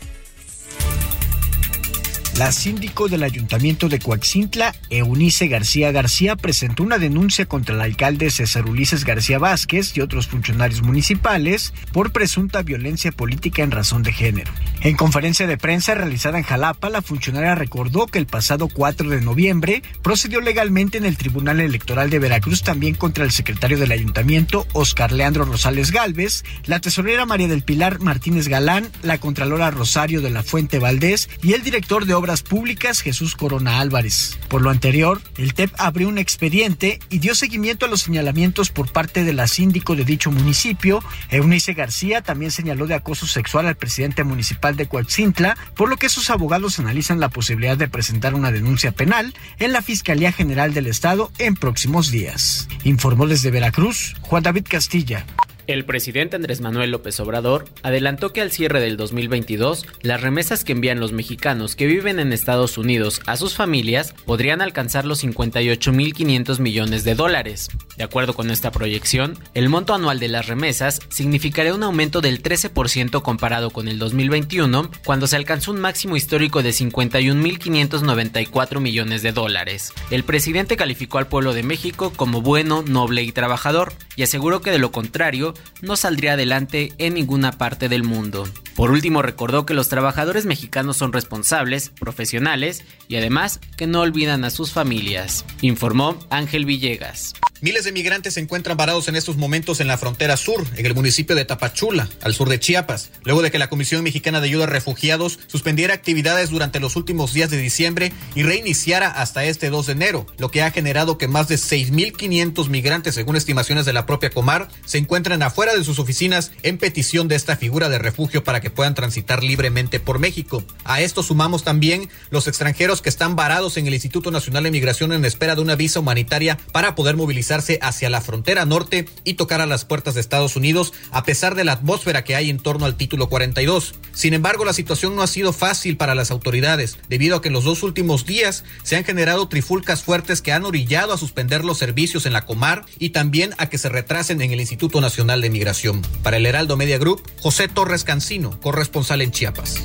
[2.37, 8.31] La síndico del Ayuntamiento de Coaxintla, Eunice García García, presentó una denuncia contra el alcalde
[8.31, 14.13] César Ulises García Vázquez y otros funcionarios municipales por presunta violencia política en razón de
[14.13, 14.51] género.
[14.81, 19.21] En conferencia de prensa realizada en Jalapa, la funcionaria recordó que el pasado 4 de
[19.21, 24.65] noviembre procedió legalmente en el Tribunal Electoral de Veracruz también contra el secretario del ayuntamiento,
[24.73, 30.31] Oscar Leandro Rosales Galvez, la tesorera María del Pilar Martínez Galán, la contralora Rosario de
[30.31, 34.39] la Fuente Valdés y el director de Obras Públicas Jesús Corona Álvarez.
[34.47, 38.89] Por lo anterior, el TEP abrió un expediente y dio seguimiento a los señalamientos por
[38.89, 41.03] parte de la síndico de dicho municipio.
[41.29, 46.07] Eunice García también señaló de acoso sexual al presidente municipal de Coatzintla, por lo que
[46.07, 50.87] sus abogados analizan la posibilidad de presentar una denuncia penal en la Fiscalía General del
[50.87, 52.69] Estado en próximos días.
[52.85, 55.25] Informó desde Veracruz Juan David Castilla.
[55.65, 60.73] El presidente Andrés Manuel López Obrador adelantó que al cierre del 2022, las remesas que
[60.73, 66.59] envían los mexicanos que viven en Estados Unidos a sus familias podrían alcanzar los 58.500
[66.59, 67.69] millones de dólares.
[67.95, 72.43] De acuerdo con esta proyección, el monto anual de las remesas significaría un aumento del
[72.43, 79.31] 13% comparado con el 2021, cuando se alcanzó un máximo histórico de 51.594 millones de
[79.31, 79.93] dólares.
[80.11, 84.71] El presidente calificó al pueblo de México como bueno, noble y trabajador, y aseguró que
[84.71, 88.47] de lo contrario, no saldría adelante en ninguna parte del mundo.
[88.75, 94.43] Por último, recordó que los trabajadores mexicanos son responsables, profesionales y además que no olvidan
[94.43, 97.33] a sus familias, informó Ángel Villegas.
[97.63, 100.93] Miles de migrantes se encuentran varados en estos momentos en la frontera sur, en el
[100.93, 104.65] municipio de Tapachula, al sur de Chiapas, luego de que la Comisión Mexicana de Ayuda
[104.65, 109.85] a Refugiados suspendiera actividades durante los últimos días de diciembre y reiniciara hasta este 2
[109.85, 114.05] de enero, lo que ha generado que más de 6.500 migrantes, según estimaciones de la
[114.05, 118.43] propia Comar, se encuentran afuera de sus oficinas en petición de esta figura de refugio
[118.43, 120.65] para que puedan transitar libremente por México.
[120.83, 125.13] A esto sumamos también los extranjeros que están varados en el Instituto Nacional de Migración
[125.13, 127.15] en espera de una visa humanitaria para poder
[127.53, 131.63] hacia la frontera norte y tocar a las puertas de Estados Unidos, a pesar de
[131.63, 133.95] la atmósfera que hay en torno al título 42.
[134.13, 137.53] Sin embargo, la situación no ha sido fácil para las autoridades, debido a que en
[137.53, 141.77] los dos últimos días se han generado trifulcas fuertes que han orillado a suspender los
[141.77, 145.49] servicios en la Comar y también a que se retrasen en el Instituto Nacional de
[145.49, 146.01] Migración.
[146.23, 149.83] Para el Heraldo Media Group, José Torres Cancino, corresponsal en Chiapas.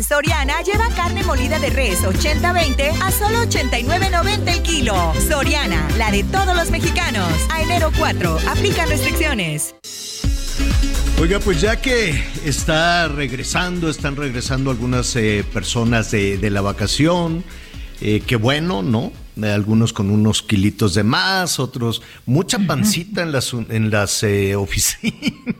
[0.00, 4.94] En Soriana lleva carne molida de res 80-20 a solo 89.90 el kilo.
[5.28, 7.28] Soriana, la de todos los mexicanos.
[7.50, 9.74] A enero 4, aplican restricciones.
[11.20, 17.44] Oiga, pues ya que está regresando, están regresando algunas eh, personas de, de, la vacación,
[18.00, 19.12] eh, qué bueno, ¿no?
[19.42, 25.12] Algunos con unos kilitos de más, otros mucha pancita en las en las eh, oficinas,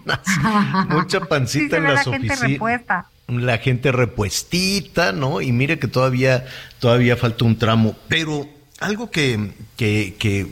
[0.89, 3.07] mucha pancita sí, en las la gente oficinas repuesta.
[3.31, 5.41] La gente repuestita, ¿no?
[5.41, 6.47] Y mire que todavía,
[6.79, 7.97] todavía falta un tramo.
[8.09, 8.49] Pero
[8.81, 10.47] algo que, que, que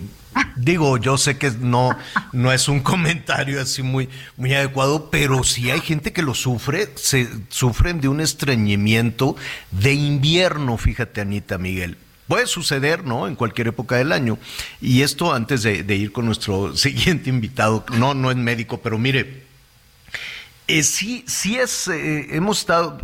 [0.56, 1.96] digo, yo sé que no,
[2.32, 6.90] no es un comentario así muy, muy adecuado, pero si hay gente que lo sufre,
[6.94, 9.36] se sufren de un estreñimiento
[9.70, 11.96] de invierno, fíjate, Anita Miguel.
[12.26, 13.26] Puede suceder, ¿no?
[13.26, 14.38] En cualquier época del año.
[14.82, 19.48] Y esto antes de, ir con nuestro siguiente invitado, no, no es médico, pero mire,
[20.69, 22.99] eh, sí, sí es, eh, hemos estado,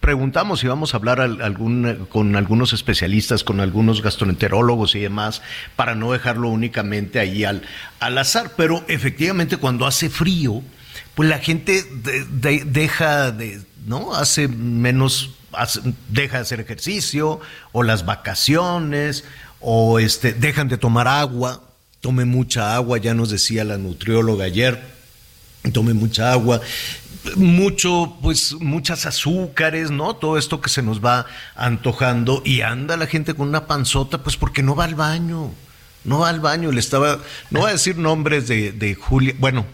[0.00, 5.40] preguntamos si vamos a hablar algún, con algunos especialistas, con algunos gastroenterólogos y demás,
[5.76, 7.62] para no dejarlo únicamente ahí al,
[8.00, 10.62] al azar, pero efectivamente cuando hace frío,
[11.14, 11.84] pues la gente
[12.64, 14.14] deja de, ¿no?
[14.14, 15.34] Hace menos,
[16.08, 19.24] deja de hacer ejercicio, o las vacaciones,
[19.60, 21.62] o este, dejan de tomar agua,
[22.00, 24.82] tome mucha agua, ya nos decía la nutrióloga ayer,
[25.72, 26.60] tome mucha agua,
[27.36, 30.14] mucho, pues muchas azúcares, ¿no?
[30.14, 31.26] Todo esto que se nos va
[31.56, 35.50] antojando y anda la gente con una panzota, pues porque no va al baño,
[36.04, 37.18] no va al baño, le estaba,
[37.50, 39.66] no voy a decir nombres de, de Julia, bueno,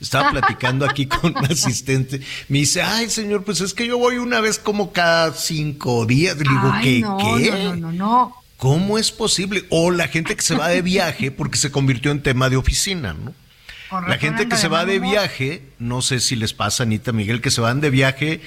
[0.00, 4.18] estaba platicando aquí con un asistente, me dice, ay señor, pues es que yo voy
[4.18, 7.04] una vez como cada cinco días, le digo, ¿qué?
[7.40, 7.50] ¿qué?
[7.76, 9.64] No, no, no, ¿Cómo es posible?
[9.68, 13.12] O la gente que se va de viaje porque se convirtió en tema de oficina,
[13.12, 13.34] ¿no?
[13.90, 17.50] La gente que se va de viaje, no sé si les pasa, Anita Miguel, que
[17.50, 18.40] se van de viaje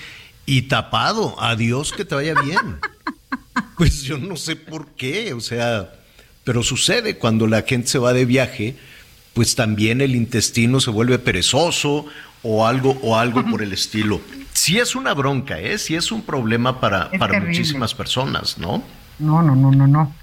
[0.45, 1.35] y tapado.
[1.41, 2.79] Adiós, que te vaya bien.
[3.77, 5.89] Pues yo no sé por qué, o sea,
[6.43, 8.75] pero sucede cuando la gente se va de viaje,
[9.33, 12.05] pues también el intestino se vuelve perezoso
[12.43, 14.19] o algo o algo por el estilo.
[14.53, 15.77] Sí es una bronca, ¿eh?
[15.77, 18.83] Sí es un problema para, para muchísimas personas, ¿no?
[19.17, 20.13] No, no, no, no, no.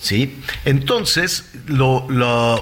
[0.00, 2.06] Sí, entonces lo,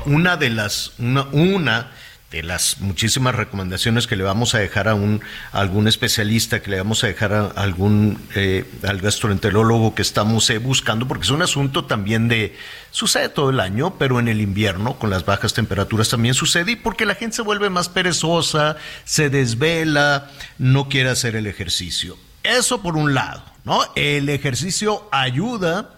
[0.06, 1.93] una de las una,
[2.32, 5.20] de las muchísimas recomendaciones que le vamos a dejar a un
[5.52, 10.59] algún especialista, que le vamos a dejar a algún eh, al gastroenterólogo que estamos eh,
[10.59, 12.56] buscando, porque es un asunto también de
[12.90, 16.77] sucede todo el año, pero en el invierno con las bajas temperaturas también sucede y
[16.77, 20.28] porque la gente se vuelve más perezosa, se desvela,
[20.59, 22.19] no quiere hacer el ejercicio.
[22.43, 23.81] Eso por un lado, ¿no?
[23.94, 25.98] El ejercicio ayuda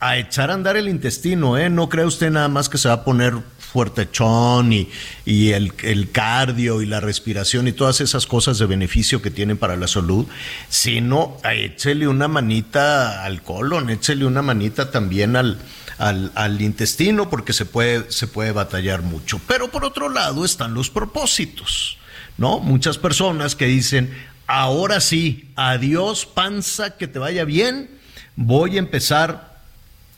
[0.00, 1.68] a echar a andar el intestino, ¿eh?
[1.68, 3.34] No cree usted nada más que se va a poner
[3.70, 4.88] fuertechón y,
[5.24, 9.58] y el, el, cardio y la respiración y todas esas cosas de beneficio que tienen
[9.58, 10.26] para la salud,
[10.68, 15.58] sino échele una manita al colon, échele una manita también al,
[15.98, 19.40] al, al, intestino porque se puede, se puede batallar mucho.
[19.46, 21.98] Pero por otro lado están los propósitos,
[22.38, 22.58] ¿no?
[22.58, 24.12] Muchas personas que dicen,
[24.48, 27.90] ahora sí, adiós panza, que te vaya bien,
[28.34, 29.49] voy a empezar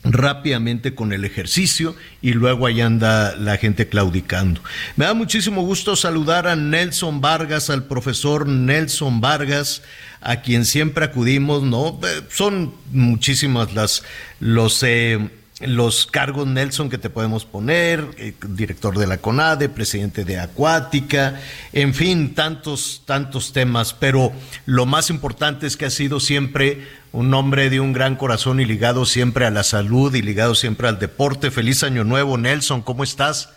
[0.03, 4.61] rápidamente con el ejercicio y luego ahí anda la gente claudicando.
[4.95, 9.81] Me da muchísimo gusto saludar a Nelson Vargas, al profesor Nelson Vargas,
[10.21, 11.99] a quien siempre acudimos, ¿no?
[12.03, 14.03] Eh, son muchísimas las
[14.39, 15.19] los eh,
[15.61, 21.39] los cargos, Nelson, que te podemos poner, eh, director de la CONADE, presidente de Acuática,
[21.71, 24.33] en fin, tantos, tantos temas, pero
[24.65, 26.81] lo más importante es que ha sido siempre
[27.13, 30.87] un hombre de un gran corazón y ligado siempre a la salud y ligado siempre
[30.87, 31.51] al deporte.
[31.51, 33.55] Feliz año nuevo, Nelson, ¿cómo estás?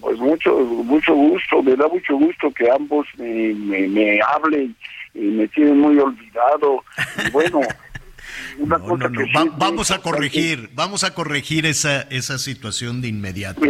[0.00, 4.74] Pues mucho, mucho gusto, me da mucho gusto que ambos me, me hablen
[5.14, 6.82] y me tienen muy olvidado.
[7.24, 7.60] Y bueno,
[9.56, 13.60] vamos a corregir, vamos a corregir esa, esa situación de inmediato,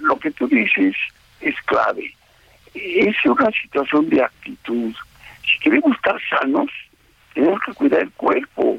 [0.00, 0.96] Lo que tú dices
[1.40, 2.12] es clave.
[2.74, 4.92] Es una situación de actitud.
[5.44, 6.68] Si queremos estar sanos,
[7.40, 8.78] tenemos que cuidar el cuerpo.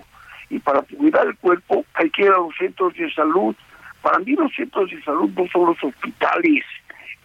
[0.50, 3.56] Y para cuidar el cuerpo hay que ir a los centros de salud.
[4.02, 6.64] Para mí los centros de salud no son los hospitales.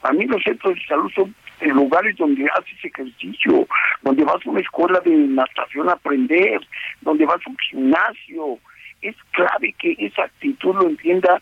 [0.01, 3.67] Para mí los centros de salud son en lugares donde haces ejercicio,
[4.03, 6.61] donde vas a una escuela de natación a aprender,
[7.01, 8.59] donde vas a un gimnasio.
[9.03, 11.41] Es clave que esa actitud lo entienda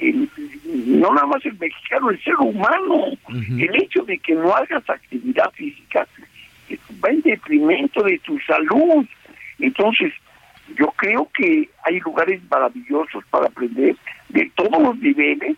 [0.00, 3.12] no nada más el mexicano, el ser humano.
[3.28, 6.06] El hecho de que no hagas actividad física
[7.04, 9.06] va en detrimento de tu salud.
[9.58, 10.12] Entonces,
[10.76, 13.96] yo creo que hay lugares maravillosos para aprender
[14.28, 15.56] de todos los niveles,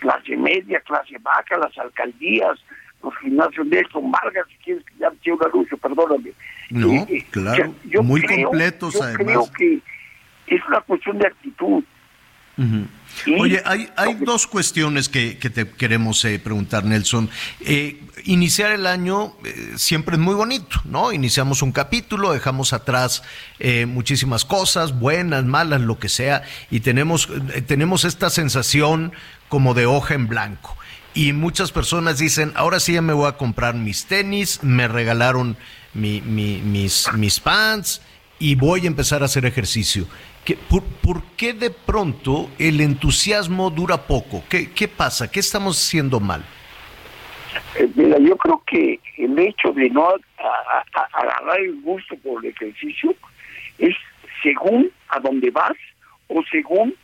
[0.00, 2.58] clase media, clase baja, las alcaldías,
[3.02, 6.32] los gimnasios Nelson Vargas, si quieres que ya sea un anuncio, perdóname.
[6.70, 9.80] No, eh, eh, claro, muy completos yo creo que
[10.46, 11.84] es una cuestión de actitud.
[13.38, 17.28] Oye, hay, hay dos cuestiones que, que te queremos eh, preguntar, Nelson.
[18.24, 19.34] iniciar el año
[19.76, 21.12] siempre es muy bonito, ¿no?
[21.12, 23.22] Iniciamos un capítulo, dejamos atrás
[23.86, 27.28] muchísimas cosas, buenas, malas, lo que sea, y tenemos,
[27.66, 29.12] tenemos esta sensación
[29.48, 30.76] como de hoja en blanco
[31.14, 35.56] y muchas personas dicen, ahora sí ya me voy a comprar mis tenis, me regalaron
[35.92, 38.00] mi, mis, mis pants
[38.38, 40.06] y voy a empezar a hacer ejercicio.
[40.50, 44.42] ¿Qué, por, qué de pronto el entusiasmo dura poco?
[44.48, 45.30] ¿Qué, pasa?
[45.30, 46.44] ¿Qué estamos haciendo mal?
[47.76, 50.12] Eh, mira, yo creo que el hecho de no
[51.12, 53.14] agarrar el gusto por el ejercicio
[53.78, 53.94] es
[54.42, 55.76] según a dónde vas
[56.26, 56.96] o según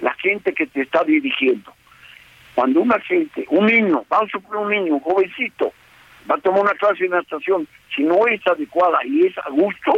[0.00, 1.72] la gente que te está dirigiendo.
[2.54, 5.72] Cuando una gente, un niño, vamos a poner un niño, un jovencito,
[6.30, 7.66] va a tomar una clase de natación,
[7.96, 9.94] si no es adecuada y es a gusto,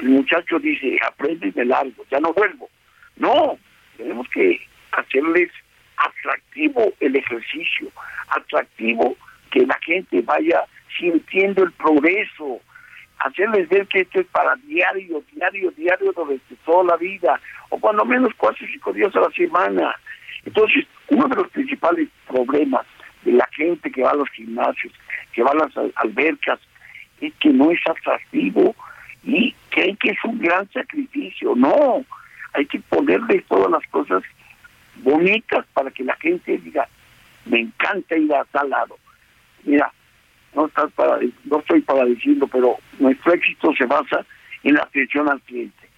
[0.00, 2.68] el muchacho dice, aprende de largo, ya no vuelvo.
[3.16, 3.58] No,
[3.96, 4.60] tenemos que
[4.92, 5.50] hacerles
[5.96, 7.88] atractivo el ejercicio,
[8.28, 9.16] atractivo
[9.50, 10.64] que la gente vaya
[10.98, 12.60] sintiendo el progreso,
[13.18, 18.04] hacerles ver que esto es para diario, diario, diario durante toda la vida, o cuando
[18.04, 19.94] menos cuatro o cinco días a la semana.
[20.44, 22.86] Entonces, uno de los principales problemas
[23.22, 24.92] de la gente que va a los gimnasios,
[25.32, 26.58] que va a las albercas,
[27.20, 28.74] es que no es atractivo
[29.24, 31.54] y creen que es un gran sacrificio.
[31.54, 32.04] No,
[32.52, 34.22] hay que ponerle todas las cosas
[34.96, 36.88] bonitas para que la gente diga,
[37.46, 38.98] me encanta ir a tal lado.
[39.64, 39.92] Mira,
[40.54, 44.24] no, estás para, no estoy para decirlo, pero nuestro éxito se basa
[44.62, 45.88] en la atención al cliente.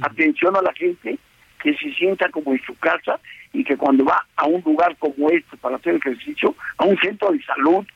[0.00, 1.18] Atención a la gente
[1.62, 3.20] que se sienta como en su casa
[3.52, 7.30] y que cuando va a un lugar como este para hacer ejercicio, a un centro
[7.30, 7.86] de salud,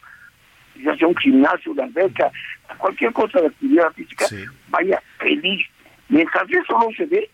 [0.82, 2.30] ya sea un gimnasio, una alberca,
[2.78, 4.26] cualquier cosa de actividad física,
[4.68, 5.66] vaya feliz.
[6.08, 7.30] Mientras eso no se ve,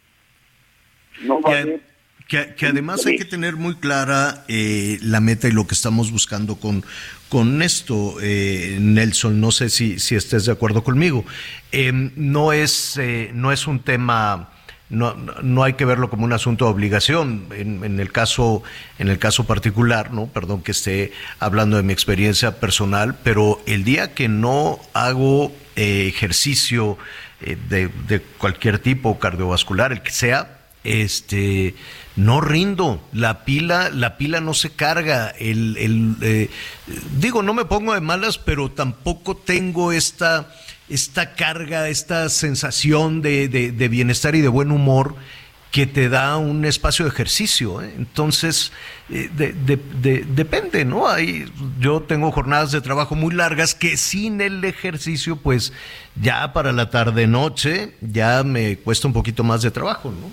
[1.22, 1.92] no va a haber
[2.28, 6.10] que, que, además hay que tener muy clara eh, la meta y lo que estamos
[6.10, 6.84] buscando con,
[7.28, 9.40] con esto, eh, Nelson.
[9.40, 11.24] No sé si, si estés de acuerdo conmigo.
[11.72, 12.98] Eh, no, es,
[13.34, 14.51] no es un tema.
[14.92, 17.46] No, no hay que verlo como un asunto de obligación.
[17.50, 18.62] En, en, el caso,
[19.00, 23.82] en el caso particular, no, perdón que esté hablando de mi experiencia personal, pero el
[23.82, 26.98] día que no hago ejercicio
[27.40, 31.74] de, de cualquier tipo, cardiovascular, el que sea, este
[32.16, 36.50] no rindo, la pila, la pila no se carga, el, el eh,
[37.18, 40.52] digo, no me pongo de malas, pero tampoco tengo esta,
[40.88, 45.14] esta carga, esta sensación de, de, bienestar y de buen humor
[45.70, 47.80] que te da un espacio de ejercicio.
[47.80, 47.92] ¿eh?
[47.96, 48.72] Entonces,
[49.08, 51.08] eh, de, depende, ¿no?
[51.08, 51.46] Hay,
[51.80, 55.72] yo tengo jornadas de trabajo muy largas que sin el ejercicio, pues
[56.14, 60.30] ya para la tarde-noche ya me cuesta un poquito más de trabajo, ¿no?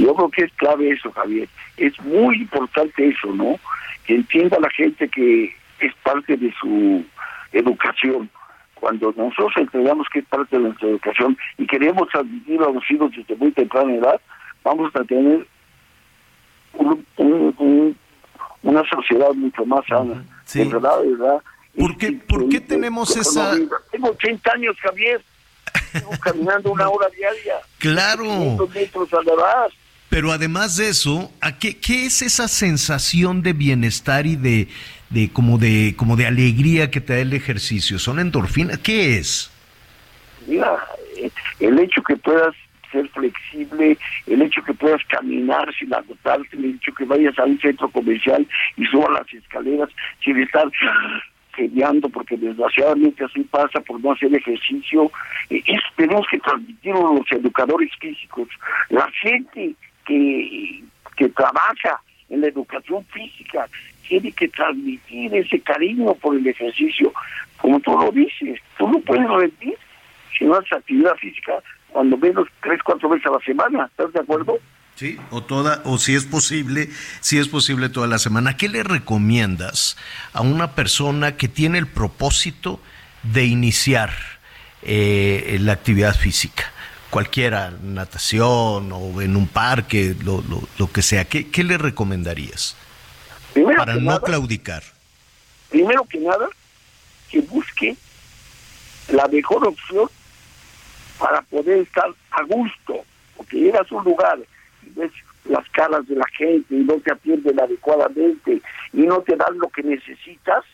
[0.00, 1.48] Yo creo que es clave eso, Javier.
[1.76, 3.58] Es muy importante eso, ¿no?
[4.06, 7.04] Que entienda la gente que es parte de su
[7.52, 8.30] educación.
[8.80, 13.12] Cuando nosotros entregamos que es parte de nuestra educación y queremos transmitir a los hijos
[13.14, 14.20] desde muy temprana edad,
[14.64, 15.46] vamos a tener
[18.62, 20.24] una sociedad mucho más sana.
[20.44, 20.64] Sí.
[20.64, 21.42] verdad, verdad.
[21.78, 23.54] ¿Por qué, ¿por qué tenemos esa...?
[23.92, 25.22] Tengo 80 años, Javier.
[26.20, 27.56] Caminando una hora diaria.
[27.78, 28.68] Claro.
[28.74, 29.68] metros a la
[30.10, 34.66] pero además de eso, ¿a qué, qué es esa sensación de bienestar y de,
[35.10, 37.98] de, como de como de alegría que te da el ejercicio?
[37.98, 38.78] ¿Son endorfinas?
[38.78, 39.50] ¿Qué es?
[40.46, 40.78] Mira,
[41.58, 42.54] el hecho que puedas
[42.90, 43.96] ser flexible,
[44.26, 48.46] el hecho que puedas caminar sin agotarte, el hecho que vayas a un centro comercial
[48.76, 49.88] y subas las escaleras
[50.24, 50.68] sin estar
[51.54, 55.10] geniando, porque desgraciadamente así pasa por no hacer ejercicio.
[55.50, 58.48] Eh, es, tenemos que transmitirlo los educadores físicos.
[58.88, 59.74] La gente
[60.06, 60.82] que,
[61.16, 63.68] que trabaja en la educación física
[64.10, 67.12] tiene que transmitir ese cariño por el ejercicio,
[67.58, 69.76] como tú lo dices, tú no puedes rendir
[70.36, 71.52] si no haces actividad física
[71.90, 74.58] cuando menos tres, cuatro veces a la semana, ¿estás de acuerdo?
[74.96, 76.88] Sí, o toda, o si es posible,
[77.20, 78.56] si es posible toda la semana.
[78.56, 79.96] ¿Qué le recomiendas
[80.32, 82.80] a una persona que tiene el propósito
[83.22, 84.10] de iniciar
[84.82, 86.64] eh, la actividad física?
[87.10, 92.76] cualquiera, natación o en un parque, lo, lo, lo que sea, ¿qué, ¿qué, le recomendarías
[93.76, 94.82] para no claudicar?
[95.70, 96.48] Primero que nada,
[97.30, 97.96] que busque
[99.12, 100.08] la mejor opción
[101.18, 103.04] para poder estar a gusto,
[103.36, 104.38] porque llegas a un lugar
[104.82, 105.12] y ves
[105.44, 108.62] las caras de la gente y no te atienden adecuadamente
[108.92, 110.64] y no te dan lo que necesitas,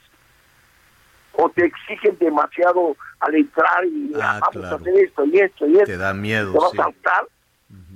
[1.36, 5.74] o te exigen demasiado al entrar y ah, vamos a hacer esto y esto y
[5.74, 5.86] esto.
[5.86, 6.52] Te da miedo.
[6.52, 7.26] Te vas a saltar.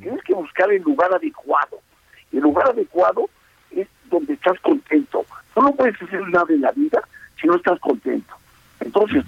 [0.01, 1.81] Tienes que buscar el lugar adecuado.
[2.33, 3.29] El lugar adecuado
[4.11, 5.25] donde estás contento.
[5.55, 7.03] Tú no puedes hacer nada en la vida
[7.41, 8.35] si no estás contento.
[8.81, 9.25] Entonces,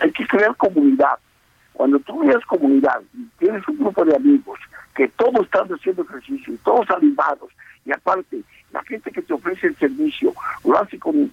[0.00, 1.18] hay que crear comunidad.
[1.72, 4.58] Cuando tú creas comunidad y tienes un grupo de amigos
[4.94, 7.50] que todos están haciendo ejercicio y todos animados,
[7.84, 10.32] y aparte, la gente que te ofrece el servicio
[10.64, 11.30] lo hace con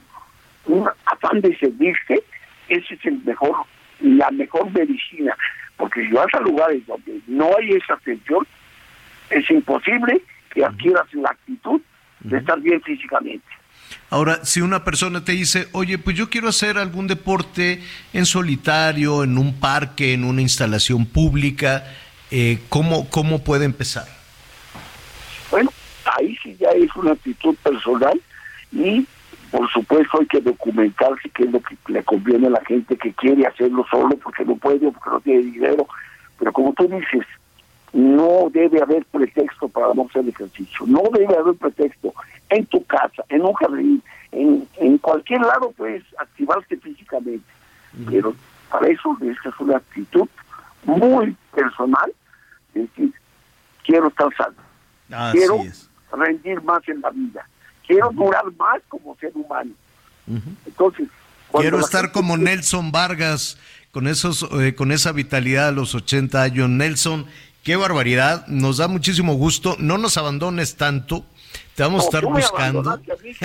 [0.65, 2.23] un afán de servirse,
[2.67, 3.55] ese es el mejor,
[3.99, 5.35] la mejor medicina.
[5.77, 8.45] Porque si vas a lugares donde no hay esa atención,
[9.29, 10.21] es imposible
[10.51, 11.81] que adquieras la actitud
[12.23, 13.45] de estar bien físicamente.
[14.09, 17.81] Ahora, si una persona te dice, oye, pues yo quiero hacer algún deporte
[18.13, 21.85] en solitario, en un parque, en una instalación pública,
[22.29, 24.05] eh, ¿cómo, ¿cómo puede empezar?
[26.17, 28.19] ahí sí ya es una actitud personal
[28.71, 29.05] y
[29.51, 33.13] por supuesto hay que documentarse qué es lo que le conviene a la gente que
[33.13, 35.87] quiere hacerlo solo porque no puede o porque no tiene dinero.
[36.39, 37.27] Pero como tú dices,
[37.93, 40.85] no debe haber pretexto para no hacer ejercicio.
[40.87, 42.13] No debe haber pretexto
[42.49, 47.45] en tu casa, en un jardín, en, en cualquier lado puedes activarte físicamente.
[48.09, 48.33] Pero
[48.69, 50.27] para eso es una actitud
[50.83, 52.11] muy personal,
[52.73, 53.13] es decir,
[53.85, 54.55] quiero estar sano,
[55.11, 55.89] Así quiero es.
[56.11, 57.45] rendir más en la vida,
[57.85, 59.71] quiero durar más como ser humano.
[60.65, 61.09] Entonces,
[61.59, 63.57] Quiero estar gente como Nelson Vargas,
[63.91, 66.69] con esos, eh, con esa vitalidad a los 80 años.
[66.69, 67.25] Nelson,
[67.63, 69.75] qué barbaridad, nos da muchísimo gusto.
[69.79, 71.25] No nos abandones tanto.
[71.75, 72.89] Te vamos a estar buscando.
[72.89, 73.03] a mí,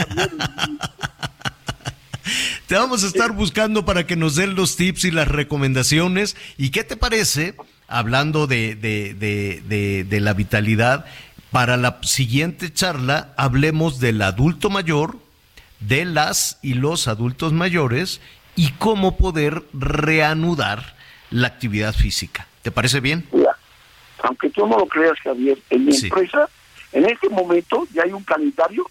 [2.67, 6.37] Te vamos a estar buscando para que nos den los tips y las recomendaciones.
[6.59, 7.55] ¿Y qué te parece,
[7.87, 11.05] hablando de, de, de, de, de la vitalidad,
[11.53, 15.19] para la siguiente charla hablemos del adulto mayor,
[15.81, 18.21] de las y los adultos mayores
[18.57, 20.97] y cómo poder reanudar
[21.31, 22.49] la actividad física?
[22.63, 23.27] ¿Te parece bien?
[24.27, 26.07] Aunque tú no lo creas, Javier, en mi Sí.
[26.07, 26.49] empresa,
[26.93, 28.85] en este momento ya hay un calendario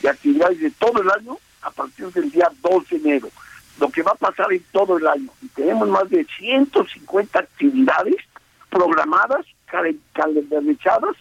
[0.00, 3.28] de actividades de todo el año a partir del día 2 de enero.
[3.80, 5.30] Lo que va a pasar en todo el año.
[5.42, 8.16] Y tenemos más de 150 actividades
[8.70, 11.16] programadas, cal- calendarizadas,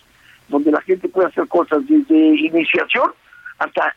[0.50, 3.12] donde la gente puede hacer cosas desde iniciación
[3.60, 3.96] hasta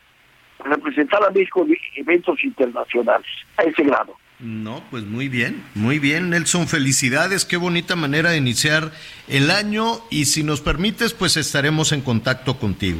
[0.59, 3.27] representar a México en eventos internacionales,
[3.57, 4.15] a ese grado.
[4.39, 8.91] No, pues muy bien, muy bien, Nelson, felicidades, qué bonita manera de iniciar
[9.27, 12.99] el año y si nos permites, pues estaremos en contacto contigo.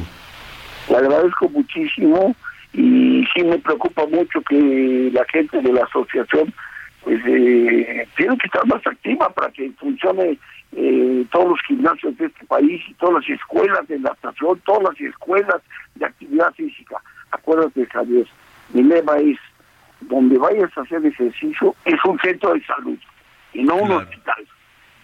[0.90, 2.34] Le agradezco muchísimo
[2.72, 6.52] y sí me preocupa mucho que la gente de la asociación
[7.04, 10.38] pues eh, tiene que estar más activa para que funcione
[10.72, 15.00] eh, todos los gimnasios de este país y todas las escuelas de natación, todas las
[15.00, 15.62] escuelas
[15.94, 16.96] de actividad física.
[17.30, 18.26] Acuérdate, Javier,
[18.72, 19.38] mi lema es,
[20.00, 22.98] donde vayas a hacer ejercicio es un centro de salud
[23.52, 24.46] y no un hospital.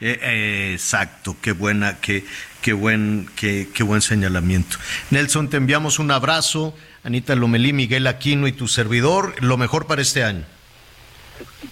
[0.01, 2.25] Eh, eh, exacto, qué buena, qué,
[2.61, 4.77] qué buen, qué, qué buen señalamiento.
[5.11, 10.03] Nelson, te enviamos un abrazo, Anita Lomelí, Miguel Aquino y tu servidor, lo mejor para
[10.03, 10.45] este año.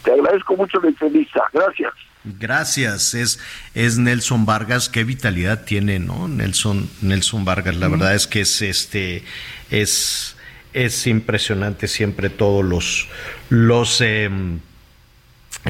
[0.02, 1.42] Te agradezco mucho la entrevista.
[1.52, 1.92] Gracias.
[2.24, 3.40] Gracias, es,
[3.74, 6.28] es Nelson Vargas, qué vitalidad tiene, ¿no?
[6.28, 9.24] Nelson, Nelson Vargas, la verdad es que es este,
[9.70, 10.36] es,
[10.72, 13.08] es impresionante siempre todos los,
[13.50, 14.60] los em,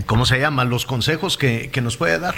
[0.07, 0.65] ¿cómo se llama?
[0.65, 2.35] Los consejos que, que nos puede dar.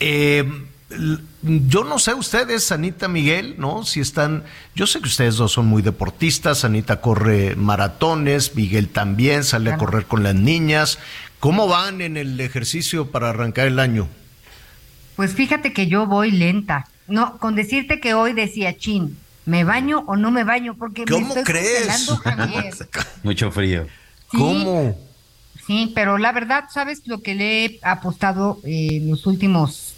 [0.00, 0.44] Eh,
[0.90, 3.84] l- yo no sé ustedes, Anita Miguel, ¿no?
[3.84, 4.44] Si están,
[4.74, 9.76] yo sé que ustedes dos son muy deportistas, Anita corre maratones, Miguel también sale a
[9.78, 10.98] correr con las niñas.
[11.38, 14.08] ¿Cómo van en el ejercicio para arrancar el año?
[15.16, 16.86] Pues fíjate que yo voy lenta.
[17.08, 20.76] No, con decirte que hoy decía, chin, ¿me baño o no me baño?
[20.78, 22.10] Porque me ¿Cómo estoy crees?
[22.22, 22.74] Javier.
[23.22, 23.86] Mucho frío.
[24.32, 24.66] Sí.
[25.66, 29.94] Sí, pero la verdad, ¿sabes lo que le he apostado eh, en los últimos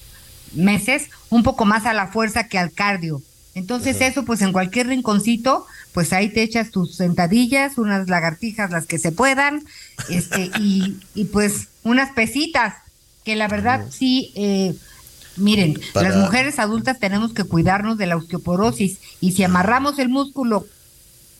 [0.54, 1.08] meses?
[1.30, 3.22] Un poco más a la fuerza que al cardio.
[3.54, 8.86] Entonces eso, pues en cualquier rinconcito, pues ahí te echas tus sentadillas, unas lagartijas, las
[8.86, 9.62] que se puedan,
[10.08, 12.74] este, y, y pues unas pesitas,
[13.24, 14.74] que la verdad sí, eh,
[15.36, 20.08] miren, Para- las mujeres adultas tenemos que cuidarnos de la osteoporosis, y si amarramos el
[20.08, 20.66] músculo,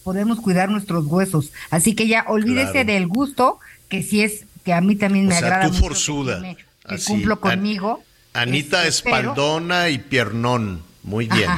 [0.05, 1.53] podemos cuidar nuestros huesos.
[1.71, 2.93] Así que ya olvídese Claro.
[2.93, 3.59] del gusto,
[3.89, 6.37] que sí es, que a mí también O me sea, agrada tú mucho, forzuda.
[6.37, 8.03] que, me- que Así, cumplo An- conmigo.
[8.35, 10.83] Anita Este, espaldona y piernón.
[11.03, 11.51] Muy bien.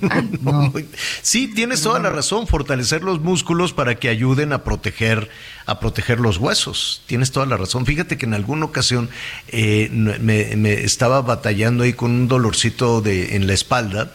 [1.22, 5.28] Sí, tienes toda la razón, fortalecer los músculos para que ayuden a proteger,
[5.66, 7.02] a proteger los huesos.
[7.06, 7.84] Tienes toda la razón.
[7.86, 9.10] Fíjate que en alguna ocasión
[9.48, 14.12] eh, me, me estaba batallando ahí con un dolorcito de, en la espalda.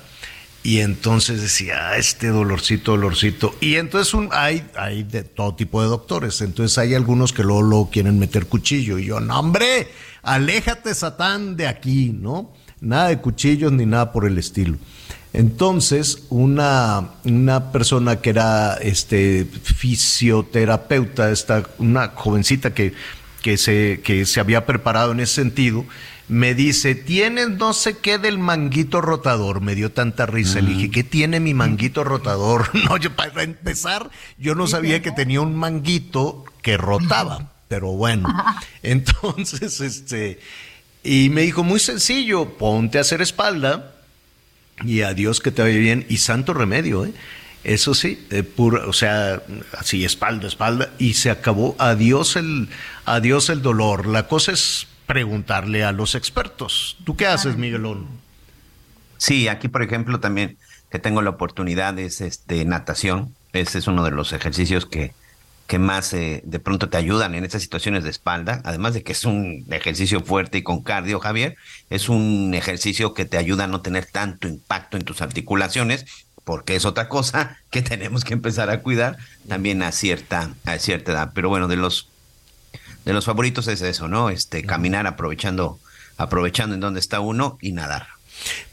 [0.64, 3.56] Y entonces decía, "Ah, este dolorcito, dolorcito.
[3.62, 6.42] Y entonces un, hay, hay de todo tipo de doctores.
[6.42, 8.98] Entonces hay algunos que luego, luego quieren meter cuchillo.
[8.98, 9.88] Y yo, no, hombre,
[10.24, 12.52] aléjate, Satán, de aquí, ¿no?
[12.82, 14.78] Nada de cuchillos ni nada por el estilo.
[15.34, 22.94] Entonces, una, una persona que era este, fisioterapeuta, esta, una jovencita que,
[23.42, 25.86] que, se, que se había preparado en ese sentido,
[26.28, 29.62] me dice, tienes no sé qué del manguito rotador.
[29.62, 30.60] Me dio tanta risa.
[30.60, 32.70] Le dije, ¿qué tiene mi manguito rotador?
[32.88, 37.52] No, yo para empezar, yo no sabía que tenía un manguito que rotaba.
[37.68, 38.30] Pero bueno,
[38.84, 40.40] entonces, este,
[41.08, 43.94] y me dijo, muy sencillo, ponte a hacer espalda
[44.84, 46.06] y adiós que te vaya bien.
[46.10, 47.14] Y santo remedio, ¿eh?
[47.64, 49.42] Eso sí, eh, pura- o sea,
[49.78, 51.76] así espalda, espalda, y se acabó.
[51.80, 52.70] Adiós el,
[53.06, 54.06] adiós el dolor.
[54.08, 56.98] La cosa es preguntarle a los expertos.
[57.04, 58.08] ¿Tú qué haces, Miguelón?
[59.18, 60.58] Sí, aquí por ejemplo también
[60.92, 63.34] que tengo la oportunidad es este natación.
[63.54, 65.14] Ese es uno de los ejercicios que,
[65.68, 69.12] que más eh, de pronto te ayudan en estas situaciones de espalda, además de que
[69.12, 71.58] es un ejercicio fuerte y con cardio, Javier,
[71.90, 76.06] es un ejercicio que te ayuda a no tener tanto impacto en tus articulaciones,
[76.46, 79.18] porque es otra cosa que tenemos que empezar a cuidar
[79.48, 81.32] también a cierta, a cierta edad.
[81.36, 82.10] Pero bueno, de los
[83.04, 84.30] de los favoritos es eso, ¿no?
[84.30, 85.80] Este, caminar aprovechando,
[86.18, 88.08] aprovechando en donde está uno y nadar.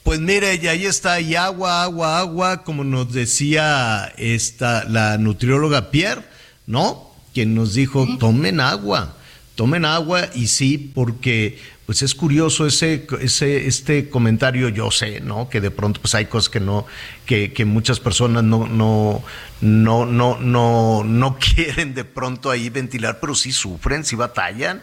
[0.03, 5.93] Pues mire, y ahí está, y agua, agua, agua, como nos decía esta, la nutrióloga
[5.93, 6.23] Pierre,
[6.67, 7.11] ¿no?
[7.33, 9.17] Quien nos dijo, tomen agua,
[9.55, 15.51] tomen agua, y sí, porque pues es curioso ese, ese, este comentario, yo sé, ¿no?
[15.51, 16.87] Que de pronto pues hay cosas que no,
[17.27, 19.23] que, que muchas personas no, no,
[19.61, 24.83] no, no, no, no quieren de pronto ahí ventilar, pero sí sufren, sí batallan.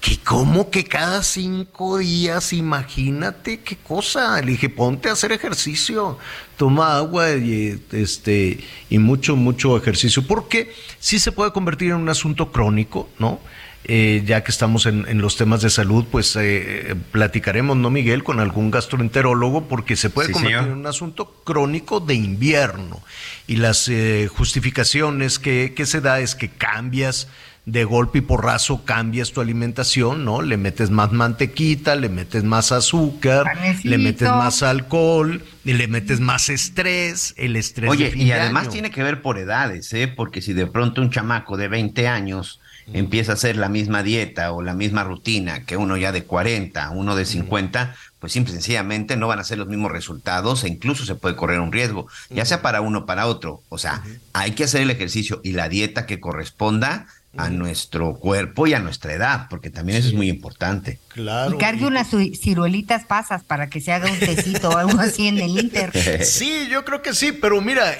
[0.00, 4.40] Que como que cada cinco días, imagínate qué cosa.
[4.40, 6.16] Le dije, ponte a hacer ejercicio,
[6.56, 10.26] toma agua y este y mucho, mucho ejercicio.
[10.26, 13.40] Porque sí se puede convertir en un asunto crónico, ¿no?
[13.84, 18.22] Eh, ya que estamos en, en, los temas de salud, pues eh, platicaremos, ¿no, Miguel?
[18.22, 20.72] Con algún gastroenterólogo, porque se puede Sí, convertir señor.
[20.72, 23.02] en un asunto crónico de invierno.
[23.46, 27.28] Y las eh, justificaciones que, que se da es que cambias
[27.70, 30.42] de golpe y porrazo, cambias tu alimentación, ¿no?
[30.42, 33.88] Le metes más mantequita, le metes más azúcar, Panecito.
[33.90, 38.24] le metes más alcohol, y le metes más estrés, el estrés de Oye, fin y
[38.26, 38.72] de además año.
[38.72, 40.08] tiene que ver por edades, ¿eh?
[40.08, 42.60] Porque si de pronto un chamaco de 20 años
[42.92, 46.90] empieza a hacer la misma dieta o la misma rutina que uno ya de 40,
[46.90, 50.68] uno de 50, pues simple y sencillamente no van a ser los mismos resultados e
[50.68, 53.62] incluso se puede correr un riesgo, ya sea para uno o para otro.
[53.68, 54.02] O sea,
[54.32, 58.80] hay que hacer el ejercicio y la dieta que corresponda a nuestro cuerpo y a
[58.80, 60.98] nuestra edad, porque también eso es muy importante.
[61.08, 61.54] Claro.
[61.54, 65.28] Y cargue unas ci- ciruelitas pasas para que se haga un tecito o algo así
[65.28, 65.92] en el Inter.
[66.24, 67.96] Sí, yo creo que sí, pero mira,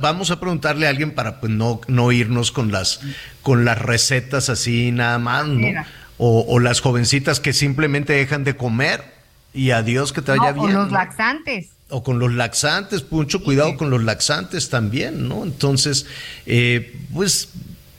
[0.00, 3.00] vamos a preguntarle a alguien para pues no, no irnos con las
[3.42, 5.66] con las recetas así nada más, ¿no?
[6.16, 9.02] O, o las jovencitas que simplemente dejan de comer
[9.52, 10.76] y adiós que te vaya No, o bien.
[10.78, 10.94] los ¿no?
[10.96, 11.68] laxantes.
[11.90, 15.44] O con los laxantes, pues, mucho cuidado con los laxantes también, ¿no?
[15.44, 16.06] Entonces,
[16.46, 17.50] eh, pues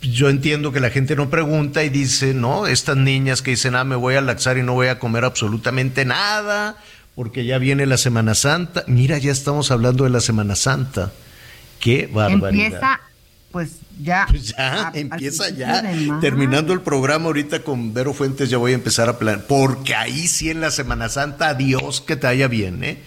[0.04, 3.84] yo entiendo que la gente no pregunta y dice, no, estas niñas que dicen, ah,
[3.84, 6.76] me voy a laxar y no voy a comer absolutamente nada,
[7.16, 8.84] porque ya viene la Semana Santa.
[8.88, 11.12] Mira, ya estamos hablando de la Semana Santa.
[11.80, 12.66] Qué barbaridad.
[12.66, 13.00] Empieza,
[13.52, 14.26] pues ya.
[14.30, 15.84] Pues ya, a- empieza ya.
[16.22, 19.46] Terminando el programa ahorita con Vero Fuentes ya voy a empezar a planear.
[19.48, 22.98] Porque ahí sí en la Semana Santa, adiós que te vaya bien, ¿eh?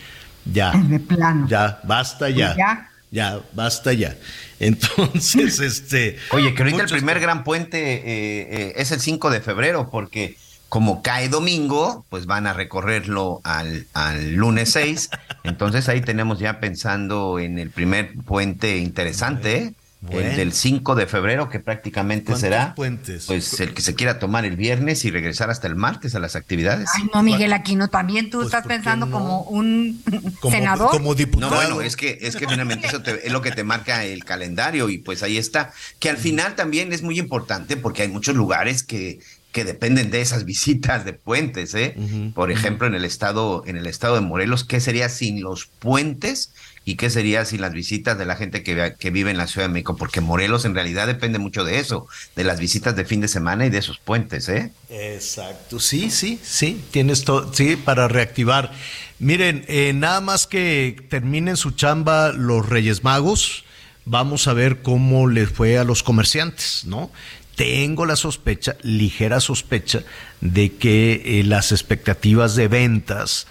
[0.44, 0.72] Ya.
[0.72, 1.46] De plano.
[1.48, 2.46] Ya, basta ya.
[2.54, 2.90] Pues ya.
[3.10, 4.16] Ya, basta ya.
[4.60, 6.18] Entonces, este.
[6.30, 10.36] Oye, que ahorita el primer gran puente eh, eh, es el 5 de febrero, porque
[10.68, 15.10] como cae domingo, pues van a recorrerlo al, al lunes 6.
[15.44, 19.74] Entonces ahí tenemos ya pensando en el primer puente interesante, ¿eh?
[20.02, 20.28] Bueno.
[20.30, 23.24] el del 5 de febrero, que prácticamente ¿Cuántos será puentes?
[23.26, 26.36] pues el que se quiera tomar el viernes y regresar hasta el martes a las
[26.36, 26.88] actividades.
[26.94, 29.12] Ay, no, Miguel Aquino, también tú Pues, estás ¿por qué pensando no?
[29.12, 30.00] como un
[30.40, 30.90] Como, senador.
[30.90, 31.54] como No, diputado.
[31.56, 34.90] bueno, es que, es que finalmente eso te- es lo que te marca el calendario
[34.90, 35.72] y pues ahí está.
[35.98, 39.18] Que al final también es muy importante porque hay muchos lugares que,
[39.50, 41.96] que dependen de esas visitas de puentes, ¿eh?
[42.34, 46.52] Por ejemplo, en el estado, en el estado de Morelos, ¿qué sería sin los puentes?
[46.88, 49.72] ¿Y qué sería sin las visitas de la gente que, vive en la Ciudad de
[49.72, 49.96] México?
[49.96, 52.06] Porque Morelos en realidad depende mucho de eso,
[52.36, 54.70] de las visitas de fin de semana y de esos puentes, ¿eh?
[54.88, 58.70] Exacto, sí, sí, sí, tienes todo, sí, para reactivar.
[59.18, 63.64] Miren, eh, nada más que terminen su chamba los Reyes Magos,
[64.04, 67.10] vamos a ver cómo les fue a los comerciantes, ¿no?
[67.56, 70.04] Tengo la sospecha, ligera sospecha,
[70.40, 73.48] de que eh, las expectativas de ventas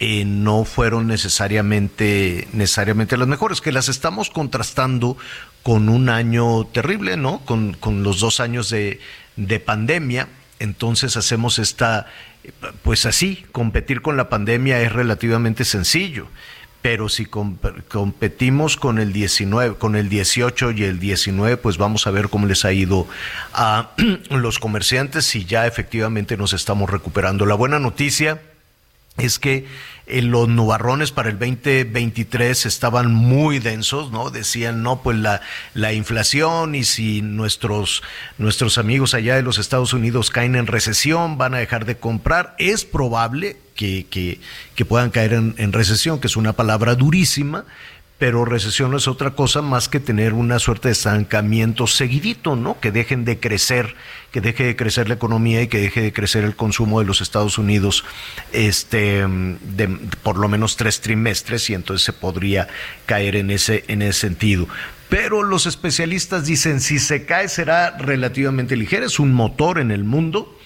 [0.00, 5.16] eh, no fueron necesariamente, necesariamente las mejores, que las estamos contrastando
[5.62, 7.40] con un año terrible, ¿no?
[7.40, 9.00] Con, con los dos años de,
[9.36, 10.28] de pandemia.
[10.60, 12.06] Entonces hacemos esta,
[12.82, 16.28] pues así, competir con la pandemia es relativamente sencillo.
[16.80, 17.58] Pero si com-
[17.88, 22.46] competimos con el 19, con el 18 y el 19, pues vamos a ver cómo
[22.46, 23.08] les ha ido
[23.52, 23.90] a
[24.30, 27.46] los comerciantes si ya efectivamente nos estamos recuperando.
[27.46, 28.40] La buena noticia
[29.18, 29.66] es que
[30.06, 34.30] eh, los nubarrones para el 2023 estaban muy densos, ¿no?
[34.30, 35.40] Decían, no, pues la,
[35.74, 38.02] la inflación y si nuestros,
[38.38, 42.54] nuestros amigos allá de los Estados Unidos caen en recesión, van a dejar de comprar.
[42.58, 44.40] Es probable que, que,
[44.74, 47.64] que puedan caer en, en recesión, que es una palabra durísima,
[48.18, 52.80] pero recesión no es otra cosa más que tener una suerte de estancamiento seguidito, ¿no?
[52.80, 53.94] Que dejen de crecer,
[54.32, 57.20] que deje de crecer la economía y que deje de crecer el consumo de los
[57.20, 58.04] Estados Unidos,
[58.52, 59.88] este, de,
[60.24, 62.66] por lo menos tres trimestres y entonces se podría
[63.06, 64.66] caer en ese, en ese sentido.
[65.08, 70.02] Pero los especialistas dicen si se cae será relativamente ligero, es un motor en el
[70.02, 70.56] mundo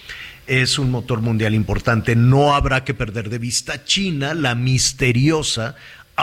[0.49, 2.17] es un motor mundial importante.
[2.17, 5.77] No habrá que perder de vista China, la misteriosa,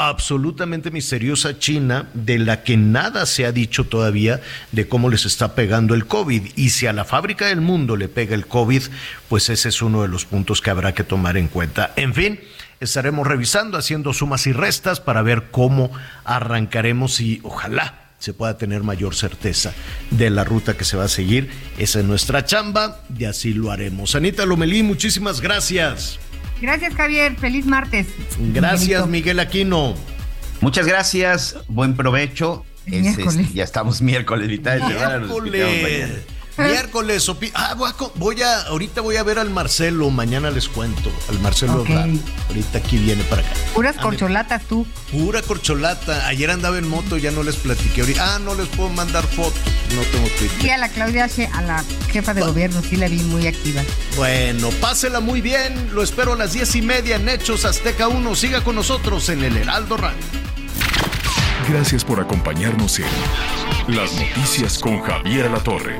[0.07, 4.39] absolutamente misteriosa China, de la que nada se ha dicho todavía
[4.71, 6.43] de cómo les está pegando el COVID.
[6.55, 8.83] Y si a la fábrica del mundo le pega el COVID,
[9.27, 11.91] pues ese es uno de los puntos que habrá que tomar en cuenta.
[11.95, 12.39] En fin,
[12.79, 15.91] estaremos revisando, haciendo sumas y restas para ver cómo
[16.23, 19.73] arrancaremos y ojalá se pueda tener mayor certeza
[20.11, 21.49] de la ruta que se va a seguir.
[21.77, 24.15] Esa es nuestra chamba y así lo haremos.
[24.15, 26.19] Anita Lomelí, muchísimas gracias.
[26.61, 27.35] Gracias, Javier.
[27.35, 28.07] Feliz martes.
[28.53, 29.95] Gracias, Miguel Aquino.
[30.61, 31.57] Muchas gracias.
[31.67, 32.65] Buen provecho.
[33.53, 35.27] ya estamos miércoles, mitad de semana.
[36.59, 37.29] Miércoles.
[37.53, 37.75] Ah,
[38.15, 41.85] voy a, ahorita voy a ver al Marcelo, mañana les cuento, al Marcelo
[42.47, 43.51] Ahorita aquí viene para acá.
[43.73, 44.85] Puras corcholatas tú.
[45.11, 46.27] Pura corcholata.
[46.27, 48.01] Ayer andaba en moto, ya no les platiqué.
[48.01, 49.59] Ahorita, ah, no les puedo mandar fotos,
[49.95, 50.61] no tengo Twitter.
[50.61, 53.81] Sí, a la Claudia, a la jefa de gobierno, sí la vi muy activa.
[54.15, 55.93] Bueno, pásela muy bien.
[55.93, 58.35] Lo espero a las diez y media en Hechos Azteca 1.
[58.35, 60.39] Siga con nosotros en el Heraldo Radio.
[61.69, 65.99] Gracias por acompañarnos en Las Noticias con Javier La Torre.